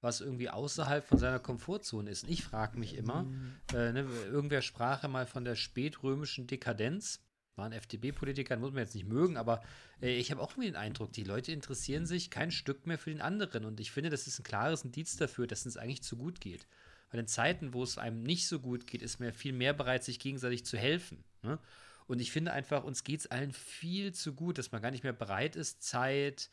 [0.00, 2.24] was irgendwie außerhalb von seiner Komfortzone ist.
[2.24, 3.26] Und ich frage mich immer,
[3.74, 7.20] äh, ne, irgendwer sprach ja mal von der spätrömischen Dekadenz.
[7.56, 9.62] War ein FDP-Politiker, muss man jetzt nicht mögen, aber
[10.00, 13.10] äh, ich habe auch irgendwie den Eindruck, die Leute interessieren sich kein Stück mehr für
[13.10, 13.64] den anderen.
[13.64, 16.66] Und ich finde, das ist ein klares Indiz dafür, dass es eigentlich zu gut geht.
[17.10, 20.04] Weil in Zeiten, wo es einem nicht so gut geht, ist man viel mehr bereit,
[20.04, 21.24] sich gegenseitig zu helfen.
[21.42, 21.58] Ne?
[22.06, 25.04] Und ich finde einfach, uns geht es allen viel zu gut, dass man gar nicht
[25.04, 26.50] mehr bereit ist, Zeit,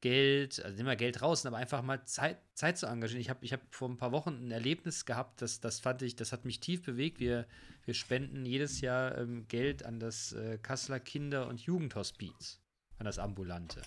[0.00, 3.20] Geld, also nehmen wir Geld raus, aber einfach mal Zeit, Zeit zu engagieren.
[3.20, 6.16] Ich habe ich hab vor ein paar Wochen ein Erlebnis gehabt, das, das fand ich,
[6.16, 7.20] das hat mich tief bewegt.
[7.20, 7.46] Wir,
[7.84, 12.60] wir spenden jedes Jahr ähm, Geld an das äh, Kasseler Kinder- und Jugendhospiz,
[12.98, 13.82] an das Ambulante.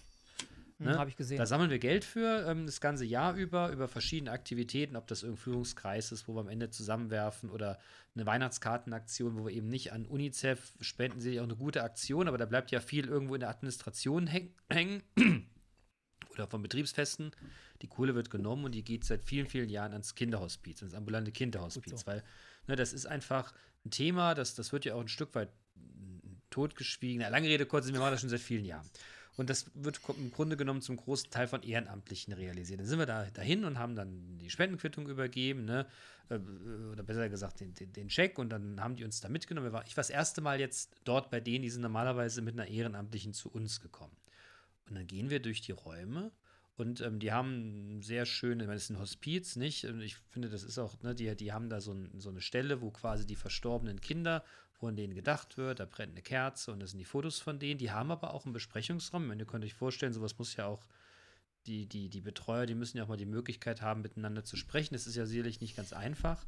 [0.78, 0.98] Hm, ne?
[1.00, 1.38] Habe ich gesehen.
[1.38, 5.24] Da sammeln wir Geld für ähm, das ganze Jahr über, über verschiedene Aktivitäten, ob das
[5.24, 7.80] irgendein Führungskreis ist, wo wir am Ende zusammenwerfen oder
[8.14, 12.28] eine Weihnachtskartenaktion, wo wir eben nicht an UNICEF spenden, sehe ich auch eine gute Aktion,
[12.28, 15.02] aber da bleibt ja viel irgendwo in der Administration häng hängen
[16.36, 17.32] oder von Betriebsfesten.
[17.82, 21.32] Die Kohle wird genommen und die geht seit vielen, vielen Jahren ans Kinderhospiz, ans ambulante
[21.32, 22.08] Kinderhospiz, so.
[22.08, 22.24] weil
[22.68, 23.54] ne, das ist einfach
[23.86, 25.50] ein Thema, das, das wird ja auch ein Stück weit
[26.50, 27.22] totgeschwiegen.
[27.22, 28.88] Na, lange Rede, kurz, wir machen das schon seit vielen Jahren.
[29.36, 32.80] Und das wird im Grunde genommen zum großen Teil von Ehrenamtlichen realisiert.
[32.80, 35.88] Dann sind wir da dahin und haben dann die Spendenquittung übergeben, ne?
[36.30, 36.36] Äh,
[36.92, 39.68] oder besser gesagt den, den, den Check und dann haben die uns da mitgenommen.
[39.88, 43.34] Ich war das erste Mal jetzt dort bei denen, die sind normalerweise mit einer Ehrenamtlichen
[43.34, 44.16] zu uns gekommen.
[44.90, 46.32] Und dann gehen wir durch die Räume
[46.76, 49.86] Und ähm, die haben sehr schöne, ich meine, es ist ein Hospiz, nicht?
[49.86, 52.42] Und ich finde, das ist auch, ne, die, die haben da so, ein, so eine
[52.42, 54.44] Stelle, wo quasi die verstorbenen Kinder,
[54.80, 57.60] wo an denen gedacht wird, da brennt eine Kerze und das sind die Fotos von
[57.60, 57.78] denen.
[57.78, 59.28] Die haben aber auch einen Besprechungsraum.
[59.28, 60.88] Meine, ihr könnt euch vorstellen, sowas muss ja auch,
[61.68, 64.96] die, die, die Betreuer, die müssen ja auch mal die Möglichkeit haben, miteinander zu sprechen.
[64.96, 66.46] Das ist ja sicherlich nicht ganz einfach.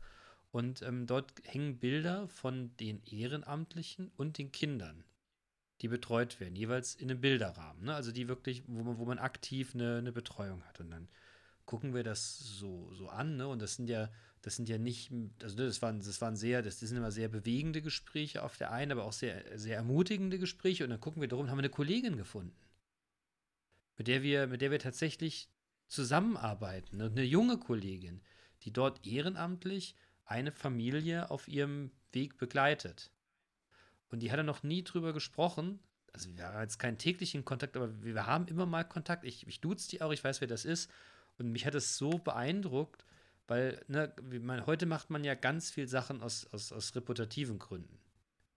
[0.51, 5.05] Und ähm, dort hängen Bilder von den Ehrenamtlichen und den Kindern
[5.81, 7.85] die betreut werden, jeweils in einem Bilderrahmen.
[7.85, 7.95] Ne?
[7.95, 10.79] Also die wirklich, wo man, wo man aktiv eine, eine Betreuung hat.
[10.79, 11.07] Und dann
[11.65, 13.47] gucken wir das so, so an, ne?
[13.47, 14.09] Und das sind ja,
[14.41, 15.11] das sind ja nicht,
[15.41, 18.71] also das waren, das waren sehr, das, das sind immer sehr bewegende Gespräche auf der
[18.71, 20.83] einen, aber auch sehr, sehr ermutigende Gespräche.
[20.83, 22.55] Und dann gucken wir darum, haben wir eine Kollegin gefunden,
[23.97, 25.49] mit der wir, mit der wir tatsächlich
[25.87, 26.97] zusammenarbeiten.
[26.97, 27.05] Ne?
[27.05, 28.21] Eine junge Kollegin,
[28.63, 29.95] die dort ehrenamtlich
[30.25, 33.11] eine Familie auf ihrem Weg begleitet.
[34.15, 35.77] Und die hat er noch nie drüber gesprochen.
[36.13, 39.25] Also wir haben jetzt keinen täglichen Kontakt, aber wir haben immer mal Kontakt.
[39.25, 40.89] Ich, ich duze die auch, ich weiß, wer das ist.
[41.37, 43.03] Und mich hat es so beeindruckt,
[43.45, 47.99] weil ne, man, heute macht man ja ganz viel Sachen aus, aus, aus reputativen Gründen.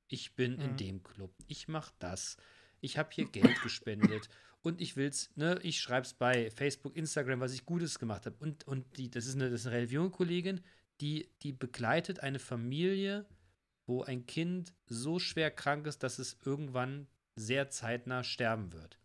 [0.06, 0.60] Ich bin mhm.
[0.60, 2.36] in dem Club, ich mache das,
[2.80, 4.28] ich habe hier Geld gespendet
[4.62, 8.36] und ich will's, ne, ich schreibe es bei Facebook, Instagram, was ich Gutes gemacht habe.
[8.38, 10.60] Und, und die, das ist eine, das ist eine relativ junge Kollegin,
[11.00, 13.26] die, die begleitet eine Familie
[13.88, 18.98] wo ein Kind so schwer krank ist, dass es irgendwann sehr zeitnah sterben wird.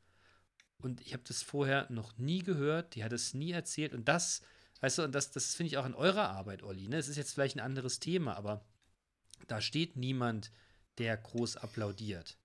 [0.77, 3.93] Und ich habe das vorher noch nie gehört, die hat es nie erzählt.
[3.93, 4.41] Und das,
[4.81, 6.89] weißt du, und das, das finde ich auch in eurer Arbeit, Olli.
[6.89, 6.97] Ne?
[6.97, 8.65] Es ist jetzt vielleicht ein anderes Thema, aber
[9.47, 10.51] da steht niemand,
[10.97, 12.37] der groß applaudiert.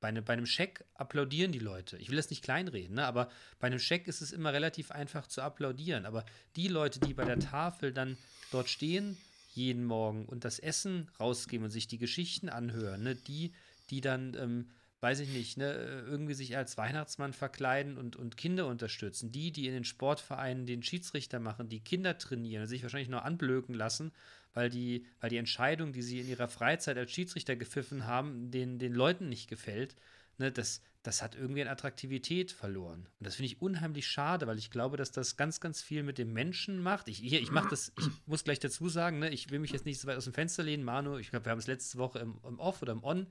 [0.00, 1.98] Bei, eine, bei einem Scheck applaudieren die Leute.
[1.98, 3.04] Ich will das nicht kleinreden, ne?
[3.04, 6.06] aber bei einem Scheck ist es immer relativ einfach zu applaudieren.
[6.06, 6.24] Aber
[6.56, 8.16] die Leute, die bei der Tafel dann
[8.50, 9.18] dort stehen
[9.60, 13.14] jeden Morgen und das Essen rausgeben und sich die Geschichten anhören, ne?
[13.14, 13.52] die,
[13.90, 18.66] die dann, ähm, weiß ich nicht, ne, irgendwie sich als Weihnachtsmann verkleiden und, und Kinder
[18.66, 23.08] unterstützen, die, die in den Sportvereinen den Schiedsrichter machen, die Kinder trainieren und sich wahrscheinlich
[23.08, 24.12] nur anblöken lassen,
[24.52, 28.78] weil die, weil die Entscheidung, die sie in ihrer Freizeit als Schiedsrichter gepfiffen haben, den,
[28.78, 29.96] den Leuten nicht gefällt,
[30.38, 33.08] ne, das, das hat irgendwie an Attraktivität verloren.
[33.18, 36.18] Und das finde ich unheimlich schade, weil ich glaube, dass das ganz, ganz viel mit
[36.18, 37.08] dem Menschen macht.
[37.08, 39.86] Ich, hier, ich mache das, ich muss gleich dazu sagen, ne, ich will mich jetzt
[39.86, 40.84] nicht so weit aus dem Fenster lehnen.
[40.84, 43.26] Manu, ich glaube, wir haben es letzte Woche im, im Off oder im On,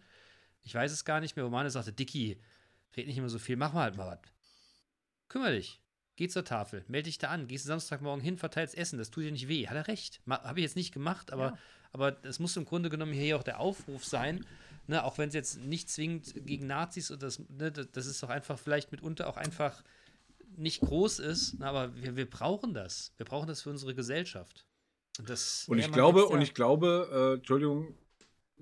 [0.64, 2.42] ich weiß es gar nicht mehr, wo Manu sagte, Dicky,
[2.98, 4.32] red nicht immer so viel, mach mal halt mal was.
[5.28, 5.80] Kümmere dich.
[6.16, 9.32] Geh zur Tafel, melde dich da an, gehst Samstagmorgen hin, verteilst Essen, das tut dir
[9.32, 9.68] nicht weh.
[9.68, 10.22] Hat er recht.
[10.28, 11.58] Habe ich jetzt nicht gemacht, aber, ja.
[11.94, 14.46] aber es muss im Grunde genommen hier auch der Aufruf sein,
[14.90, 18.30] ne, auch wenn es jetzt nicht zwingend gegen Nazis oder das, ne, das ist doch
[18.30, 19.84] einfach vielleicht mitunter auch einfach
[20.58, 23.14] nicht groß ist, ne, aber wir, wir brauchen das.
[23.18, 24.66] Wir brauchen das für unsere Gesellschaft.
[25.20, 27.94] Und, das, und ich glaube, und ich glaube, äh, Entschuldigung,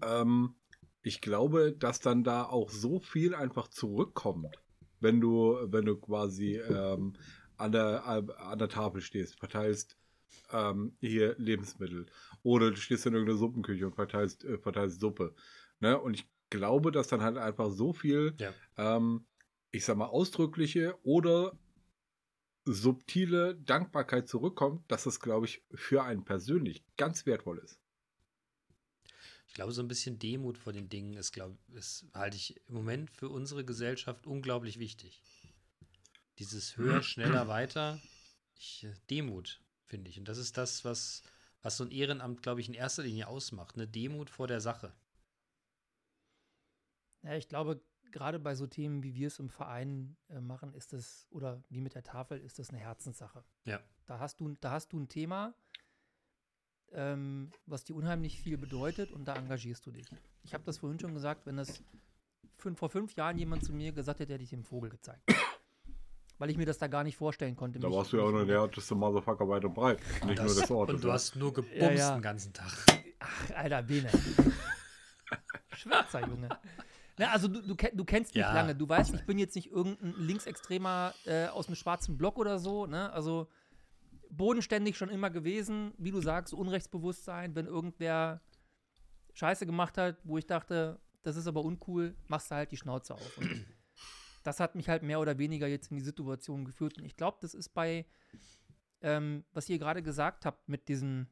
[0.04, 0.56] ähm,
[1.02, 4.60] ich glaube, dass dann da auch so viel einfach zurückkommt,
[5.00, 7.14] wenn du, wenn du quasi ähm,
[7.56, 9.98] an, der, an der Tafel stehst, verteilst
[10.52, 12.08] ähm, hier Lebensmittel.
[12.44, 15.34] Oder du stehst in irgendeiner Suppenküche und verteilst, äh, verteilst Suppe.
[15.80, 16.00] Ne?
[16.00, 18.54] Und ich glaube, dass dann halt einfach so viel, ja.
[18.78, 19.26] ähm,
[19.72, 21.58] ich sag mal, ausdrückliche oder
[22.66, 27.80] subtile Dankbarkeit zurückkommt, dass das, glaube ich, für einen persönlich ganz wertvoll ist.
[29.48, 32.76] Ich glaube, so ein bisschen Demut vor den Dingen ist, glaube ist, halte ich im
[32.76, 35.24] Moment für unsere Gesellschaft unglaublich wichtig.
[36.38, 38.00] Dieses höher, schneller, weiter,
[38.56, 40.20] ich, äh, Demut, finde ich.
[40.20, 41.24] Und das ist das, was,
[41.62, 43.76] was so ein Ehrenamt, glaube ich, in erster Linie ausmacht.
[43.76, 44.94] Eine Demut vor der Sache.
[47.28, 50.94] Ja, ich glaube, gerade bei so Themen, wie wir es im Verein äh, machen, ist
[50.94, 53.44] das, oder wie mit der Tafel, ist das eine Herzenssache.
[53.66, 53.82] Ja.
[54.06, 55.54] Da hast du, da hast du ein Thema,
[56.94, 60.06] ähm, was dir unheimlich viel bedeutet und da engagierst du dich.
[60.44, 61.84] Ich habe das vorhin schon gesagt, wenn das
[62.56, 65.30] fünf, vor fünf Jahren jemand zu mir gesagt hätte, hätte ich dem Vogel gezeigt.
[66.38, 67.80] Weil ich mir das da gar nicht vorstellen konnte.
[67.80, 70.00] Da warst du ja auch nur der härteste Motherfucker weit und breit.
[70.24, 70.96] Nicht das, nur des Ortes.
[70.96, 72.14] Und du hast nur gebumst ja, ja.
[72.14, 72.72] den ganzen Tag.
[73.20, 74.10] Ach, Alter, Bene.
[75.74, 76.50] Schwarzer Junge.
[77.18, 78.54] Ne, also du, du, du kennst mich ja.
[78.54, 78.76] lange.
[78.76, 82.86] Du weißt, ich bin jetzt nicht irgendein Linksextremer äh, aus dem schwarzen Block oder so.
[82.86, 83.12] Ne?
[83.12, 83.50] Also
[84.30, 85.94] bodenständig schon immer gewesen.
[85.98, 87.56] Wie du sagst, Unrechtsbewusstsein.
[87.56, 88.42] Wenn irgendwer
[89.34, 93.16] Scheiße gemacht hat, wo ich dachte, das ist aber uncool, machst du halt die Schnauze
[93.16, 93.38] auf.
[93.38, 93.66] Und
[94.44, 96.98] das hat mich halt mehr oder weniger jetzt in die Situation geführt.
[96.98, 98.06] Und ich glaube, das ist bei,
[99.02, 101.30] ähm, was ihr gerade gesagt habt mit diesen,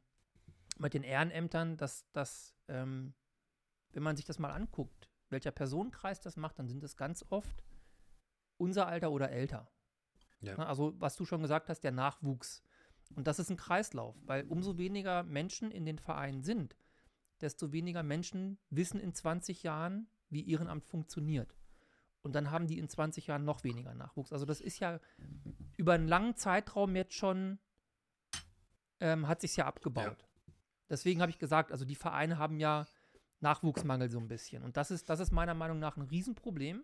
[0.79, 3.13] mit den Ehrenämtern, dass das, ähm,
[3.93, 7.63] wenn man sich das mal anguckt, welcher Personenkreis das macht, dann sind es ganz oft
[8.57, 9.69] unser Alter oder älter.
[10.41, 10.57] Ja.
[10.57, 12.63] Ne, also, was du schon gesagt hast, der Nachwuchs.
[13.15, 16.75] Und das ist ein Kreislauf, weil umso weniger Menschen in den Vereinen sind,
[17.41, 21.55] desto weniger Menschen wissen in 20 Jahren, wie Ehrenamt funktioniert.
[22.21, 24.33] Und dann haben die in 20 Jahren noch weniger Nachwuchs.
[24.33, 24.99] Also das ist ja
[25.77, 27.59] über einen langen Zeitraum jetzt schon
[28.99, 30.25] ähm, hat sich ja abgebaut.
[30.89, 32.87] Deswegen habe ich gesagt, also die Vereine haben ja
[33.41, 34.63] Nachwuchsmangel so ein bisschen.
[34.63, 36.83] Und das ist, das ist meiner Meinung nach ein Riesenproblem,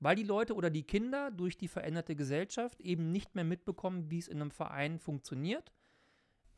[0.00, 4.18] weil die Leute oder die Kinder durch die veränderte Gesellschaft eben nicht mehr mitbekommen, wie
[4.18, 5.72] es in einem Verein funktioniert.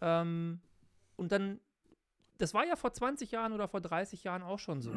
[0.00, 0.60] Ähm,
[1.16, 1.60] und dann,
[2.38, 4.94] das war ja vor 20 Jahren oder vor 30 Jahren auch schon so.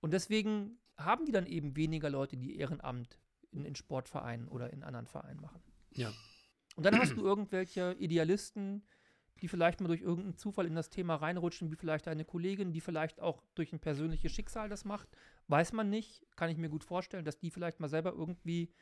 [0.00, 3.18] Und deswegen haben die dann eben weniger Leute, die Ehrenamt
[3.50, 5.62] in, in Sportvereinen oder in anderen Vereinen machen.
[5.92, 6.12] Ja.
[6.76, 8.84] Und dann hast du irgendwelche Idealisten,
[9.42, 12.80] die vielleicht mal durch irgendeinen Zufall in das Thema reinrutschen, wie vielleicht eine Kollegin, die
[12.80, 15.08] vielleicht auch durch ein persönliches Schicksal das macht.
[15.48, 18.72] Weiß man nicht, kann ich mir gut vorstellen, dass die vielleicht mal selber irgendwie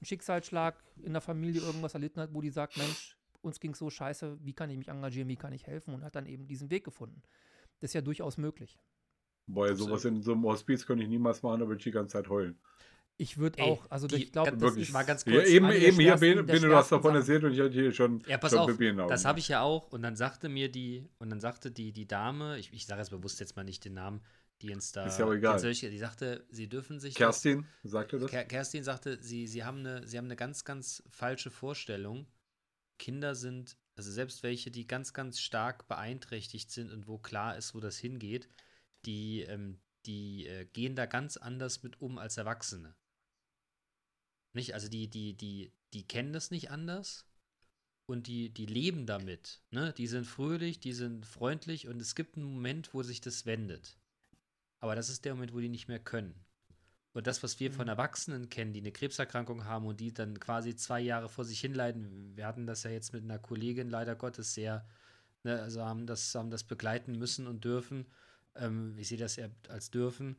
[0.00, 3.90] einen Schicksalsschlag in der Familie irgendwas erlitten hat, wo die sagt, Mensch, uns ging so
[3.90, 6.70] scheiße, wie kann ich mich engagieren, wie kann ich helfen und hat dann eben diesen
[6.70, 7.22] Weg gefunden.
[7.80, 8.78] Das ist ja durchaus möglich.
[9.46, 12.14] Boah, sowas in so einem Hospiz könnte ich niemals machen, da würde ich die ganze
[12.14, 12.58] Zeit heulen.
[13.18, 15.48] Ich würde auch, also die- ich glaube, das wirklich ist mal ganz Ja, kurz.
[15.48, 18.36] eben, eben hier, der Bene, du hast davon erzählt und ich hatte hier schon, Ja,
[18.36, 19.08] pass schon auf, Pipi in den Augen.
[19.10, 19.90] das habe ich ja auch.
[19.90, 23.10] Und dann sagte mir die, und dann sagte die, die Dame, ich, ich sage jetzt
[23.10, 24.20] bewusst jetzt mal nicht den Namen,
[24.60, 25.06] die uns da.
[25.06, 25.56] Ist ja auch egal.
[25.56, 27.14] die solche- Die sagte, sie dürfen sich.
[27.14, 28.30] Kerstin, sagte das?
[28.30, 32.26] Ker Kerstin sagte, sie, sie, haben eine, sie haben eine ganz, ganz falsche Vorstellung.
[32.98, 37.74] Kinder sind, also selbst welche, die ganz, ganz stark beeinträchtigt sind und wo klar ist,
[37.74, 38.48] wo das hingeht,
[39.06, 42.94] die, ähm, die äh, gehen da ganz anders mit um als Erwachsene.
[44.56, 44.74] Nicht?
[44.74, 47.26] Also die, die, die, die kennen das nicht anders
[48.06, 49.60] und die, die leben damit.
[49.70, 49.92] Ne?
[49.92, 53.98] Die sind fröhlich, die sind freundlich und es gibt einen Moment, wo sich das wendet.
[54.80, 56.34] Aber das ist der Moment, wo die nicht mehr können.
[57.12, 57.90] Und das, was wir von Mhm.
[57.90, 62.36] Erwachsenen kennen, die eine Krebserkrankung haben und die dann quasi zwei Jahre vor sich hinleiden,
[62.36, 64.86] wir hatten das ja jetzt mit einer Kollegin leider Gottes sehr,
[65.42, 68.06] ne, also haben das, haben das begleiten müssen und dürfen.
[68.54, 70.36] Ähm, ich sehe das eher als dürfen.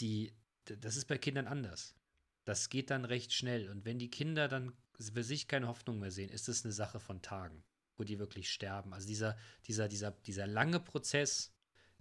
[0.00, 0.32] Die,
[0.64, 1.94] das ist bei Kindern anders.
[2.44, 3.68] Das geht dann recht schnell.
[3.70, 7.00] Und wenn die Kinder dann für sich keine Hoffnung mehr sehen, ist es eine Sache
[7.00, 7.62] von Tagen,
[7.96, 8.92] wo die wirklich sterben.
[8.92, 9.36] Also dieser,
[9.66, 11.52] dieser, dieser, dieser lange Prozess,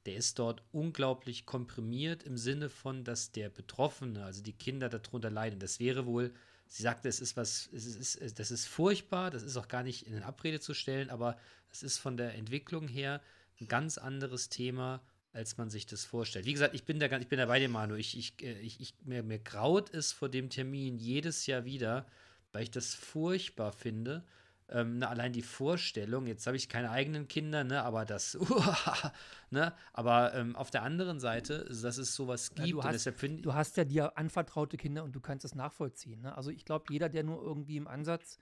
[0.06, 5.30] der ist dort unglaublich komprimiert im Sinne von, dass der Betroffene, also die Kinder darunter
[5.30, 5.60] leiden.
[5.60, 6.34] Das wäre wohl,
[6.68, 10.08] sie sagte, es ist was, es ist, das ist furchtbar, das ist auch gar nicht
[10.08, 11.38] in Abrede zu stellen, aber
[11.72, 13.22] es ist von der Entwicklung her
[13.60, 15.02] ein ganz anderes Thema,
[15.34, 16.46] als man sich das vorstellt.
[16.46, 17.96] Wie gesagt, ich bin da, ganz- ich bin da bei dir, Manu.
[17.96, 22.06] Ich, ich, äh, ich, ich, mir, mir graut es vor dem Termin jedes Jahr wieder,
[22.52, 24.24] weil ich das furchtbar finde.
[24.68, 28.38] Ähm, na, allein die Vorstellung, jetzt habe ich keine eigenen Kinder, ne, aber das,
[29.52, 33.06] ne, aber ähm, auf der anderen Seite, dass es sowas Ja, gibt du und hast-
[33.44, 36.22] Du hast ja dir anvertraute Kinder und du kannst es nachvollziehen.
[36.22, 36.36] Ne?
[36.38, 38.38] Also ich glaube, jeder, der nur irgendwie im Ansatz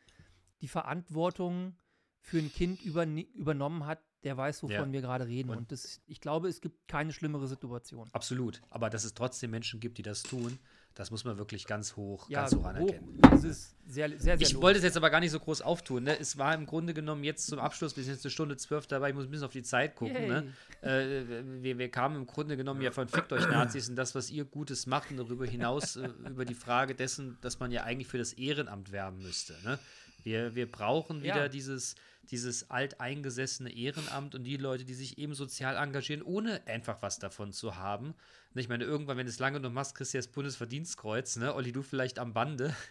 [0.62, 1.76] die Verantwortung
[2.22, 4.92] für ein Kind übernommen hat, der weiß, wovon Ja.
[4.92, 5.50] wir gerade reden.
[5.50, 8.10] Und- Und, das, ich glaube, es gibt keine schlimmere Situation.
[8.14, 10.60] absolut, aber dass es trotzdem Menschen gibt, die das tun,
[10.96, 13.18] das muss man wirklich ganz hoch, Ja, ganz hoch hoch, anerkennen.
[13.22, 14.62] das ist sehr, sehr, sehr Ich logisch.
[14.62, 16.04] wollte es jetzt aber gar nicht so groß auftun.
[16.04, 16.20] Ne?
[16.20, 19.10] Es war im Grunde genommen jetzt zum Abschluss, wir sind jetzt eine Stunde zwölf dabei,
[19.10, 20.28] ich muss ein bisschen auf die Zeit gucken.
[20.28, 20.54] Ne?
[20.82, 24.30] Äh, wir, wir kamen im Grunde genommen ja von Fickt euch Nazis und das, was
[24.30, 28.08] ihr Gutes macht und darüber hinaus äh, über die Frage dessen, dass man ja eigentlich
[28.08, 29.56] für das Ehrenamt werben müsste.
[29.64, 29.80] Ne?
[30.24, 31.48] Wir, wir brauchen wieder Ja.
[31.50, 31.96] dieses,
[32.32, 37.52] dieses alteingesessene Ehrenamt und die Leute, die sich eben sozial engagieren, ohne einfach was davon
[37.52, 38.14] zu haben.
[38.54, 41.38] Ne, Ich meine, irgendwann, wenn du es lange noch machst, kriegst du ja das Bundesverdienstkreuz,
[41.38, 41.54] ne?
[41.56, 42.76] Olli, du vielleicht am Bande.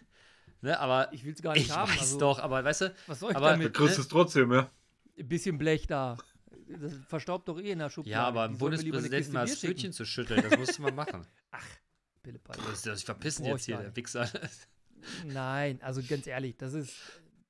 [0.60, 1.88] Ne, aber Ich will es gar nicht ich haben.
[1.92, 3.74] weiß also, doch, aber weißt du, Was soll ich aber- Du damit?
[3.74, 4.02] kriegst ne?
[4.02, 4.68] es trotzdem, ja.
[5.16, 6.18] Ein bisschen Blech da.
[6.80, 8.10] Das verstaubt doch eh in der Schublade.
[8.10, 11.22] ja, aber im Bundespräsidenten mal das Pfötchen zu schütteln, das musst du mal machen.
[11.52, 12.22] schicken.
[12.24, 12.60] Pillepalle.
[12.84, 13.94] Das verpissen jetzt ich hier, der.
[13.94, 14.28] Wichser.
[15.26, 16.96] Nein, also ganz ehrlich, das ist.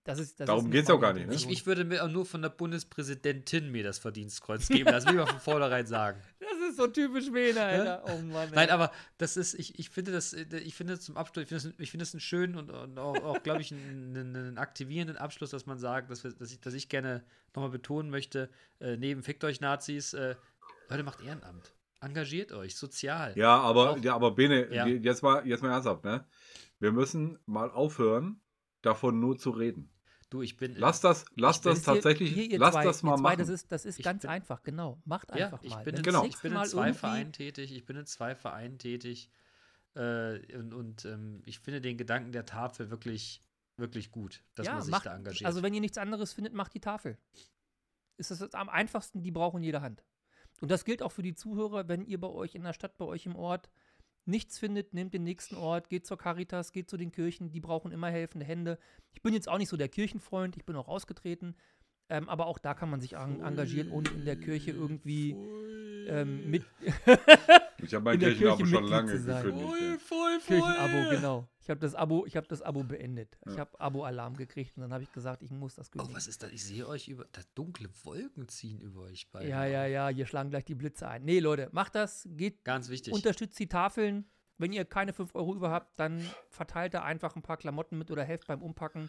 [0.08, 1.34] Das ist, das Darum ist geht's auch gar nicht, ne?
[1.34, 4.86] Ich, ich würde mir auch nur von der Bundespräsidentin mir das Verdienstkreuz geben.
[4.86, 6.20] Das will ich mal von vornherein sagen.
[6.40, 8.04] Das ist so typisch Wiener, Alter.
[8.06, 8.50] Oh Mann.
[8.52, 11.80] Nein, aber das ist, ich, ich finde das, ich finde zum Abschluss, ich finde das,
[11.80, 15.16] ich finde das einen schönen und, und auch, auch glaube ich, einen, einen, einen aktivierenden
[15.16, 17.22] Abschluss, dass man sagt, dass, wir, dass, ich, dass ich gerne
[17.54, 20.34] nochmal betonen möchte, äh, neben Fickt euch Nazis, äh,
[20.90, 21.72] Leute, macht Ehrenamt.
[22.00, 23.32] Engagiert euch, sozial.
[23.36, 24.86] Ja, aber, Auch- ja, aber Bene, Ja.
[24.86, 26.26] jetzt mal, jetzt mal ernsthaft, ne?
[26.80, 28.40] Wir müssen mal aufhören,
[28.82, 29.90] davon nur zu reden.
[30.30, 30.74] Du, ich bin.
[30.76, 33.38] Lass das, lass das tatsächlich, hier, ihr lass zwei, das mal zwei, machen.
[33.38, 35.00] Das ist, das ist Ich ganz bin- einfach, genau.
[35.06, 35.84] Macht Ja, einfach ich mal.
[35.84, 36.24] bin, in, Genau.
[36.24, 37.72] ich bin in Mal zwei irgendwie- Vereinen tätig.
[37.74, 39.30] Ich bin in zwei Vereinen tätig.
[39.94, 43.42] Äh, und und ähm, ich finde den Gedanken der Tafel wirklich,
[43.78, 45.46] wirklich gut, dass ja, man sich macht, da engagiert.
[45.46, 47.16] Also wenn ihr nichts anderes findet, macht die Tafel.
[48.18, 50.04] Ist das am einfachsten, die brauchen jede Hand.
[50.60, 53.04] Und das gilt auch für die Zuhörer, wenn ihr bei euch in der Stadt, bei
[53.06, 53.70] euch im Ort
[54.28, 57.90] nichts findet, nehmt den nächsten Ort, geht zur Caritas, geht zu den Kirchen, die brauchen
[57.90, 58.78] immer helfende Hände.
[59.12, 61.56] Ich bin jetzt auch nicht so der Kirchenfreund, ich bin auch ausgetreten,
[62.10, 65.32] ähm, aber auch da kann man sich en engagieren, ohne in der Kirche irgendwie
[66.08, 66.64] ähm, mit
[67.82, 69.42] Ich habe mein in der Kirchenabo Kirche schon lange zu sein.
[69.44, 69.68] gekündigt.
[69.68, 70.56] voll, voll, voll.
[70.58, 71.48] Kirchenabo, genau.
[71.60, 73.38] Ich habe das Abo, ich habe das Abo beendet.
[73.46, 73.60] Ich Ja.
[73.60, 76.16] habe Abo-Alarm gekriegt und dann habe ich gesagt, ich muss das Oh, kündigen.
[76.16, 76.50] was ist das?
[76.50, 77.26] Ich sehe euch über.
[77.30, 79.48] Da dunkle Wolken ziehen über euch beide.
[79.48, 81.24] ja, ja, ja, hier schlagen gleich die Blitze ein.
[81.24, 83.12] Nee, Leute, macht das, geht, Ganz wichtig.
[83.12, 84.24] unterstützt die Tafeln.
[84.58, 86.20] Wenn ihr keine 5 Euro über habt, dann
[86.50, 89.08] verteilt da einfach ein paar Klamotten mit oder helft beim Umpacken.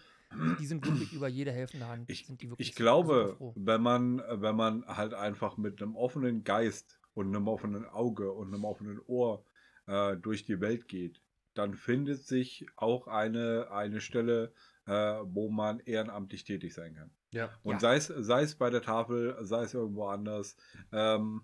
[0.59, 2.09] Die sind wirklich über jede helfende Hand.
[2.09, 3.53] Ich, sind die wirklich ich glaube, froh.
[3.55, 8.53] wenn man, wenn man halt einfach mit einem offenen Geist und einem offenen Auge und
[8.53, 9.43] einem offenen Ohr
[9.87, 11.21] äh, durch die Welt geht,
[11.55, 14.53] dann findet sich auch eine, eine Stelle,
[14.85, 17.11] äh, wo man ehrenamtlich tätig sein kann.
[17.31, 17.49] ja.
[17.63, 17.79] Und Ja.
[17.79, 20.55] sei, es, sei es bei der Tafel, sei es irgendwo anders.
[20.91, 21.41] Ähm,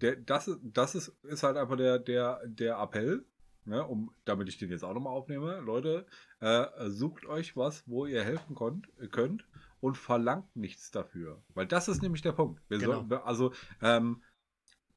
[0.00, 3.24] der, das ist, das ist, ist halt einfach der, der, der Appell,
[3.64, 5.60] ne, um, damit ich den jetzt auch nochmal aufnehme.
[5.60, 6.06] Leute,
[6.40, 9.46] äh, sucht euch was, wo ihr helfen konnt, könnt
[9.80, 11.42] und verlangt nichts dafür.
[11.54, 12.62] Weil das ist nämlich der Punkt.
[12.68, 12.94] Wir Genau.
[12.94, 13.52] sollten, also,
[13.82, 14.22] ähm,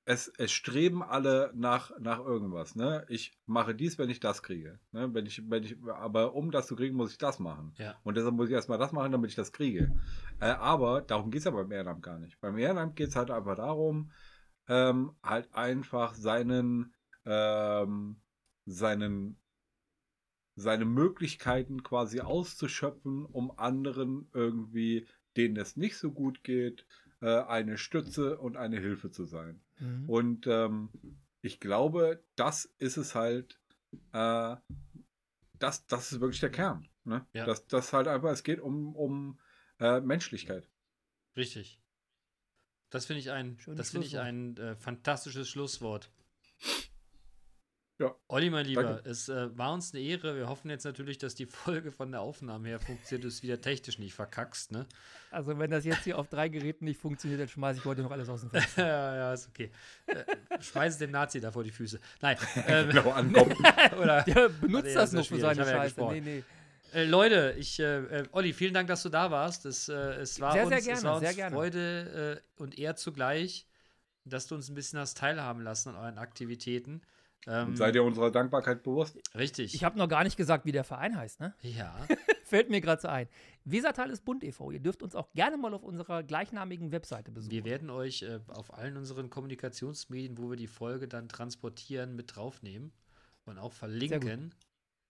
[0.10, 2.76] es, es streben alle nach, nach irgendwas.
[2.76, 3.06] Ne?
[3.10, 4.80] Ich mache dies, wenn ich das kriege.
[4.94, 5.14] Ne?
[5.14, 7.74] Wenn ich, wenn ich, aber um das zu kriegen, muss ich das machen.
[7.78, 7.96] Ja.
[8.06, 9.92] Und deshalb muss ich erstmal das machen, damit ich das kriege.
[10.40, 12.40] Äh, aber darum geht es ja beim Ehrenamt gar nicht.
[12.40, 14.12] Beim Ehrenamt geht es halt einfach darum,
[14.68, 16.94] ähm, halt einfach seinen,
[17.26, 18.22] ähm,
[18.66, 19.40] seinen,
[20.56, 26.86] seine Möglichkeiten quasi auszuschöpfen, um anderen irgendwie, denen es nicht so gut geht,
[27.22, 29.62] äh, eine Stütze und eine Hilfe zu sein.
[29.80, 30.10] Mhm.
[30.10, 30.90] Und ähm,
[31.42, 33.60] ich glaube, das ist es halt,
[34.14, 34.56] äh,
[35.60, 36.88] das, das ist wirklich der Kern.
[37.04, 37.26] Ne?
[37.34, 37.46] Ja.
[37.46, 39.40] Das, das halt einfach, es geht um, um
[39.80, 40.70] äh, Menschlichkeit.
[41.36, 41.80] Richtig.
[42.90, 46.10] Das finde ich ein, Schönes das finde ich ein äh, fantastisches Schlusswort.
[48.00, 48.14] Ja.
[48.28, 49.10] Olli, mein Lieber, Danke.
[49.10, 50.36] es äh, war uns eine Ehre.
[50.36, 53.60] Wir hoffen jetzt natürlich, dass die Folge von der Aufnahme her funktioniert, du es wieder
[53.60, 54.86] technisch nicht verkackst, ne?
[55.32, 58.12] Also wenn das jetzt hier auf drei Geräten nicht funktioniert, dann schmeiße ich heute noch
[58.12, 58.88] alles aus dem Fenster.
[58.88, 59.72] ja, ja, ist okay.
[60.06, 60.24] Äh,
[60.62, 62.00] schmeiß den Nazi da vor die Füße.
[62.22, 62.38] Nein.
[62.68, 63.56] Ähm, Genau, ankommen.
[64.02, 66.02] oder, Der benutzt ja, das noch ja für seine ja Scheiße.
[66.12, 66.44] Nee, nee.
[66.94, 69.66] Äh, Leute, ich, äh, äh, Olli, vielen Dank, dass du da warst.
[69.66, 71.56] Es, äh, es war Sehr, uns, sehr es gerne, war uns sehr gerne.
[71.56, 73.68] Freude äh, und Ehr zugleich,
[74.26, 77.02] dass du uns ein bisschen hast teilhaben lassen an euren Aktivitäten.
[77.46, 79.18] Ähm, Seid ihr unserer Dankbarkeit bewusst?
[79.36, 79.74] richtig.
[79.74, 81.54] Ich habe noch gar nicht gesagt, wie der Verein heißt, ne?
[81.62, 81.96] ja,
[82.44, 83.28] Fällt mir gerade so ein.
[83.66, 84.72] Wesertal ist Bund e.V.
[84.72, 87.52] Ihr dürft uns auch gerne mal auf unserer gleichnamigen Webseite besuchen.
[87.52, 92.36] wir werden euch äh, auf allen unseren Kommunikationsmedien, wo wir die Folge dann transportieren, mit
[92.36, 92.94] draufnehmen
[93.46, 94.54] und auch verlinken.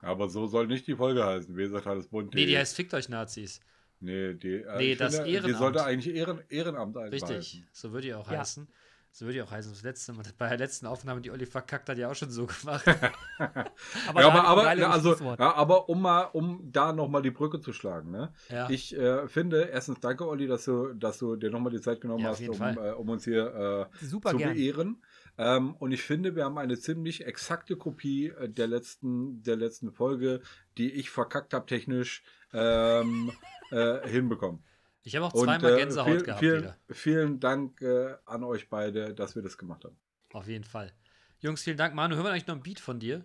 [0.02, 1.56] Aber so soll nicht die Folge heißen.
[1.56, 2.34] Wesertal ist bunt.
[2.34, 3.60] Nee, die heißt Fickt euch Nazis.
[4.00, 5.58] Nee, die, äh, Nee, das finde, Die Ehrenamt.
[5.58, 7.68] sollte eigentlich Ehren, Ehrenamt Richtig, heißen.
[7.72, 8.40] so würde die auch Ja.
[8.40, 8.68] heißen.
[9.12, 9.72] So würde die auch heißen.
[9.72, 12.46] Das letzte Mal, bei der letzten Aufnahme, die Olli verkackt hat, ja auch schon so
[12.46, 12.88] gemacht.
[12.88, 13.02] aber,
[13.40, 18.12] ja, aber, aber, also, ja, aber um mal, um da nochmal die Brücke zu schlagen,
[18.12, 18.32] ne?
[18.50, 18.70] ja.
[18.70, 22.24] Ich äh, finde, erstens danke, Olli, dass du, dass du dir nochmal die Zeit genommen
[22.26, 24.54] hast, um, äh, um uns hier äh, Super zu gern.
[24.54, 25.02] beehren.
[25.38, 29.92] Ähm, und ich finde, wir haben eine ziemlich exakte Kopie äh, der letzten, der letzten
[29.92, 30.42] Folge,
[30.78, 32.24] die ich verkackt habe technisch,
[32.54, 33.32] ähm,
[33.72, 34.64] äh, hinbekommen.
[35.04, 36.78] Ich habe auch Und zweimal äh, Gänsehaut viel, gehabt vielen, wieder.
[36.90, 39.98] vielen Dank äh, an euch beide, dass wir das gemacht haben.
[40.34, 40.92] Auf jeden Fall.
[41.40, 41.94] Jungs, vielen Dank.
[41.94, 43.24] Manu, hören wir eigentlich noch einen Beat von dir?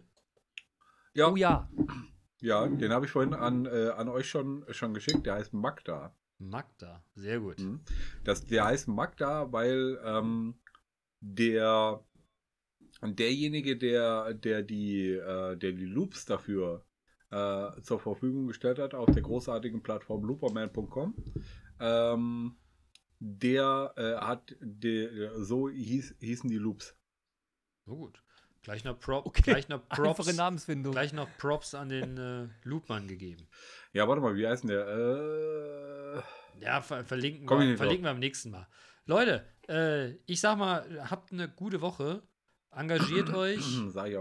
[1.14, 1.68] Ja, Oh ja.
[2.40, 5.26] ja den habe ich vorhin an, äh, an euch schon, schon geschickt.
[5.26, 6.14] Der heißt Magda.
[6.38, 7.04] Magda.
[7.14, 7.58] Sehr gut.
[7.58, 7.80] Mhm.
[8.24, 10.54] Das, der heißt Magda, weil ähm,
[11.22, 12.04] der
[13.02, 16.84] derjenige, der, der die, äh, der die Loops dafür
[17.30, 21.14] äh, zur Verfügung gestellt hat auf der großartigen Plattform looperman.com,
[21.80, 22.56] ähm,
[23.18, 26.96] der äh, hat die, so hieß, hießen die Loops.
[27.86, 28.22] So gut.
[28.62, 29.42] Gleich noch, Prop, Okay.
[29.42, 30.20] gleich noch Props.
[30.20, 30.92] Einfache Namensfindung.
[30.92, 33.48] Gleich noch Props an den äh, Loopmann gegeben.
[33.92, 34.86] Ja, warte mal, wie heißt denn der?
[34.86, 38.68] Äh, Ja, ver verlinken, wir, verlinken wir am nächsten Mal.
[39.06, 42.22] Leute, äh, ich sag mal, habt eine gute Woche.
[42.74, 43.62] Engagiert euch.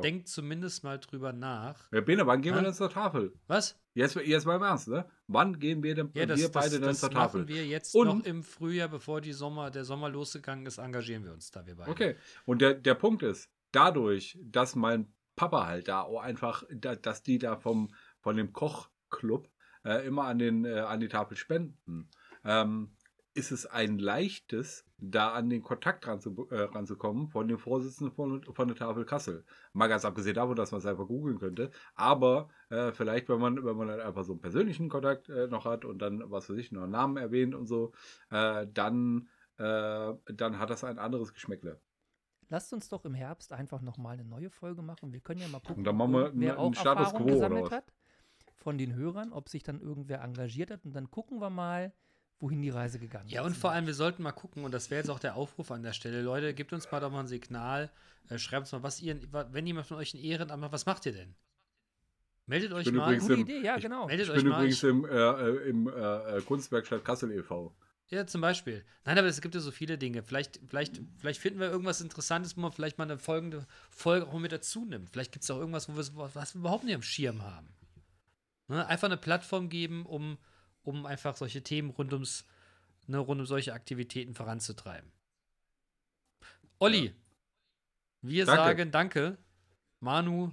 [0.03, 1.89] Denkt zumindest mal drüber nach.
[1.93, 3.33] ja, Bene, wann gehen wir denn zur Tafel?
[3.47, 3.79] Was?
[3.93, 5.05] Jetzt, jetzt mal im Ernst, ne?
[5.27, 7.47] Wann gehen wir denn Ja, das, wir das, beide denn das zur machen Tafel?
[7.47, 11.31] wir jetzt Und- noch im Frühjahr, bevor die Sommer, der Sommer losgegangen ist, engagieren wir
[11.31, 11.91] uns da, wir beide.
[11.91, 12.15] Okay.
[12.45, 17.23] Und der, der Punkt ist, dadurch, dass mein Papa halt da auch einfach, da, dass
[17.23, 19.49] die da vom, von dem Kochclub
[19.85, 22.09] äh, immer an, den, äh, an die Tafel spenden,
[22.43, 22.91] ähm,
[23.33, 28.43] ist es ein leichtes, da an den Kontakt ranzu, äh, ranzukommen von dem Vorsitzenden von,
[28.43, 29.45] von der Tafel Kassel.
[29.73, 31.71] Mal ganz abgesehen davon, dass man es einfach googeln könnte.
[31.95, 35.65] Aber äh, vielleicht, wenn man, wenn man dann einfach so einen persönlichen Kontakt äh, noch
[35.65, 37.93] hat und dann, was weiß ich, noch einen Namen erwähnt und so,
[38.31, 41.79] äh, dann, äh, dann hat das ein anderes Geschmäckle.
[42.49, 45.13] Lasst uns doch im Herbst einfach nochmal eine neue Folge machen.
[45.13, 47.33] Wir können ja mal gucken, Und dann machen wir wer einen auch Status Erfahrung quo,
[47.35, 47.93] gesammelt hat
[48.57, 50.83] von den Hörern, ob sich dann irgendwer engagiert hat.
[50.83, 51.93] Und dann gucken wir mal,
[52.41, 53.33] wohin die Reise gegangen ist.
[53.33, 55.71] Ja, und vor allem, wir sollten mal gucken, und das wäre jetzt auch der Aufruf
[55.71, 57.89] an der Stelle, Leute, gebt uns mal doch mal ein Signal,
[58.29, 59.17] äh, schreibt uns mal, was ihr,
[59.51, 61.35] wenn jemand von euch ein Ehrenamt macht, was macht ihr denn?
[62.47, 63.17] Meldet euch mal.
[63.17, 64.07] Gute im- Idee, ja, ich- genau.
[64.07, 64.57] Meldet Ich euch bin mal.
[64.57, 65.91] übrigens im, äh, äh, im äh,
[66.37, 67.73] äh, Kunstwerkstatt Kassel e.V.
[68.09, 68.83] Ja, zum Beispiel.
[69.05, 70.21] Nein, aber es gibt ja so viele Dinge.
[70.21, 74.37] Vielleicht, vielleicht, vielleicht finden wir irgendwas Interessantes, wo man vielleicht mal eine folgende Folge auch
[74.37, 75.09] mit dazu nimmt.
[75.11, 77.69] Vielleicht gibt es auch irgendwas, wo wir was wir überhaupt nicht am Schirm haben.
[78.67, 78.85] Ne?
[78.85, 80.37] Einfach eine Plattform geben, um,
[80.83, 82.45] um einfach solche Themen rund ums,
[83.07, 85.11] ne, rund um solche Aktivitäten voranzutreiben.
[86.79, 87.13] Olli,
[88.21, 88.61] wir Danke.
[88.63, 89.37] sagen Danke.
[89.99, 90.51] Manu,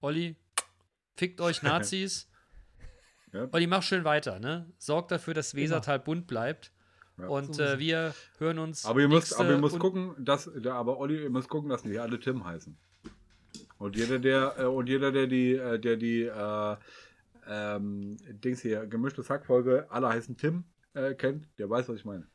[0.00, 0.36] Olli,
[1.16, 2.28] fickt euch Nazis.
[3.32, 3.48] Ja.
[3.52, 4.72] Olli, mach schön weiter, ne?
[4.78, 6.72] Sorgt dafür, dass Wesertal bunt bleibt.
[7.18, 7.26] Ja.
[7.26, 8.84] Und äh, wir hören uns.
[8.84, 11.84] Aber ihr müsst, aber ihr müsst gucken, dass, ja, aber Olli, ihr müsst gucken, dass
[11.84, 12.76] nicht alle Tim heißen.
[13.78, 16.76] Und jeder, der, äh, und jeder, der die, äh, der die, äh,
[17.48, 20.64] ähm, Dings hier, gemischtes Hackfolge, alle heißen Tim,
[20.94, 22.26] äh, kennt, der weiß, was ich meine.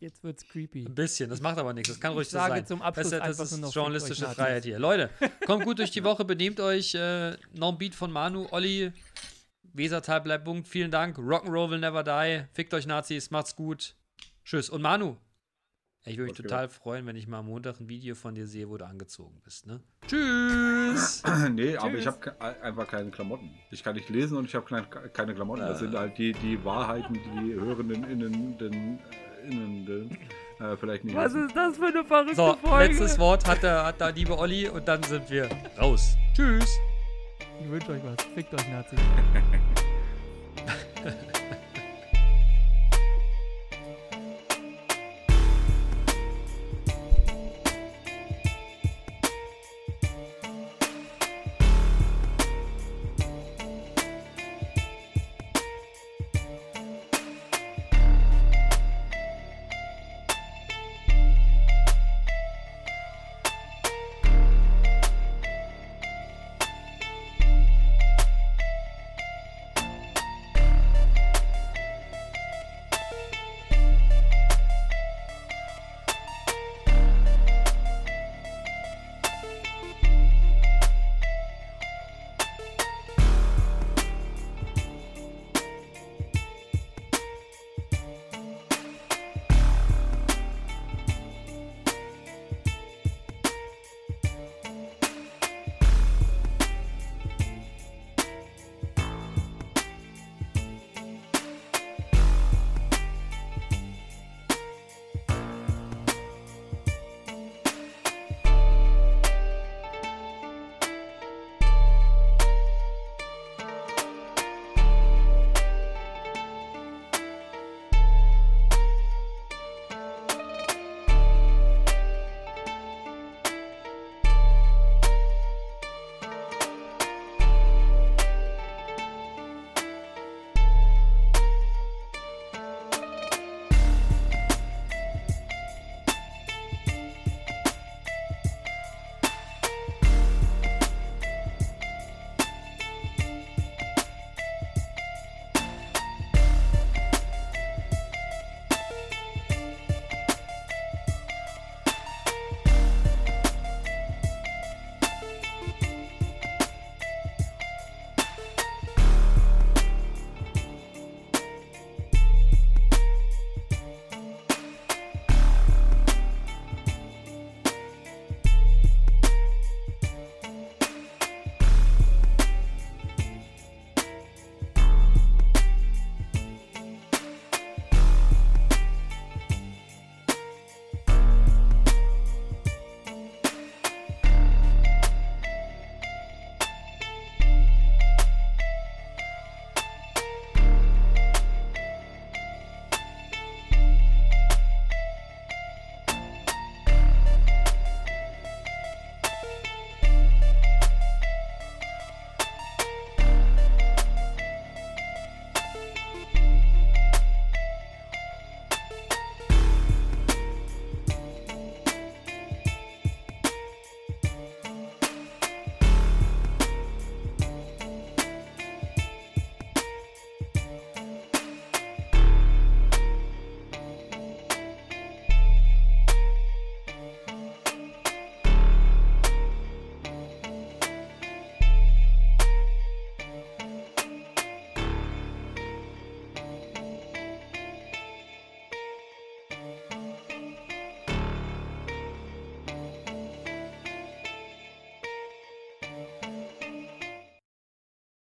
[0.00, 0.84] Jetzt wird's creepy.
[0.86, 1.88] Ein bisschen, das macht aber nichts.
[1.88, 2.66] Das kann ruhig Ich so sage sein.
[2.66, 4.26] zum Abschluss das, das einfach nur noch, ist journalistische.
[4.28, 4.78] Freiheit hier.
[4.78, 5.08] Leute,
[5.46, 6.94] kommt gut durch die Woche, benehmt euch.
[6.94, 8.92] Äh, noch ein Beat von Manu, Olli.
[9.72, 10.68] Wesertal bleibt bunt.
[10.68, 11.16] Vielen Dank.
[11.18, 12.44] Rock'n'Roll will never die.
[12.52, 13.96] Fickt euch Nazis, macht's gut.
[14.44, 14.68] Tschüss.
[14.68, 15.16] Und Manu,
[16.06, 18.68] ich würde mich total freuen, wenn ich mal am Montag ein Video von dir sehe,
[18.68, 19.66] wo du angezogen bist.
[19.66, 19.80] Ne?
[20.06, 21.22] Tschüss.
[21.52, 22.14] nee, aber ich Tschüss.
[22.40, 23.50] habe einfach keine Klamotten.
[23.70, 25.62] Ich kann nicht lesen und ich habe keine, keine Klamotten.
[25.62, 30.18] Das sind halt die, die Wahrheiten, die Hörenden innen, den, äh, innen, den,
[30.60, 31.46] äh, vielleicht nicht Was wissen.
[31.46, 32.92] ist das für eine verrückte So, Folge?
[32.92, 35.48] letztes Wort hat der, hat der liebe Olli und dann sind wir
[35.80, 36.16] raus.
[36.34, 36.68] Tschüss.
[37.62, 38.22] Ich wünsche euch was.
[38.34, 38.98] Fickt euch Nazis.